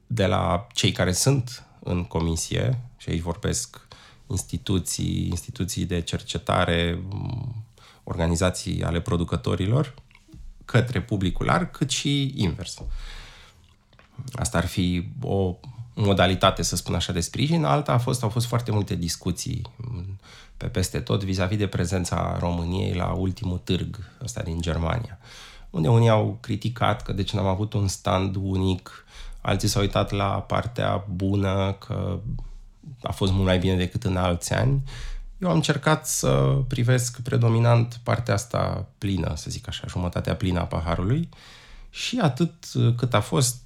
de 0.06 0.26
la 0.26 0.66
cei 0.72 0.92
care 0.92 1.12
sunt 1.12 1.64
în 1.82 2.04
comisie, 2.04 2.80
și 2.96 3.10
aici 3.10 3.20
vorbesc 3.20 3.86
instituții, 4.30 5.26
instituții 5.26 5.84
de 5.84 6.00
cercetare, 6.00 7.02
organizații 8.04 8.82
ale 8.82 9.00
producătorilor 9.00 9.94
către 10.64 11.02
publicul 11.02 11.46
larg, 11.46 11.70
cât 11.70 11.90
și 11.90 12.32
invers. 12.36 12.82
Asta 14.32 14.58
ar 14.58 14.66
fi 14.66 15.08
o 15.22 15.56
modalitate, 15.94 16.62
să 16.62 16.76
spun 16.76 16.94
așa, 16.94 17.12
de 17.12 17.20
sprijin. 17.20 17.64
Alta 17.64 17.92
a 17.92 17.98
fost, 17.98 18.22
au 18.22 18.28
fost 18.28 18.46
foarte 18.46 18.70
multe 18.70 18.94
discuții 18.94 19.62
pe 20.56 20.66
peste 20.66 21.00
tot 21.00 21.24
vis-a-vis 21.24 21.58
de 21.58 21.66
prezența 21.66 22.36
României 22.38 22.94
la 22.94 23.12
ultimul 23.12 23.58
târg 23.58 23.98
ăsta 24.22 24.42
din 24.42 24.60
Germania, 24.60 25.18
unde 25.70 25.88
unii 25.88 26.08
au 26.08 26.38
criticat 26.40 27.02
că 27.02 27.12
de 27.12 27.22
ce 27.22 27.36
n-am 27.36 27.46
avut 27.46 27.72
un 27.72 27.88
stand 27.88 28.36
unic, 28.36 29.04
alții 29.40 29.68
s-au 29.68 29.82
uitat 29.82 30.10
la 30.10 30.24
partea 30.26 31.04
bună, 31.14 31.72
că 31.72 32.18
a 33.02 33.12
fost 33.12 33.32
mult 33.32 33.44
mai 33.44 33.58
bine 33.58 33.76
decât 33.76 34.04
în 34.04 34.16
alți 34.16 34.52
ani. 34.52 34.82
Eu 35.38 35.48
am 35.48 35.54
încercat 35.54 36.06
să 36.06 36.58
privesc 36.68 37.20
predominant 37.20 38.00
partea 38.02 38.34
asta 38.34 38.86
plină, 38.98 39.32
să 39.36 39.50
zic 39.50 39.68
așa, 39.68 39.84
jumătatea 39.88 40.36
plină 40.36 40.60
a 40.60 40.64
paharului 40.64 41.28
și 41.90 42.18
atât 42.22 42.54
cât 42.96 43.14
a 43.14 43.20
fost, 43.20 43.56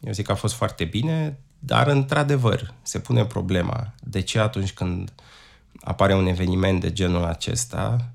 eu 0.00 0.12
zic 0.12 0.26
că 0.26 0.32
a 0.32 0.34
fost 0.34 0.54
foarte 0.54 0.84
bine, 0.84 1.38
dar 1.58 1.86
într-adevăr 1.86 2.74
se 2.82 2.98
pune 2.98 3.24
problema 3.24 3.92
de 4.00 4.20
ce 4.20 4.38
atunci 4.38 4.72
când 4.72 5.12
apare 5.80 6.14
un 6.14 6.26
eveniment 6.26 6.80
de 6.80 6.92
genul 6.92 7.24
acesta, 7.24 8.10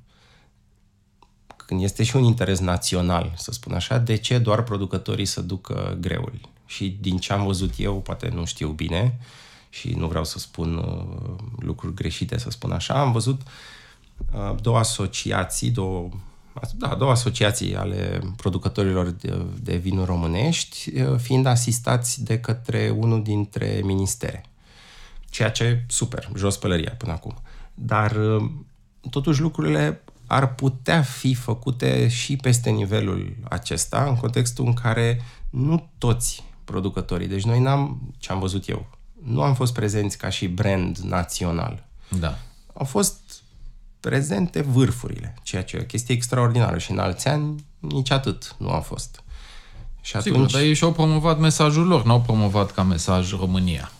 când 1.55 1.83
este 1.83 2.03
și 2.03 2.15
un 2.15 2.23
interes 2.23 2.59
național, 2.59 3.33
să 3.35 3.51
spun 3.51 3.73
așa, 3.73 3.97
de 3.97 4.15
ce 4.15 4.37
doar 4.37 4.63
producătorii 4.63 5.25
să 5.25 5.41
ducă 5.41 5.97
greul? 5.99 6.39
Și 6.65 6.97
din 7.01 7.17
ce 7.17 7.33
am 7.33 7.45
văzut 7.45 7.73
eu, 7.77 8.01
poate 8.01 8.29
nu 8.33 8.45
știu 8.45 8.69
bine, 8.69 9.19
și 9.77 9.89
nu 9.89 10.07
vreau 10.07 10.23
să 10.23 10.39
spun 10.39 10.75
uh, 10.77 11.35
lucruri 11.59 11.93
greșite, 11.93 12.37
să 12.37 12.49
spun 12.49 12.71
așa, 12.71 12.93
am 12.93 13.11
văzut 13.11 13.41
uh, 14.33 14.55
două 14.61 14.77
asociații, 14.77 15.69
două, 15.69 16.09
da, 16.73 16.95
două 16.95 17.11
asociații 17.11 17.75
ale 17.75 18.21
producătorilor 18.35 19.09
de, 19.09 19.45
de 19.61 19.75
vinuri 19.75 20.05
românești, 20.05 21.01
uh, 21.01 21.19
fiind 21.19 21.45
asistați 21.45 22.23
de 22.23 22.39
către 22.39 22.89
unul 22.89 23.23
dintre 23.23 23.81
ministere. 23.83 24.45
Ceea 25.29 25.51
ce, 25.51 25.85
super, 25.87 26.29
jos 26.35 26.57
pălăria 26.57 26.95
până 26.97 27.11
acum. 27.11 27.37
Dar, 27.73 28.17
totuși, 29.09 29.41
lucrurile 29.41 30.01
ar 30.27 30.55
putea 30.55 31.01
fi 31.01 31.33
făcute 31.33 32.07
și 32.07 32.35
peste 32.35 32.69
nivelul 32.69 33.35
acesta, 33.49 34.05
în 34.07 34.15
contextul 34.15 34.65
în 34.65 34.73
care 34.73 35.21
nu 35.49 35.89
toți 35.97 36.43
producătorii, 36.63 37.27
deci 37.27 37.43
noi 37.43 37.59
n-am, 37.59 38.13
ce 38.17 38.31
am 38.31 38.39
văzut 38.39 38.69
eu, 38.69 38.96
nu 39.27 39.41
am 39.41 39.55
fost 39.55 39.73
prezenți 39.73 40.17
ca 40.17 40.29
și 40.29 40.47
brand 40.47 40.97
național. 40.97 41.83
Da. 42.19 42.37
Au 42.73 42.85
fost 42.85 43.19
prezente 43.99 44.61
vârfurile, 44.61 45.35
ceea 45.43 45.63
ce 45.63 45.75
e 45.75 45.81
o 45.81 45.83
chestie 45.83 46.15
extraordinară 46.15 46.77
și 46.77 46.91
în 46.91 46.99
alți 46.99 47.27
ani 47.27 47.65
nici 47.79 48.11
atât 48.11 48.55
nu 48.57 48.69
a 48.69 48.79
fost. 48.79 49.23
Și 50.01 50.15
atunci... 50.15 50.35
Sigur, 50.35 50.51
dar 50.51 50.61
ei 50.61 50.73
și-au 50.73 50.91
promovat 50.91 51.39
mesajul 51.39 51.87
lor, 51.87 52.05
n-au 52.05 52.21
promovat 52.21 52.71
ca 52.71 52.83
mesaj 52.83 53.31
România. 53.31 53.91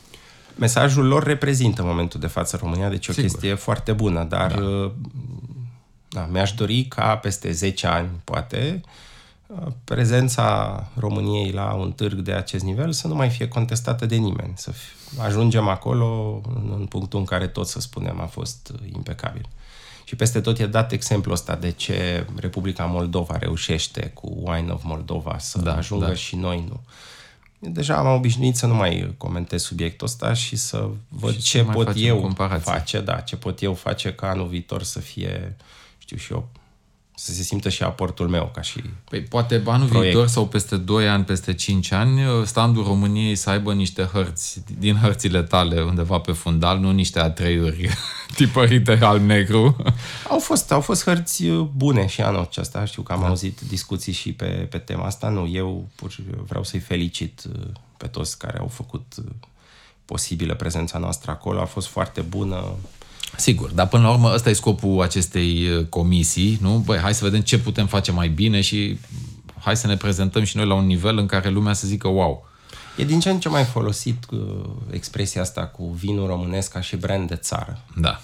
Mesajul 0.56 1.06
lor 1.06 1.24
reprezintă 1.24 1.82
în 1.82 1.88
momentul 1.88 2.20
de 2.20 2.28
față 2.28 2.58
România, 2.62 2.90
deci 2.90 3.08
o 3.08 3.12
Sigur. 3.12 3.30
chestie 3.30 3.54
foarte 3.54 3.92
bună, 3.92 4.24
dar 4.24 4.54
da. 4.54 4.62
Uh, 4.62 4.92
da, 6.10 6.28
mi-aș 6.32 6.52
dori 6.52 6.84
ca 6.84 7.18
peste 7.18 7.52
10 7.52 7.88
ani, 7.88 8.10
poate, 8.24 8.82
prezența 9.84 10.88
României 10.96 11.52
la 11.52 11.74
un 11.74 11.92
târg 11.92 12.20
de 12.20 12.34
acest 12.34 12.64
nivel 12.64 12.92
să 12.92 13.08
nu 13.08 13.16
mai 13.16 13.30
fie 13.30 13.48
contestată 13.48 14.06
de 14.06 14.16
nimeni, 14.16 14.54
să 14.56 14.72
ajungem 15.18 15.68
acolo 15.68 16.42
în 16.78 16.86
punctul 16.90 17.20
în 17.20 17.26
care 17.26 17.48
tot 17.48 17.68
să 17.68 17.80
spunem 17.80 18.20
a 18.20 18.26
fost 18.26 18.74
impecabil. 18.94 19.50
Și 20.04 20.16
peste 20.16 20.42
tot 20.42 20.60
e 20.60 20.66
dat 20.66 20.92
exemplul 20.92 21.34
ăsta 21.34 21.56
de 21.56 21.72
ce 21.72 22.28
Republica 22.36 22.86
Moldova 22.86 23.38
reușește 23.38 24.12
cu 24.14 24.42
Wine 24.44 24.72
of 24.72 24.84
Moldova 24.84 25.38
să 25.38 25.60
da, 25.60 25.76
ajungă 25.76 26.06
da. 26.06 26.14
și 26.14 26.36
noi 26.36 26.64
nu. 26.70 26.80
deja 27.72 27.96
am 27.96 28.16
obișnuit 28.16 28.56
să 28.56 28.66
nu 28.66 28.74
mai 28.74 29.14
comentez 29.18 29.62
subiectul 29.64 30.08
ăsta 30.08 30.34
și 30.34 30.56
să 30.56 30.90
văd 31.10 31.34
Și 31.34 31.42
ce 31.42 31.58
să 31.58 31.64
mai 31.64 31.76
pot 31.76 31.86
facem 31.86 32.06
eu 32.06 32.20
comparații. 32.20 32.72
face, 32.72 33.02
da, 33.02 33.16
ce 33.16 33.36
pot 33.36 33.62
eu 33.62 33.74
face 33.74 34.14
ca 34.14 34.30
anul 34.30 34.48
viitor 34.48 34.84
să 34.84 35.00
fie, 35.00 35.56
știu 35.98 36.18
și 36.18 36.32
eu, 36.32 36.48
să 37.20 37.34
se 37.34 37.44
simtă 37.44 37.70
și 37.70 37.84
aportul 37.84 38.28
meu 38.28 38.52
ca 38.54 38.62
și... 38.62 38.84
Păi 39.10 39.22
poate 39.22 39.62
anul 39.66 39.88
Proiect. 39.88 40.12
viitor 40.12 40.28
sau 40.28 40.48
peste 40.48 40.78
2 40.78 41.08
ani, 41.08 41.24
peste 41.24 41.54
5 41.54 41.92
ani, 41.92 42.22
standul 42.46 42.84
României 42.84 43.36
să 43.36 43.50
aibă 43.50 43.74
niște 43.74 44.04
hărți 44.04 44.64
din 44.80 44.96
hărțile 44.96 45.44
tale 45.44 45.82
undeva 45.82 46.20
pe 46.20 46.32
fundal, 46.32 46.80
nu 46.80 46.92
niște 46.92 47.34
A3-uri 47.34 47.90
tipărite 48.36 49.00
alb-negru. 49.02 49.76
Au 50.30 50.40
fost, 50.40 50.72
au 50.72 50.82
fost 50.82 51.04
hărți 51.04 51.46
uh, 51.46 51.68
bune 51.76 52.08
și 52.08 52.22
anul 52.22 52.42
acesta, 52.42 52.86
știu 52.86 53.02
că 53.02 53.12
am 53.12 53.22
da. 53.22 53.28
auzit 53.28 53.60
discuții 53.60 54.14
și 54.14 54.34
pe, 54.34 54.46
pe 54.46 54.78
tema 54.78 55.06
asta, 55.06 55.30
nu, 55.30 55.48
eu 55.48 55.88
pur 55.96 56.12
și 56.12 56.22
vreau 56.48 56.64
să-i 56.64 56.80
felicit 56.80 57.44
uh, 57.54 57.68
pe 57.98 58.08
toți 58.08 58.38
care 58.38 58.58
au 58.58 58.68
făcut 58.68 59.14
uh, 59.18 59.26
posibilă 60.06 60.56
prezența 60.56 60.98
noastră 60.98 61.32
acolo, 61.32 61.62
a 61.62 61.66
fost 61.66 61.88
foarte 61.88 62.22
bună, 62.22 62.76
Sigur, 63.36 63.72
dar 63.72 63.88
până 63.88 64.04
la 64.04 64.10
urmă 64.10 64.32
ăsta 64.34 64.50
e 64.50 64.54
scopul 64.54 65.02
acestei 65.02 65.70
uh, 65.70 65.86
comisii, 65.90 66.58
nu? 66.62 66.78
Băi, 66.86 66.98
hai 66.98 67.14
să 67.14 67.24
vedem 67.24 67.42
ce 67.42 67.60
putem 67.60 67.88
face 67.88 68.12
mai 68.12 68.28
bine 68.28 68.62
și 68.62 69.00
hai 69.60 69.78
să 69.78 69.88
ne 69.88 69.98
prezentăm 69.98 70.44
și 70.44 70.58
noi 70.58 70.66
la 70.66 70.74
un 70.74 70.86
nivel 70.86 71.18
în 71.18 71.26
care 71.26 71.50
lumea 71.50 71.74
să 71.74 71.88
zică 71.88 72.08
wow. 72.08 72.46
E 72.98 73.04
din 73.04 73.20
ce 73.20 73.30
în 73.30 73.40
ce 73.40 73.50
mai 73.50 73.64
folosit 73.64 74.26
uh, 74.32 74.40
expresia 74.92 75.42
asta 75.42 75.62
cu 75.66 75.90
vinul 75.90 76.28
românesc 76.28 76.72
ca 76.72 76.82
și 76.82 76.96
brand 76.96 77.28
de 77.28 77.36
țară. 77.36 77.80
Da. 77.96 78.22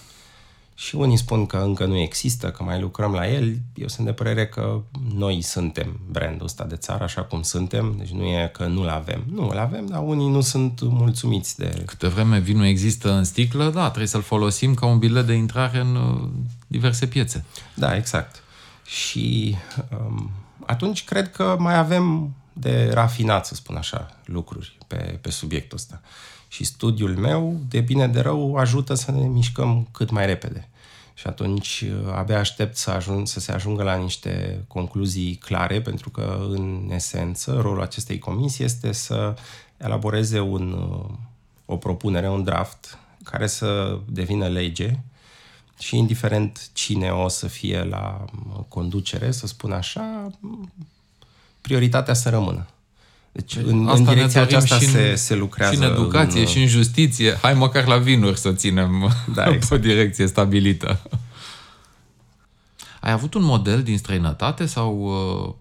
Și 0.85 0.95
unii 0.95 1.17
spun 1.17 1.45
că 1.45 1.57
încă 1.57 1.85
nu 1.85 1.97
există, 1.97 2.51
că 2.51 2.63
mai 2.63 2.79
lucrăm 2.79 3.11
la 3.11 3.29
el. 3.29 3.57
Eu 3.75 3.87
sunt 3.87 4.05
de 4.05 4.13
părere 4.13 4.47
că 4.47 4.81
noi 5.15 5.41
suntem 5.41 5.99
brandul 6.09 6.45
ăsta 6.45 6.63
de 6.63 6.75
țară, 6.75 7.03
așa 7.03 7.23
cum 7.23 7.41
suntem. 7.41 7.95
Deci 7.97 8.09
nu 8.09 8.23
e 8.23 8.49
că 8.53 8.65
nu-l 8.65 8.87
avem. 8.87 9.23
Nu, 9.31 9.49
îl 9.49 9.57
avem, 9.57 9.85
dar 9.85 10.03
unii 10.05 10.29
nu 10.29 10.41
sunt 10.41 10.81
mulțumiți 10.81 11.57
de... 11.57 11.83
Câte 11.85 12.07
vreme 12.07 12.39
vinul 12.39 12.65
există 12.65 13.13
în 13.13 13.23
sticlă, 13.23 13.69
da, 13.69 13.85
trebuie 13.85 14.07
să-l 14.07 14.21
folosim 14.21 14.73
ca 14.73 14.85
un 14.85 14.99
bilet 14.99 15.25
de 15.25 15.33
intrare 15.33 15.79
în 15.79 15.95
uh, 15.95 16.29
diverse 16.67 17.07
piețe. 17.07 17.45
Da, 17.73 17.95
exact. 17.95 18.43
Și 18.85 19.55
um, 19.99 20.31
atunci 20.65 21.03
cred 21.03 21.31
că 21.31 21.55
mai 21.59 21.77
avem 21.77 22.33
de 22.53 22.89
rafinat, 22.93 23.45
să 23.45 23.55
spun 23.55 23.75
așa, 23.75 24.19
lucruri 24.25 24.77
pe, 24.87 25.19
pe 25.21 25.29
subiectul 25.31 25.77
ăsta. 25.77 26.01
Și 26.47 26.63
studiul 26.63 27.15
meu, 27.15 27.59
de 27.69 27.79
bine 27.79 28.07
de 28.07 28.19
rău, 28.19 28.55
ajută 28.55 28.93
să 28.93 29.11
ne 29.11 29.27
mișcăm 29.27 29.87
cât 29.91 30.09
mai 30.09 30.25
repede. 30.25 30.67
Și 31.13 31.27
atunci 31.27 31.83
uh, 31.87 32.13
abia 32.13 32.39
aștept 32.39 32.75
să, 32.75 32.89
ajung, 32.91 33.27
să 33.27 33.39
se 33.39 33.51
ajungă 33.51 33.83
la 33.83 33.95
niște 33.95 34.63
concluzii 34.67 35.35
clare, 35.35 35.81
pentru 35.81 36.09
că, 36.09 36.45
în 36.49 36.89
esență, 36.91 37.59
rolul 37.61 37.81
acestei 37.81 38.19
comisii 38.19 38.65
este 38.65 38.91
să 38.91 39.35
elaboreze 39.77 40.39
un, 40.39 40.71
uh, 40.71 41.09
o 41.65 41.77
propunere, 41.77 42.29
un 42.29 42.43
draft, 42.43 42.97
care 43.23 43.47
să 43.47 43.99
devină 44.09 44.47
lege 44.47 44.99
și 45.79 45.97
indiferent 45.97 46.69
cine 46.73 47.09
o 47.09 47.27
să 47.27 47.47
fie 47.47 47.83
la 47.83 48.25
uh, 48.49 48.63
conducere, 48.67 49.31
să 49.31 49.47
spun 49.47 49.71
așa, 49.71 50.31
prioritatea 51.61 52.13
să 52.13 52.29
rămână. 52.29 52.67
Deci 53.35 53.55
în, 53.55 53.87
Asta 53.87 53.97
în 53.97 54.03
ne 54.03 54.13
direcția 54.13 54.41
dorim 54.43 54.57
aceasta 54.57 54.77
și 54.79 54.85
în- 54.85 54.91
se, 54.91 55.15
se 55.15 55.35
lucrează. 55.35 55.73
Și 55.73 55.77
în 55.79 55.83
educație, 55.91 56.39
în, 56.39 56.45
și 56.47 56.59
în 56.61 56.67
justiție. 56.67 57.37
Hai 57.41 57.53
măcar 57.53 57.85
la 57.85 57.97
vinuri 57.97 58.39
să 58.39 58.51
ținem 58.51 59.13
Da, 59.33 59.43
pe 59.43 59.49
o 59.49 59.53
exact. 59.53 59.81
direcție 59.81 60.27
stabilită. 60.27 60.99
Ai 62.99 63.11
avut 63.11 63.33
un 63.33 63.43
model 63.43 63.83
din 63.83 63.97
străinătate 63.97 64.65
sau, 64.65 64.97
uh, 65.47 65.53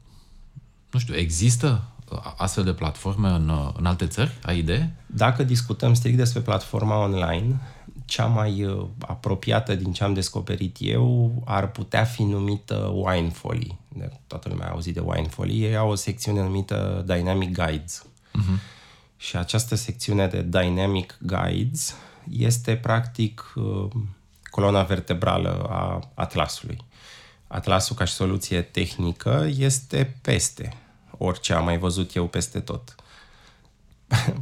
nu 0.91 0.99
știu, 0.99 1.15
există 1.15 1.83
uh, 2.11 2.19
astfel 2.37 2.65
de 2.65 2.73
platforme 2.73 3.29
în, 3.29 3.49
uh, 3.49 3.69
în 3.79 3.87
alte 3.87 4.07
țări? 4.07 4.33
Ai 4.43 4.59
idee? 4.59 4.95
Dacă 5.07 5.43
discutăm 5.43 5.95
strict 5.95 6.17
despre 6.17 6.41
platforma 6.41 6.99
online, 6.99 7.61
cea 8.05 8.27
mai 8.27 8.65
uh, 8.65 8.87
apropiată 8.99 9.75
din 9.75 9.93
ce 9.93 10.05
am 10.05 10.15
descoperit 10.15 10.77
eu 10.81 11.33
ar 11.45 11.71
putea 11.71 12.05
fi 12.05 12.23
numită 12.23 12.75
Winefolly. 12.95 13.79
De, 13.89 14.11
toată 14.27 14.49
lumea 14.49 14.67
a 14.67 14.71
auzit 14.71 14.95
de 14.95 15.01
Winefolly. 15.01 15.65
Ei 15.65 15.77
au 15.77 15.91
o 15.91 15.95
secțiune 15.95 16.41
numită 16.41 17.03
Dynamic 17.07 17.53
Guides. 17.53 18.07
Uh-huh. 18.07 18.61
Și 19.17 19.37
această 19.37 19.75
secțiune 19.75 20.27
de 20.27 20.43
Dynamic 20.43 21.19
Guides 21.21 21.95
este 22.31 22.77
practic 22.77 23.53
uh, 23.55 23.89
coloana 24.51 24.83
vertebrală 24.83 25.67
a 25.71 26.11
atlasului. 26.15 26.79
Atlasul 27.47 27.97
ca 27.97 28.05
și 28.05 28.13
soluție 28.13 28.63
tehnică 28.63 29.49
este 29.57 30.19
peste 30.23 30.77
orice 31.25 31.53
am 31.53 31.65
mai 31.65 31.79
văzut 31.79 32.15
eu 32.15 32.27
peste 32.27 32.61
tot 32.61 32.95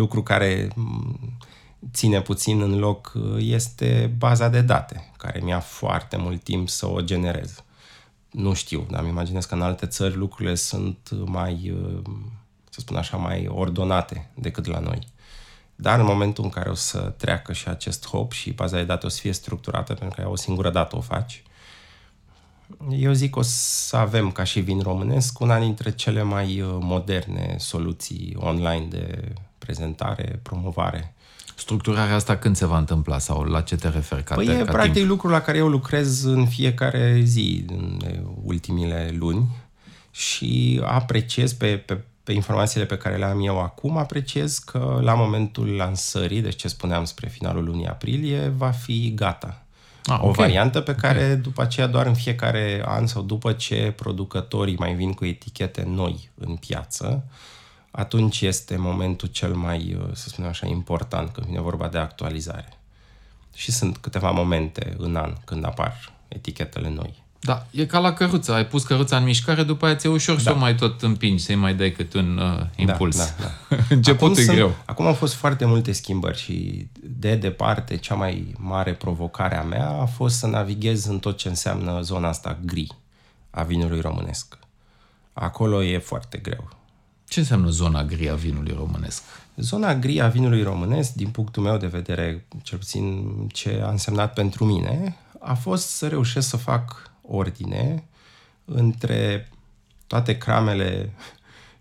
lucru 0.00 0.22
care 0.22 0.68
m, 0.74 1.38
ține 1.92 2.20
puțin 2.20 2.60
în 2.60 2.78
loc 2.78 3.12
uh, 3.14 3.36
este 3.38 4.14
baza 4.18 4.48
de 4.48 4.60
date, 4.60 5.10
care 5.16 5.40
mi-a 5.42 5.60
foarte 5.60 6.16
mult 6.16 6.42
timp 6.42 6.68
să 6.68 6.86
o 6.86 7.00
generez. 7.00 7.64
Nu 8.30 8.54
știu, 8.54 8.86
dar 8.90 9.00
îmi 9.00 9.08
imaginez 9.08 9.44
că 9.44 9.54
în 9.54 9.62
alte 9.62 9.86
țări 9.86 10.14
lucrurile 10.14 10.54
sunt 10.54 11.10
mai, 11.10 11.72
uh, 11.74 12.02
să 12.70 12.80
spun 12.80 12.96
așa, 12.96 13.16
mai 13.16 13.46
ordonate 13.46 14.30
decât 14.34 14.66
la 14.66 14.78
noi. 14.78 14.98
Dar 15.76 15.98
în 15.98 16.04
momentul 16.04 16.44
în 16.44 16.50
care 16.50 16.70
o 16.70 16.74
să 16.74 16.98
treacă 16.98 17.52
și 17.52 17.68
acest 17.68 18.08
hop 18.08 18.32
și 18.32 18.52
baza 18.52 18.76
de 18.76 18.84
date 18.84 19.06
o 19.06 19.08
să 19.08 19.20
fie 19.20 19.32
structurată, 19.32 19.94
pentru 19.94 20.16
că 20.16 20.20
ea 20.20 20.30
o 20.30 20.36
singură 20.36 20.70
dată 20.70 20.96
o 20.96 21.00
faci, 21.00 21.42
eu 22.90 23.12
zic 23.12 23.36
o 23.36 23.42
să 23.42 23.96
avem, 23.96 24.30
ca 24.30 24.44
și 24.44 24.60
vin 24.60 24.80
românesc, 24.80 25.40
una 25.40 25.58
dintre 25.58 25.90
cele 25.90 26.22
mai 26.22 26.60
uh, 26.60 26.76
moderne 26.80 27.56
soluții 27.58 28.36
online 28.38 28.86
de 28.88 29.32
prezentare, 29.58 30.40
promovare. 30.42 31.14
Structurarea 31.70 32.14
asta 32.14 32.36
când 32.36 32.56
se 32.56 32.66
va 32.66 32.78
întâmpla 32.78 33.18
sau 33.18 33.42
la 33.42 33.60
ce 33.60 33.76
te 33.76 33.88
referi 33.88 34.22
ca, 34.22 34.34
Păi 34.34 34.46
te, 34.46 34.52
e 34.52 34.64
ca 34.64 34.72
practic 34.72 34.92
timp? 34.92 35.08
lucrul 35.08 35.30
la 35.30 35.40
care 35.40 35.58
eu 35.58 35.68
lucrez 35.68 36.24
în 36.24 36.46
fiecare 36.46 37.20
zi, 37.24 37.64
în 37.68 38.00
ultimile 38.44 39.14
luni 39.18 39.48
și 40.10 40.80
apreciez 40.84 41.52
pe, 41.52 41.76
pe, 41.76 42.04
pe 42.24 42.32
informațiile 42.32 42.86
pe 42.86 42.96
care 42.96 43.16
le 43.16 43.24
am 43.24 43.46
eu 43.46 43.60
acum, 43.60 43.96
apreciez 43.96 44.58
că 44.58 44.98
la 45.02 45.14
momentul 45.14 45.68
lansării, 45.68 46.40
deci 46.40 46.56
ce 46.56 46.68
spuneam 46.68 47.04
spre 47.04 47.28
finalul 47.28 47.64
lunii 47.64 47.86
aprilie, 47.86 48.52
va 48.56 48.70
fi 48.70 49.12
gata. 49.14 49.64
Ah, 50.04 50.18
o 50.20 50.26
ok. 50.26 50.34
variantă 50.34 50.80
pe 50.80 50.94
care 50.94 51.34
după 51.34 51.62
aceea 51.62 51.86
doar 51.86 52.06
în 52.06 52.14
fiecare 52.14 52.82
an 52.86 53.06
sau 53.06 53.22
după 53.22 53.52
ce 53.52 53.92
producătorii 53.96 54.76
mai 54.78 54.94
vin 54.94 55.12
cu 55.12 55.24
etichete 55.24 55.84
noi 55.86 56.30
în 56.34 56.56
piață, 56.56 57.24
atunci 57.90 58.40
este 58.40 58.76
momentul 58.76 59.28
cel 59.28 59.54
mai, 59.54 59.96
uh, 60.00 60.08
să 60.12 60.28
spunem 60.28 60.50
așa, 60.50 60.66
important 60.66 61.30
când 61.30 61.46
vine 61.46 61.60
vorba 61.60 61.88
de 61.88 61.98
actualizare. 61.98 62.68
Și 63.54 63.72
sunt 63.72 63.96
câteva 63.96 64.30
momente 64.30 64.94
în 64.98 65.16
an 65.16 65.34
când 65.44 65.64
apar 65.64 66.12
etichetele 66.28 66.88
noi. 66.88 67.22
Da, 67.42 67.66
e 67.70 67.86
ca 67.86 67.98
la 67.98 68.12
căruță. 68.12 68.52
Ai 68.52 68.66
pus 68.66 68.84
căruța 68.84 69.16
în 69.16 69.24
mișcare, 69.24 69.62
după 69.62 69.86
aia 69.86 69.94
ți-e 69.96 70.08
ușor 70.08 70.36
da. 70.36 70.40
să 70.42 70.52
o 70.52 70.56
mai 70.56 70.74
tot 70.74 71.02
împingi, 71.02 71.42
să-i 71.42 71.54
mai 71.54 71.74
dai 71.74 71.92
cât 71.92 72.14
un 72.14 72.38
uh, 72.38 72.66
impuls. 72.76 73.16
Da, 73.16 73.24
da, 73.40 73.76
Începutul 73.94 74.38
e 74.38 74.44
sunt- 74.44 74.56
greu. 74.56 74.74
Acum 74.84 75.06
au 75.06 75.12
fost 75.12 75.34
foarte 75.34 75.64
multe 75.64 75.92
schimbări 75.92 76.38
și 76.38 76.88
de 77.00 77.34
departe 77.34 77.96
cea 77.96 78.14
mai 78.14 78.54
mare 78.58 78.94
provocare 78.94 79.56
a 79.56 79.62
mea 79.62 79.88
a 79.88 80.04
fost 80.04 80.36
să 80.38 80.46
navighez 80.46 81.04
în 81.04 81.18
tot 81.18 81.36
ce 81.36 81.48
înseamnă 81.48 82.00
zona 82.00 82.28
asta 82.28 82.58
gri 82.64 82.86
a 83.50 83.62
vinului 83.62 84.00
românesc. 84.00 84.58
Acolo 85.32 85.82
e 85.82 85.98
foarte 85.98 86.38
greu. 86.38 86.68
Ce 87.30 87.40
înseamnă 87.40 87.68
zona 87.68 88.04
gri 88.04 88.28
a 88.30 88.34
vinului 88.34 88.72
românesc? 88.72 89.22
Zona 89.56 89.94
gri 89.94 90.20
a 90.20 90.28
vinului 90.28 90.62
românesc, 90.62 91.12
din 91.12 91.28
punctul 91.28 91.62
meu 91.62 91.76
de 91.76 91.86
vedere, 91.86 92.46
cel 92.62 92.78
puțin 92.78 93.26
ce 93.48 93.80
a 93.84 93.90
însemnat 93.90 94.32
pentru 94.32 94.64
mine, 94.64 95.16
a 95.38 95.54
fost 95.54 95.88
să 95.88 96.08
reușesc 96.08 96.48
să 96.48 96.56
fac 96.56 97.10
ordine 97.22 98.04
între 98.64 99.50
toate 100.06 100.38
cramele 100.38 101.12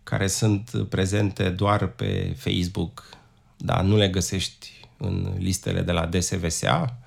care 0.03 0.27
sunt 0.27 0.71
prezente 0.89 1.49
doar 1.49 1.87
pe 1.87 2.35
Facebook, 2.37 3.03
dar 3.57 3.81
nu 3.81 3.95
le 3.95 4.07
găsești 4.07 4.87
în 4.97 5.33
listele 5.37 5.81
de 5.81 5.91
la 5.91 6.05
DSVSA, 6.05 6.67
dar 6.75 6.97
în 6.97 6.98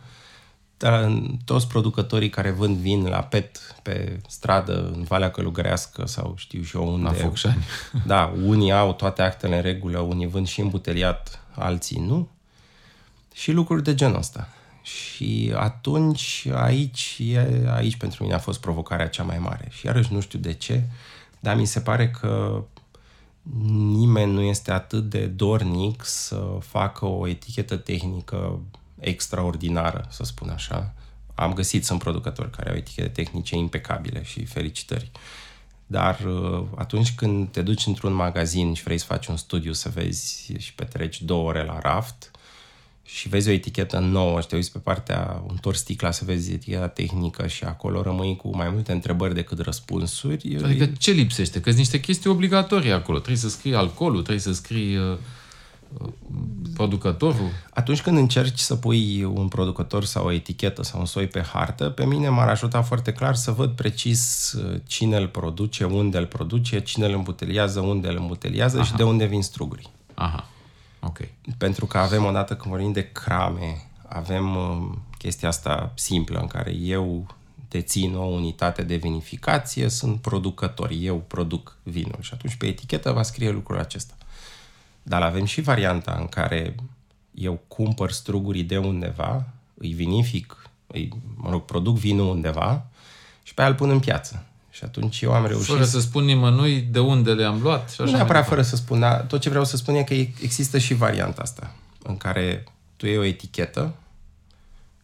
toți 1.45 1.69
producătorii 1.69 2.31
care 2.31 2.51
vând 2.51 2.77
vin 2.77 3.05
la 3.05 3.19
PET 3.19 3.77
pe 3.83 4.21
stradă 4.29 4.91
în 4.95 5.03
Valea 5.03 5.31
Călugărească 5.31 6.07
sau 6.07 6.35
știu 6.37 6.63
și 6.63 6.77
eu 6.77 6.93
unde. 6.93 7.05
La 7.05 7.13
Focșani. 7.13 7.65
Da, 8.07 8.35
unii 8.45 8.73
au 8.73 8.93
toate 8.93 9.23
actele 9.23 9.57
în 9.57 9.63
regulă, 9.63 9.99
unii 9.99 10.27
vând 10.27 10.47
și 10.47 10.61
îmbuteliat, 10.61 11.41
alții 11.55 12.01
nu. 12.01 12.29
Și 13.33 13.53
lucruri 13.53 13.83
de 13.83 13.95
genul 13.95 14.17
ăsta. 14.17 14.49
Și 14.83 15.53
atunci, 15.57 16.47
aici, 16.55 17.17
e, 17.21 17.65
aici 17.75 17.97
pentru 17.97 18.23
mine 18.23 18.35
a 18.35 18.39
fost 18.39 18.61
provocarea 18.61 19.09
cea 19.09 19.23
mai 19.23 19.39
mare. 19.39 19.69
Și 19.71 19.87
iarăși 19.87 20.13
nu 20.13 20.21
știu 20.21 20.39
de 20.39 20.53
ce, 20.53 20.83
dar 21.41 21.57
mi 21.57 21.65
se 21.65 21.81
pare 21.81 22.11
că 22.11 22.65
nimeni 23.71 24.33
nu 24.33 24.41
este 24.41 24.73
atât 24.73 25.11
de 25.11 25.27
dornic 25.27 26.05
să 26.05 26.59
facă 26.61 27.07
o 27.07 27.29
etichetă 27.29 27.77
tehnică 27.77 28.61
extraordinară, 29.09 30.07
să 30.11 30.25
spun 30.25 30.49
așa. 30.49 30.95
Am 31.35 31.53
găsit, 31.53 31.85
sunt 31.85 31.99
producători 31.99 32.51
care 32.51 32.71
au 32.71 32.77
etichete 32.77 33.09
tehnice 33.09 33.57
impecabile 33.57 34.23
și 34.23 34.45
felicitări. 34.45 35.11
Dar 35.87 36.21
uh, 36.27 36.65
atunci 36.77 37.15
când 37.15 37.49
te 37.49 37.63
duci 37.63 37.87
într-un 37.87 38.13
magazin 38.13 38.75
și 38.75 38.83
vrei 38.83 38.99
să 38.99 39.05
faci 39.05 39.27
un 39.27 39.37
studiu, 39.37 39.73
să 39.73 39.89
vezi 39.89 40.53
și 40.59 40.75
petreci 40.75 41.23
două 41.23 41.49
ore 41.49 41.65
la 41.65 41.79
raft 41.79 42.31
și 43.05 43.29
vezi 43.29 43.49
o 43.49 43.53
etichetă 43.53 43.99
nouă 43.99 44.41
și 44.41 44.47
te 44.47 44.55
uiți 44.55 44.73
pe 44.73 44.79
partea, 44.79 45.43
întorci 45.49 45.77
sticla 45.77 46.11
să 46.11 46.25
vezi 46.25 46.53
eticheta 46.53 46.89
tehnică 46.89 47.47
și 47.47 47.65
acolo 47.65 48.03
rămâi 48.03 48.37
cu 48.37 48.57
mai 48.57 48.69
multe 48.69 48.93
întrebări 48.93 49.35
decât 49.35 49.59
răspunsuri. 49.59 50.59
Adică 50.65 50.87
ce 50.99 51.11
lipsește? 51.11 51.61
Că 51.61 51.65
sunt 51.65 51.79
niște 51.79 52.01
chestii 52.01 52.31
obligatorii 52.31 52.93
acolo. 52.93 53.19
Trebuie 53.19 53.39
să 53.41 53.49
scrii 53.49 53.75
alcoolul, 53.75 54.23
trebuie 54.23 54.43
să 54.43 54.53
scrii 54.53 54.97
uh, 54.97 55.19
producătorul? 56.75 57.51
Atunci 57.71 58.03
când 58.03 58.17
încerci 58.17 58.59
să 58.59 58.77
pui 58.77 59.25
un 59.25 59.49
producător 59.49 60.05
sau 60.05 60.27
o 60.27 60.33
etichetă 60.33 60.83
sau 60.83 61.01
un 61.01 61.07
soi 61.07 61.27
pe 61.27 61.43
hartă, 61.43 61.91
pe 61.91 62.05
mine 62.05 62.29
m-ar 62.29 62.49
ajuta 62.49 62.83
foarte 62.83 63.13
clar 63.13 63.35
să 63.35 63.51
văd 63.51 63.71
precis 63.71 64.53
uh, 64.53 64.81
cine 64.87 65.17
îl 65.17 65.29
produce, 65.29 65.85
unde 65.85 66.19
îl 66.19 66.27
produce, 66.27 66.81
cine 66.81 67.07
îl 67.07 67.15
îmbuteliază, 67.15 67.81
unde 67.81 68.09
îl 68.09 68.17
îmbuteliază 68.17 68.77
Aha. 68.77 68.87
și 68.87 68.95
de 68.95 69.03
unde 69.03 69.25
vin 69.25 69.43
strugurii. 69.43 69.89
Aha, 70.15 70.49
ok. 71.01 71.19
Pentru 71.59 71.87
că 71.87 71.99
avem 71.99 72.25
odată 72.25 72.57
când 72.57 72.75
vorbim 72.75 72.93
de 72.93 73.13
crame, 73.13 73.87
avem 74.09 74.57
uh, 74.57 74.99
chestia 75.19 75.49
asta 75.49 75.93
simplă 75.95 76.39
în 76.39 76.47
care 76.47 76.75
eu 76.75 77.27
dețin 77.69 78.15
o 78.15 78.25
unitate 78.25 78.83
de 78.83 78.97
vinificație, 78.97 79.89
sunt 79.89 80.21
producător, 80.21 80.91
eu 80.99 81.17
produc 81.27 81.77
vinul 81.83 82.19
și 82.21 82.31
atunci 82.35 82.55
pe 82.55 82.67
etichetă 82.67 83.13
va 83.13 83.23
scrie 83.23 83.51
lucrul 83.51 83.79
acesta. 83.79 84.15
Dar 85.03 85.23
avem 85.23 85.45
și 85.45 85.61
varianta 85.61 86.17
în 86.21 86.27
care 86.27 86.75
eu 87.35 87.61
cumpăr 87.69 88.11
strugurii 88.11 88.63
de 88.63 88.79
undeva, 88.79 89.45
îi 89.75 89.93
vinific, 89.93 90.71
îi, 90.87 91.13
mă 91.37 91.51
rog, 91.51 91.65
produc 91.65 91.99
vinul 91.99 92.29
undeva 92.29 92.87
și 93.43 93.55
pe 93.55 93.61
aia 93.61 93.71
îl 93.71 93.77
pun 93.77 93.91
în 93.91 94.01
piață. 94.01 94.47
Și 94.71 94.85
atunci 94.85 95.21
eu 95.21 95.33
am 95.33 95.47
reușit... 95.47 95.69
Fără 95.69 95.85
să 95.85 96.01
spun 96.01 96.25
nimănui 96.25 96.81
de 96.81 96.99
unde 96.99 97.33
le-am 97.33 97.63
luat 97.63 97.91
și 97.91 98.01
așa 98.01 98.11
Nu 98.11 98.17
neapărat 98.17 98.47
fără 98.47 98.63
să 98.63 98.77
spun, 98.77 99.01
dar 99.01 99.21
tot 99.21 99.41
ce 99.41 99.49
vreau 99.49 99.65
să 99.65 99.77
spun 99.77 99.95
e 99.95 100.03
că 100.03 100.15
există 100.15 100.79
și 100.79 100.95
varianta 100.95 101.43
asta, 101.43 101.75
în 102.03 102.17
care 102.17 102.65
tu 102.97 103.07
iei 103.07 103.19
o 103.19 103.25
etichetă 103.25 103.95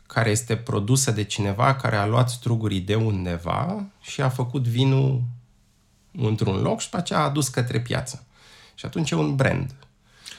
care 0.09 0.30
este 0.30 0.57
produsă 0.57 1.11
de 1.11 1.24
cineva 1.24 1.74
care 1.74 1.96
a 1.96 2.07
luat 2.07 2.30
strugurii 2.30 2.80
de 2.80 2.94
undeva 2.94 3.84
și 4.01 4.20
a 4.20 4.28
făcut 4.28 4.66
vinul 4.66 5.22
într-un 6.12 6.61
loc 6.61 6.80
și 6.80 6.88
pe 6.88 6.96
aceea 6.96 7.18
a 7.18 7.24
adus 7.24 7.49
către 7.49 7.80
piață. 7.80 8.24
Și 8.74 8.86
atunci 8.86 9.11
e 9.11 9.14
un 9.14 9.36
brand. 9.36 9.74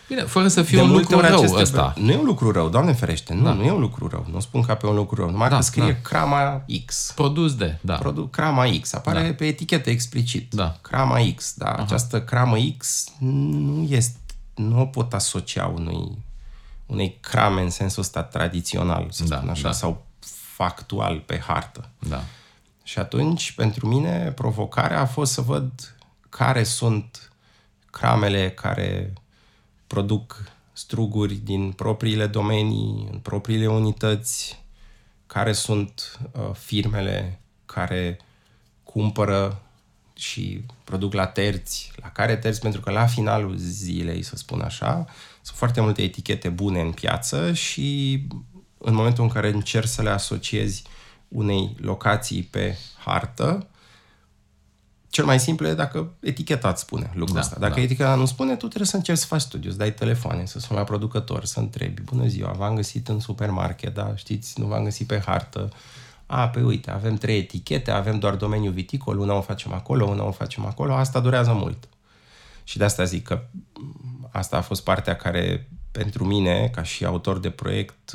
Bine, 0.09 0.21
fără 0.21 0.47
să 0.47 0.61
fie 0.61 0.77
de 0.77 0.83
un 0.83 0.91
lucru 0.91 1.19
rău 1.19 1.37
aceste... 1.37 1.61
ăsta. 1.61 1.93
Nu 1.97 2.11
e 2.11 2.15
un 2.17 2.25
lucru 2.25 2.51
rău, 2.51 2.69
Doamne 2.69 2.93
ferește. 2.93 3.33
Nu, 3.33 3.43
da. 3.43 3.53
nu 3.53 3.63
e 3.63 3.71
un 3.71 3.79
lucru 3.79 4.07
rău. 4.07 4.25
Nu 4.31 4.39
spun 4.39 4.61
ca 4.61 4.75
pe 4.75 4.85
un 4.85 4.95
lucru 4.95 5.21
rău. 5.21 5.29
Numai 5.31 5.49
da, 5.49 5.55
că 5.55 5.61
scrie 5.61 5.91
da. 5.91 6.09
Crama 6.09 6.65
X. 6.85 7.11
Produs 7.15 7.55
de, 7.55 7.77
da. 7.81 7.95
Produ- 7.95 8.27
Crama 8.27 8.65
X. 8.81 8.93
Apare 8.93 9.27
da. 9.27 9.33
pe 9.33 9.45
etichetă 9.45 9.89
explicit. 9.89 10.53
Da. 10.53 10.77
Crama 10.81 11.17
X. 11.35 11.53
Da. 11.55 11.65
Aha. 11.65 11.81
Această 11.81 12.21
Cramă 12.21 12.57
X 12.77 13.07
nu 13.19 13.87
este, 13.89 14.19
nu 14.55 14.79
o 14.79 14.85
pot 14.85 15.13
asocia 15.13 15.65
unui, 15.65 16.17
unei 16.85 17.17
crame 17.19 17.61
în 17.61 17.69
sensul 17.69 18.01
ăsta 18.01 18.23
tradițional, 18.23 19.07
să 19.09 19.23
da, 19.23 19.35
spun 19.35 19.49
așa, 19.49 19.61
da. 19.61 19.71
sau 19.71 20.05
factual 20.55 21.19
pe 21.25 21.39
hartă. 21.47 21.89
Da. 21.99 22.23
Și 22.83 22.99
atunci, 22.99 23.51
pentru 23.51 23.87
mine, 23.87 24.31
provocarea 24.35 25.01
a 25.01 25.05
fost 25.05 25.31
să 25.31 25.41
văd 25.41 25.71
care 26.29 26.63
sunt 26.63 27.31
cramele 27.89 28.49
care 28.49 29.13
produc 29.89 30.43
struguri 30.73 31.35
din 31.35 31.71
propriile 31.71 32.27
domenii, 32.27 33.07
în 33.11 33.17
propriile 33.17 33.67
unități, 33.67 34.63
care 35.27 35.51
sunt 35.51 36.19
uh, 36.31 36.49
firmele 36.53 37.41
care 37.65 38.19
cumpără 38.83 39.61
și 40.13 40.65
produc 40.83 41.13
la 41.13 41.25
terți, 41.25 41.91
la 41.95 42.11
care 42.11 42.35
terți, 42.35 42.59
pentru 42.61 42.81
că 42.81 42.91
la 42.91 43.05
finalul 43.05 43.55
zilei, 43.57 44.21
să 44.21 44.35
spun 44.35 44.61
așa, 44.61 45.05
sunt 45.41 45.57
foarte 45.57 45.81
multe 45.81 46.01
etichete 46.01 46.49
bune 46.49 46.81
în 46.81 46.91
piață 46.91 47.53
și 47.53 48.21
în 48.77 48.93
momentul 48.93 49.23
în 49.23 49.29
care 49.29 49.49
încerci 49.49 49.87
să 49.87 50.01
le 50.01 50.09
asociezi 50.09 50.83
unei 51.27 51.75
locații 51.79 52.43
pe 52.43 52.77
hartă, 53.05 53.67
cel 55.09 55.25
mai 55.25 55.39
simplu 55.39 55.67
e 55.67 55.73
dacă 55.73 56.11
eticheta 56.19 56.69
îți 56.69 56.81
spune 56.81 57.11
lucrul 57.13 57.35
da, 57.35 57.41
ăsta. 57.41 57.59
Dacă 57.59 57.73
da. 57.73 57.81
eticheta 57.81 58.15
nu 58.15 58.25
spune, 58.25 58.51
tu 58.51 58.65
trebuie 58.65 58.87
să 58.87 58.95
încerci 58.95 59.17
să 59.17 59.25
faci 59.25 59.41
studiu, 59.41 59.71
să 59.71 59.77
dai 59.77 59.93
telefoane, 59.93 60.45
să 60.45 60.59
suni 60.59 60.79
la 60.79 60.85
producător, 60.85 61.45
să 61.45 61.59
întrebi, 61.59 62.01
bună 62.01 62.27
ziua, 62.27 62.51
v-am 62.51 62.75
găsit 62.75 63.07
în 63.07 63.19
supermarket, 63.19 63.93
da, 63.93 64.15
știți, 64.15 64.59
nu 64.59 64.65
v-am 64.65 64.83
găsit 64.83 65.07
pe 65.07 65.21
hartă. 65.25 65.69
A, 66.25 66.47
pe 66.47 66.61
uite, 66.61 66.91
avem 66.91 67.15
trei 67.15 67.37
etichete, 67.37 67.91
avem 67.91 68.19
doar 68.19 68.35
domeniul 68.35 68.73
viticol, 68.73 69.19
una 69.19 69.33
o 69.33 69.41
facem 69.41 69.73
acolo, 69.73 70.05
una 70.05 70.23
o 70.23 70.31
facem 70.31 70.65
acolo, 70.65 70.93
asta 70.93 71.19
durează 71.19 71.51
mult. 71.53 71.87
Și 72.63 72.77
de 72.77 72.83
asta 72.83 73.03
zic 73.03 73.23
că 73.23 73.43
asta 74.31 74.57
a 74.57 74.61
fost 74.61 74.83
partea 74.83 75.15
care, 75.15 75.69
pentru 75.91 76.25
mine, 76.25 76.69
ca 76.73 76.83
și 76.83 77.05
autor 77.05 77.39
de 77.39 77.49
proiect, 77.49 78.11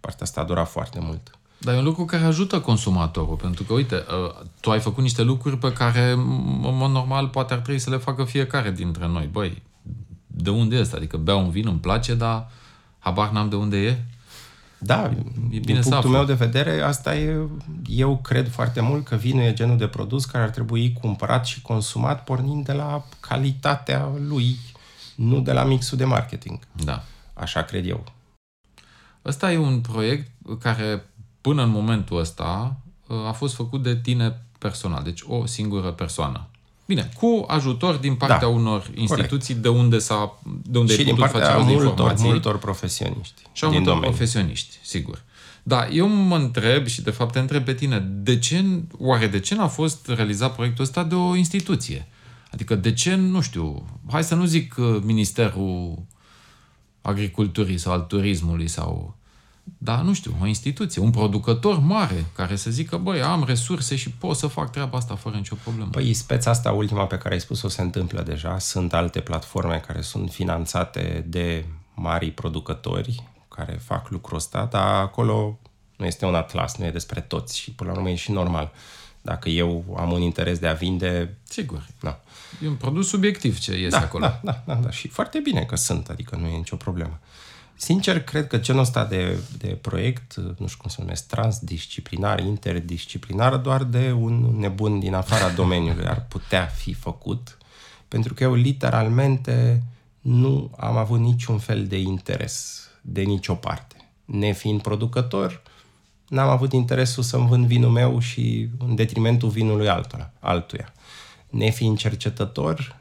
partea 0.00 0.24
asta 0.24 0.40
a 0.40 0.44
durat 0.44 0.68
foarte 0.68 0.98
mult. 1.00 1.38
Dar 1.58 1.74
e 1.74 1.78
un 1.78 1.84
lucru 1.84 2.04
care 2.04 2.24
ajută 2.24 2.60
consumatorul, 2.60 3.36
pentru 3.36 3.64
că, 3.64 3.72
uite, 3.72 3.94
uh, 3.94 4.44
tu 4.60 4.70
ai 4.70 4.80
făcut 4.80 5.02
niște 5.02 5.22
lucruri 5.22 5.58
pe 5.58 5.72
care, 5.72 6.10
în 6.10 6.76
mod 6.76 6.90
normal, 6.90 7.28
poate 7.28 7.52
ar 7.52 7.58
trebui 7.58 7.80
să 7.80 7.90
le 7.90 7.96
facă 7.96 8.24
fiecare 8.24 8.70
dintre 8.70 9.06
noi. 9.06 9.28
Băi, 9.32 9.62
de 10.26 10.50
unde 10.50 10.76
este? 10.76 10.96
Adică 10.96 11.16
beau 11.16 11.44
un 11.44 11.50
vin, 11.50 11.66
îmi 11.66 11.78
place, 11.78 12.14
dar 12.14 12.50
habar 12.98 13.30
n-am 13.30 13.48
de 13.48 13.56
unde 13.56 13.76
e. 13.76 13.98
Da, 14.78 15.10
e 15.50 15.58
bine 15.58 15.80
din 15.80 15.90
punctul 15.90 16.10
meu 16.10 16.24
de 16.24 16.34
vedere, 16.34 16.80
asta 16.80 17.16
e, 17.16 17.38
eu 17.86 18.16
cred 18.16 18.48
foarte 18.48 18.80
mult 18.80 19.04
că 19.04 19.16
vinul 19.16 19.42
e 19.42 19.52
genul 19.52 19.76
de 19.76 19.86
produs 19.86 20.24
care 20.24 20.44
ar 20.44 20.50
trebui 20.50 20.92
cumpărat 20.92 21.46
și 21.46 21.62
consumat 21.62 22.24
pornind 22.24 22.64
de 22.64 22.72
la 22.72 23.04
calitatea 23.20 24.08
lui, 24.28 24.56
nu 25.14 25.40
de 25.40 25.52
la 25.52 25.64
mixul 25.64 25.98
de 25.98 26.04
marketing. 26.04 26.58
Da. 26.84 27.04
Așa 27.34 27.62
cred 27.62 27.88
eu. 27.88 28.04
Ăsta 29.24 29.52
e 29.52 29.58
un 29.58 29.80
proiect 29.80 30.30
care 30.58 31.04
până 31.46 31.62
în 31.62 31.70
momentul 31.70 32.18
ăsta 32.18 32.76
a 33.26 33.32
fost 33.32 33.54
făcut 33.54 33.82
de 33.82 33.96
tine 33.96 34.42
personal, 34.58 35.02
deci 35.02 35.20
o 35.26 35.46
singură 35.46 35.90
persoană. 35.90 36.46
Bine, 36.86 37.10
cu 37.14 37.44
ajutor 37.46 37.94
din 37.94 38.14
partea 38.14 38.38
da, 38.38 38.46
unor 38.46 38.90
instituții 38.94 39.54
corect. 39.54 39.62
de 39.62 39.68
unde 39.68 39.98
s-a 39.98 40.38
de 40.62 40.78
unde 40.78 40.92
și 40.92 40.98
ai 40.98 41.04
putut 41.04 41.30
face 41.30 41.62
multor, 41.62 41.84
informații. 41.84 42.26
multor 42.26 42.58
profesioniști. 42.58 43.42
Și 43.52 43.64
a 43.64 43.66
multor 43.66 43.84
domeniu. 43.84 44.08
profesioniști, 44.08 44.78
sigur. 44.82 45.22
Da, 45.62 45.88
eu 45.88 46.08
mă 46.08 46.36
întreb 46.36 46.86
și 46.86 47.02
de 47.02 47.10
fapt 47.10 47.32
te 47.32 47.38
întreb 47.38 47.64
pe 47.64 47.74
tine, 47.74 47.98
de 47.98 48.38
ce, 48.38 48.64
oare 48.98 49.26
de 49.26 49.40
ce 49.40 49.54
n-a 49.54 49.68
fost 49.68 50.08
realizat 50.08 50.54
proiectul 50.54 50.84
ăsta 50.84 51.04
de 51.04 51.14
o 51.14 51.34
instituție? 51.36 52.08
Adică 52.52 52.74
de 52.74 52.92
ce, 52.92 53.14
nu 53.14 53.40
știu, 53.40 53.84
hai 54.10 54.24
să 54.24 54.34
nu 54.34 54.44
zic 54.44 54.74
uh, 54.78 54.98
Ministerul 55.02 55.98
Agriculturii 57.02 57.78
sau 57.78 57.92
al 57.92 58.00
Turismului 58.00 58.68
sau 58.68 59.15
dar 59.78 60.00
nu 60.00 60.14
știu, 60.14 60.36
o 60.40 60.46
instituție, 60.46 61.02
un 61.02 61.10
producător 61.10 61.78
mare 61.78 62.24
care 62.34 62.56
să 62.56 62.70
zică, 62.70 62.96
băi, 62.96 63.22
am 63.22 63.44
resurse 63.44 63.96
și 63.96 64.10
pot 64.10 64.36
să 64.36 64.46
fac 64.46 64.70
treaba 64.70 64.98
asta 64.98 65.14
fără 65.14 65.36
nicio 65.36 65.54
problemă. 65.62 65.90
Păi 65.90 66.14
speța 66.14 66.50
asta 66.50 66.72
ultima 66.72 67.06
pe 67.06 67.18
care 67.18 67.34
ai 67.34 67.40
spus-o 67.40 67.68
se 67.68 67.82
întâmplă 67.82 68.22
deja. 68.22 68.58
Sunt 68.58 68.94
alte 68.94 69.20
platforme 69.20 69.82
care 69.86 70.00
sunt 70.00 70.30
finanțate 70.30 71.24
de 71.28 71.64
mari 71.94 72.30
producători 72.30 73.22
care 73.48 73.72
fac 73.72 74.10
lucrul 74.10 74.36
ăsta, 74.36 74.68
dar 74.70 75.02
acolo 75.02 75.58
nu 75.96 76.06
este 76.06 76.24
un 76.24 76.34
atlas, 76.34 76.76
nu 76.76 76.84
e 76.84 76.90
despre 76.90 77.20
toți 77.20 77.58
și 77.58 77.70
până 77.70 77.90
la 77.90 77.96
urmă 77.96 78.10
e 78.10 78.14
și 78.14 78.30
normal. 78.30 78.72
Dacă 79.22 79.48
eu 79.48 79.96
am 79.98 80.12
un 80.12 80.20
interes 80.20 80.58
de 80.58 80.66
a 80.66 80.72
vinde... 80.72 81.36
Sigur. 81.42 81.86
Da. 82.00 82.20
E 82.62 82.68
un 82.68 82.74
produs 82.74 83.08
subiectiv 83.08 83.58
ce 83.58 83.78
iese 83.78 83.88
da, 83.88 84.02
acolo. 84.02 84.24
Da, 84.24 84.40
da, 84.42 84.62
da, 84.66 84.74
da. 84.74 84.90
Și 84.90 85.08
foarte 85.08 85.38
bine 85.38 85.64
că 85.64 85.76
sunt, 85.76 86.08
adică 86.08 86.36
nu 86.36 86.46
e 86.46 86.56
nicio 86.56 86.76
problemă. 86.76 87.20
Sincer, 87.78 88.22
cred 88.22 88.46
că 88.46 88.58
genul 88.58 88.80
ăsta 88.80 89.04
de, 89.04 89.38
de 89.58 89.66
proiect, 89.66 90.34
nu 90.36 90.66
știu 90.66 90.78
cum 90.80 90.90
se 90.90 90.96
numesc, 91.00 91.26
transdisciplinar, 91.26 92.40
interdisciplinar, 92.40 93.56
doar 93.56 93.84
de 93.84 94.12
un 94.12 94.58
nebun 94.58 94.98
din 94.98 95.14
afara 95.14 95.48
domeniului 95.48 96.06
ar 96.06 96.26
putea 96.28 96.66
fi 96.66 96.92
făcut, 96.92 97.58
pentru 98.08 98.34
că 98.34 98.42
eu 98.42 98.54
literalmente 98.54 99.82
nu 100.20 100.70
am 100.76 100.96
avut 100.96 101.18
niciun 101.18 101.58
fel 101.58 101.86
de 101.86 101.98
interes 101.98 102.88
de 103.00 103.22
nicio 103.22 103.54
parte. 103.54 103.96
Nefiind 104.24 104.82
producător, 104.82 105.62
n-am 106.28 106.48
avut 106.48 106.72
interesul 106.72 107.22
să-mi 107.22 107.46
vând 107.46 107.66
vinul 107.66 107.90
meu 107.90 108.18
și 108.18 108.68
în 108.78 108.94
detrimentul 108.94 109.48
vinului 109.48 109.88
altora, 109.88 110.32
altuia. 110.38 110.92
Nefiind 111.48 111.98
cercetător, 111.98 112.96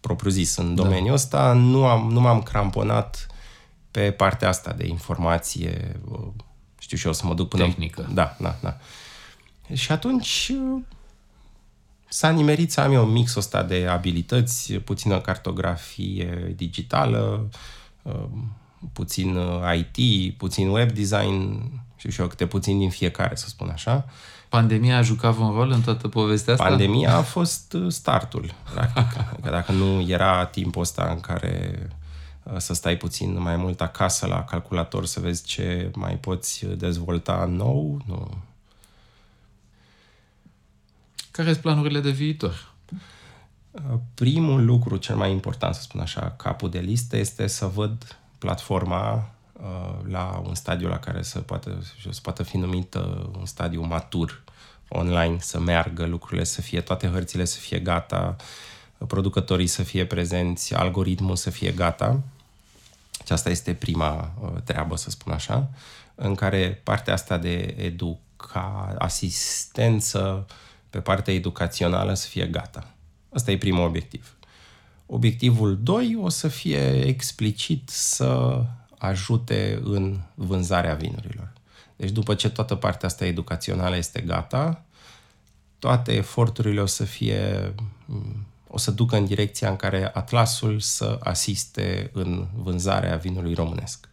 propriu-zis 0.00 0.56
în 0.56 0.74
da. 0.74 0.82
domeniul 0.82 1.06
da. 1.06 1.12
ăsta, 1.12 1.52
nu, 1.52 1.86
am, 1.86 2.10
nu 2.10 2.20
m-am 2.20 2.42
cramponat 2.42 3.26
pe 3.90 4.10
partea 4.10 4.48
asta 4.48 4.72
de 4.72 4.86
informație, 4.86 6.00
știu 6.78 6.96
și 6.96 7.06
eu 7.06 7.12
să 7.12 7.26
mă 7.26 7.34
duc 7.34 7.48
până... 7.48 7.64
Tehnică. 7.64 8.08
Da, 8.12 8.36
da, 8.40 8.56
da. 8.60 8.76
Și 9.74 9.92
atunci 9.92 10.52
s-a 12.08 12.30
nimerit 12.30 12.72
să 12.72 12.80
am 12.80 12.92
eu 12.92 13.04
mixul 13.04 13.40
ăsta 13.40 13.62
de 13.62 13.86
abilități, 13.86 14.72
puțină 14.72 15.20
cartografie 15.20 16.52
digitală, 16.56 17.48
puțin 18.92 19.36
uh, 19.36 19.84
IT, 19.94 20.36
puțin 20.36 20.68
web 20.68 20.90
design, 20.90 21.70
și 21.96 22.10
și 22.10 22.20
eu, 22.20 22.26
câte 22.26 22.46
puțin 22.46 22.78
din 22.78 22.90
fiecare, 22.90 23.34
să 23.34 23.48
spun 23.48 23.68
așa. 23.68 24.06
Pandemia 24.52 24.96
a 24.96 25.02
jucat 25.02 25.36
un 25.36 25.50
rol 25.50 25.70
în 25.70 25.80
toată 25.80 26.08
povestea 26.08 26.52
asta? 26.52 26.66
Pandemia 26.66 27.16
a 27.16 27.22
fost 27.22 27.72
uh, 27.72 27.92
startul, 27.92 28.54
practic. 28.72 29.18
Adică 29.32 29.50
dacă 29.50 29.72
nu 29.72 30.00
era 30.00 30.46
timpul 30.46 30.82
ăsta 30.82 31.10
în 31.10 31.20
care 31.20 31.88
uh, 32.42 32.56
să 32.56 32.74
stai 32.74 32.96
puțin 32.96 33.40
mai 33.40 33.56
mult 33.56 33.80
acasă 33.80 34.26
la 34.26 34.44
calculator 34.44 35.06
să 35.06 35.20
vezi 35.20 35.44
ce 35.44 35.90
mai 35.94 36.16
poți 36.16 36.66
dezvolta 36.66 37.44
nou, 37.44 38.00
nu. 38.06 38.30
Care 41.30 41.50
sunt 41.50 41.62
planurile 41.62 42.00
de 42.00 42.10
viitor? 42.10 42.72
Primul 44.14 44.64
lucru, 44.64 44.96
cel 44.96 45.16
mai 45.16 45.30
important, 45.30 45.74
să 45.74 45.82
spun 45.82 46.00
așa, 46.00 46.34
capul 46.36 46.70
de 46.70 46.78
listă, 46.78 47.16
este 47.16 47.46
să 47.46 47.66
văd 47.66 48.18
platforma 48.38 49.30
uh, 49.52 49.94
la 50.08 50.42
un 50.46 50.54
stadiu 50.54 50.88
la 50.88 50.98
care 50.98 51.22
să 51.22 51.40
poată, 51.40 51.82
să 52.10 52.20
poată 52.22 52.42
fi 52.42 52.56
numită 52.56 53.30
un 53.38 53.46
stadiu 53.46 53.82
matur 53.86 54.41
online, 54.92 55.36
să 55.40 55.60
meargă 55.60 56.06
lucrurile, 56.06 56.44
să 56.44 56.60
fie 56.60 56.80
toate 56.80 57.06
hărțile 57.06 57.44
să 57.44 57.58
fie 57.58 57.78
gata, 57.78 58.36
producătorii 59.06 59.66
să 59.66 59.82
fie 59.82 60.06
prezenți, 60.06 60.74
algoritmul 60.74 61.36
să 61.36 61.50
fie 61.50 61.70
gata. 61.70 62.20
Și 63.26 63.32
asta 63.32 63.50
este 63.50 63.74
prima 63.74 64.32
uh, 64.40 64.50
treabă, 64.64 64.96
să 64.96 65.10
spun 65.10 65.32
așa, 65.32 65.68
în 66.14 66.34
care 66.34 66.80
partea 66.82 67.12
asta 67.12 67.36
de 67.36 67.74
educa, 67.78 68.94
asistență 68.98 70.46
pe 70.90 71.00
partea 71.00 71.34
educațională 71.34 72.14
să 72.14 72.26
fie 72.26 72.46
gata. 72.46 72.86
Asta 73.32 73.50
e 73.50 73.58
primul 73.58 73.84
obiectiv. 73.84 74.36
Obiectivul 75.06 75.78
2 75.82 76.18
o 76.20 76.28
să 76.28 76.48
fie 76.48 77.06
explicit 77.06 77.88
să 77.88 78.62
ajute 78.98 79.80
în 79.84 80.20
vânzarea 80.34 80.94
vinurilor. 80.94 81.41
Deci 82.02 82.10
după 82.10 82.34
ce 82.34 82.48
toată 82.48 82.74
partea 82.74 83.08
asta 83.08 83.24
educațională 83.24 83.96
este 83.96 84.20
gata, 84.20 84.84
toate 85.78 86.12
eforturile 86.12 86.80
o 86.80 86.86
să 86.86 87.04
fie 87.04 87.74
o 88.68 88.78
să 88.78 88.90
ducă 88.90 89.16
în 89.16 89.24
direcția 89.24 89.68
în 89.68 89.76
care 89.76 90.10
Atlasul 90.14 90.80
să 90.80 91.18
asiste 91.22 92.10
în 92.12 92.46
vânzarea 92.54 93.16
vinului 93.16 93.54
românesc. 93.54 94.08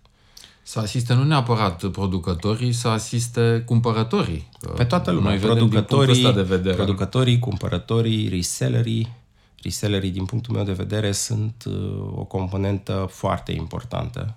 Să 0.61 0.79
asiste 0.79 1.13
nu 1.13 1.23
neapărat 1.23 1.85
producătorii, 1.85 2.71
să 2.71 2.87
asiste 2.87 3.63
cumpărătorii. 3.65 4.49
Pe 4.75 4.83
toată 4.83 5.11
lumea. 5.11 5.29
Noi 5.29 5.39
producătorii, 5.39 6.33
de 6.33 6.41
vedere. 6.41 6.75
producătorii, 6.75 7.39
cumpărătorii, 7.39 8.27
resellerii. 8.27 9.13
Resellerii, 9.61 10.11
din 10.11 10.25
punctul 10.25 10.55
meu 10.55 10.63
de 10.63 10.71
vedere, 10.71 11.11
sunt 11.11 11.63
uh, 11.67 11.73
o 12.15 12.23
componentă 12.23 13.07
foarte 13.11 13.51
importantă. 13.51 14.35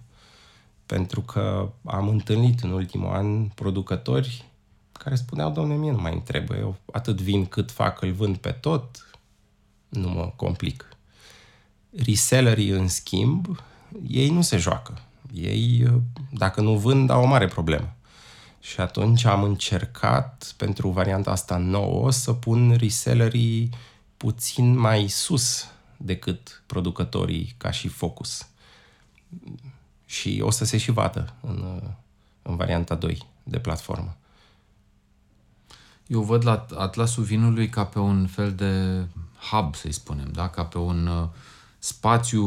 Pentru 0.86 1.20
că 1.20 1.72
am 1.84 2.08
întâlnit 2.08 2.60
în 2.60 2.70
ultimul 2.70 3.10
an 3.12 3.48
producători 3.48 4.44
care 4.92 5.14
spuneau, 5.14 5.50
domne, 5.50 5.74
mie 5.74 5.90
nu 5.90 6.00
mai 6.00 6.12
îmi 6.12 6.22
trebuie, 6.22 6.58
eu 6.58 6.76
atât 6.92 7.20
vin 7.20 7.46
cât 7.46 7.70
fac, 7.70 8.02
îl 8.02 8.12
vând 8.12 8.36
pe 8.36 8.50
tot, 8.50 9.10
nu 9.88 10.08
mă 10.08 10.32
complic. 10.36 10.88
Resellerii, 12.04 12.68
în 12.68 12.88
schimb, 12.88 13.62
ei 14.06 14.30
nu 14.30 14.42
se 14.42 14.56
joacă 14.56 14.98
ei, 15.32 16.02
dacă 16.30 16.60
nu 16.60 16.78
vând, 16.78 17.10
au 17.10 17.22
o 17.22 17.26
mare 17.26 17.46
problemă. 17.46 17.94
Și 18.60 18.80
atunci 18.80 19.24
am 19.24 19.42
încercat, 19.42 20.54
pentru 20.56 20.88
varianta 20.88 21.30
asta 21.30 21.56
nouă, 21.56 22.10
să 22.10 22.32
pun 22.32 22.76
resellerii 22.78 23.70
puțin 24.16 24.76
mai 24.76 25.08
sus 25.08 25.66
decât 25.96 26.62
producătorii 26.66 27.54
ca 27.56 27.70
și 27.70 27.88
focus. 27.88 28.46
Și 30.12 30.40
o 30.44 30.50
să 30.50 30.64
se 30.64 30.76
și 30.76 30.90
vadă 30.90 31.32
în, 31.40 31.82
în 32.42 32.56
varianta 32.56 32.94
2 32.94 33.26
de 33.42 33.58
platformă. 33.58 34.16
Eu 36.06 36.20
văd 36.20 36.44
la 36.44 36.66
Atlasul 36.76 37.22
Vinului 37.22 37.68
ca 37.68 37.84
pe 37.84 37.98
un 37.98 38.26
fel 38.26 38.52
de 38.52 39.04
hub, 39.50 39.74
să-i 39.74 39.92
spunem, 39.92 40.30
da? 40.32 40.48
ca 40.48 40.64
pe 40.64 40.78
un 40.78 41.06
uh, 41.06 41.28
spațiu 41.78 42.46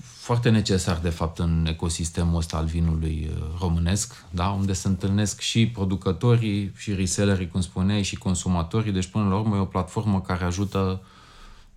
foarte 0.00 0.50
necesar, 0.50 0.96
de 0.96 1.08
fapt, 1.08 1.38
în 1.38 1.66
ecosistemul 1.68 2.36
ăsta 2.36 2.56
al 2.56 2.64
vinului 2.64 3.30
uh, 3.30 3.42
românesc, 3.60 4.24
da? 4.30 4.48
unde 4.48 4.72
se 4.72 4.88
întâlnesc 4.88 5.40
și 5.40 5.68
producătorii, 5.68 6.72
și 6.76 6.94
resellerii, 6.94 7.48
cum 7.48 7.60
spuneai, 7.60 8.02
și 8.02 8.16
consumatorii. 8.16 8.92
Deci, 8.92 9.06
până 9.06 9.28
la 9.28 9.36
urmă, 9.36 9.56
e 9.56 9.60
o 9.60 9.64
platformă 9.64 10.20
care 10.20 10.44
ajută, 10.44 11.02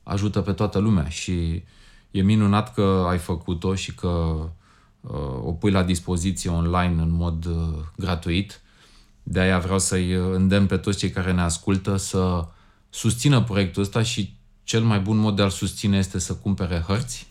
ajută 0.03 0.41
pe 0.41 0.51
toată 0.51 0.79
lumea 0.79 1.09
și 1.09 1.63
e 2.11 2.21
minunat 2.21 2.73
că 2.73 3.05
ai 3.09 3.17
făcut-o 3.17 3.75
și 3.75 3.95
că 3.95 4.07
uh, 4.07 4.45
o 5.43 5.51
pui 5.51 5.71
la 5.71 5.83
dispoziție 5.83 6.49
online 6.49 7.01
în 7.01 7.11
mod 7.11 7.45
uh, 7.45 7.79
gratuit. 7.97 8.61
De 9.23 9.39
aia 9.39 9.59
vreau 9.59 9.79
să-i 9.79 10.11
îndemn 10.13 10.65
pe 10.65 10.77
toți 10.77 10.97
cei 10.97 11.09
care 11.09 11.31
ne 11.31 11.41
ascultă 11.41 11.95
să 11.95 12.47
susțină 12.89 13.41
proiectul 13.41 13.81
ăsta 13.81 14.01
și 14.01 14.33
cel 14.63 14.81
mai 14.81 14.99
bun 14.99 15.17
mod 15.17 15.35
de 15.35 15.41
a-l 15.41 15.49
susține 15.49 15.97
este 15.97 16.19
să 16.19 16.33
cumpere 16.33 16.83
hărți 16.87 17.27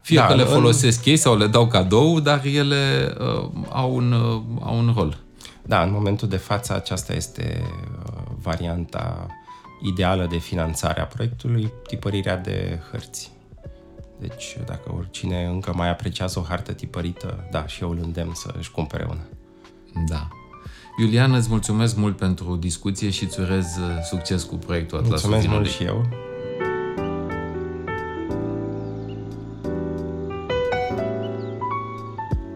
fie 0.00 0.18
da, 0.18 0.26
că 0.26 0.34
le 0.34 0.44
folosesc 0.44 1.04
în... 1.04 1.10
ei 1.10 1.16
sau 1.16 1.36
le 1.36 1.46
dau 1.46 1.66
cadou, 1.66 2.20
dar 2.20 2.44
ele 2.44 3.14
uh, 3.18 3.50
au, 3.68 3.94
un, 3.94 4.12
uh, 4.12 4.42
au 4.60 4.78
un 4.78 4.92
rol. 4.96 5.18
Da, 5.62 5.82
în 5.82 5.92
momentul 5.92 6.28
de 6.28 6.36
față 6.36 6.74
aceasta 6.74 7.12
este 7.12 7.62
uh, 7.62 8.22
varianta 8.42 9.26
ideală 9.82 10.26
de 10.30 10.36
finanțare 10.36 11.00
a 11.00 11.06
proiectului, 11.06 11.72
tipărirea 11.86 12.36
de 12.36 12.78
hărți. 12.90 13.30
Deci, 14.20 14.56
dacă 14.66 14.94
oricine 14.96 15.44
încă 15.44 15.72
mai 15.74 15.88
apreciază 15.88 16.38
o 16.38 16.42
hartă 16.42 16.72
tipărită, 16.72 17.48
da, 17.50 17.66
și 17.66 17.82
eu 17.82 17.90
îl 17.90 17.98
îndemn 18.02 18.34
să 18.34 18.54
își 18.58 18.70
cumpere 18.70 19.06
una. 19.10 19.26
Da. 20.06 20.28
Iulian, 20.98 21.34
îți 21.34 21.48
mulțumesc 21.48 21.96
mult 21.96 22.16
pentru 22.16 22.56
discuție 22.56 23.10
și 23.10 23.24
îți 23.24 23.40
urez 23.40 23.76
uh, 23.76 24.02
succes 24.08 24.42
cu 24.42 24.56
proiectul 24.56 24.98
Atlasul 24.98 25.30
Mulțumesc 25.30 25.58
mult 25.58 25.70
și 25.70 25.84
eu. 25.84 26.08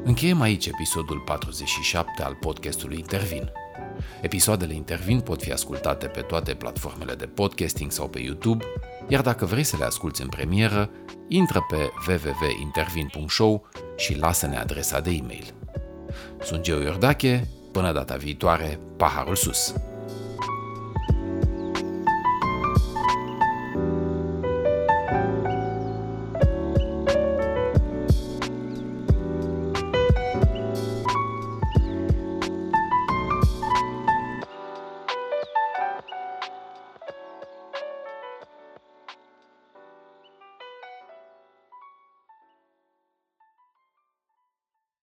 Încheiem 0.04 0.40
aici 0.40 0.66
episodul 0.66 1.22
47 1.24 2.22
al 2.22 2.34
podcastului 2.40 2.98
Intervin. 2.98 3.52
Episoadele 4.20 4.74
Intervin 4.74 5.20
pot 5.20 5.42
fi 5.42 5.52
ascultate 5.52 6.06
pe 6.06 6.20
toate 6.20 6.54
platformele 6.54 7.14
de 7.14 7.26
podcasting 7.26 7.90
sau 7.90 8.08
pe 8.08 8.18
YouTube, 8.20 8.64
iar 9.08 9.20
dacă 9.20 9.44
vrei 9.44 9.64
să 9.64 9.76
le 9.76 9.84
asculti 9.84 10.22
în 10.22 10.28
premieră, 10.28 10.90
intră 11.28 11.66
pe 11.68 11.90
www.intervin.show 12.08 13.68
și 13.96 14.18
lasă-ne 14.18 14.56
adresa 14.56 15.00
de 15.00 15.10
e-mail. 15.10 15.54
Sunt 16.42 16.62
Geo 16.62 16.80
Iordache, 16.80 17.48
până 17.72 17.92
data 17.92 18.16
viitoare, 18.16 18.78
paharul 18.96 19.36
sus! 19.36 19.74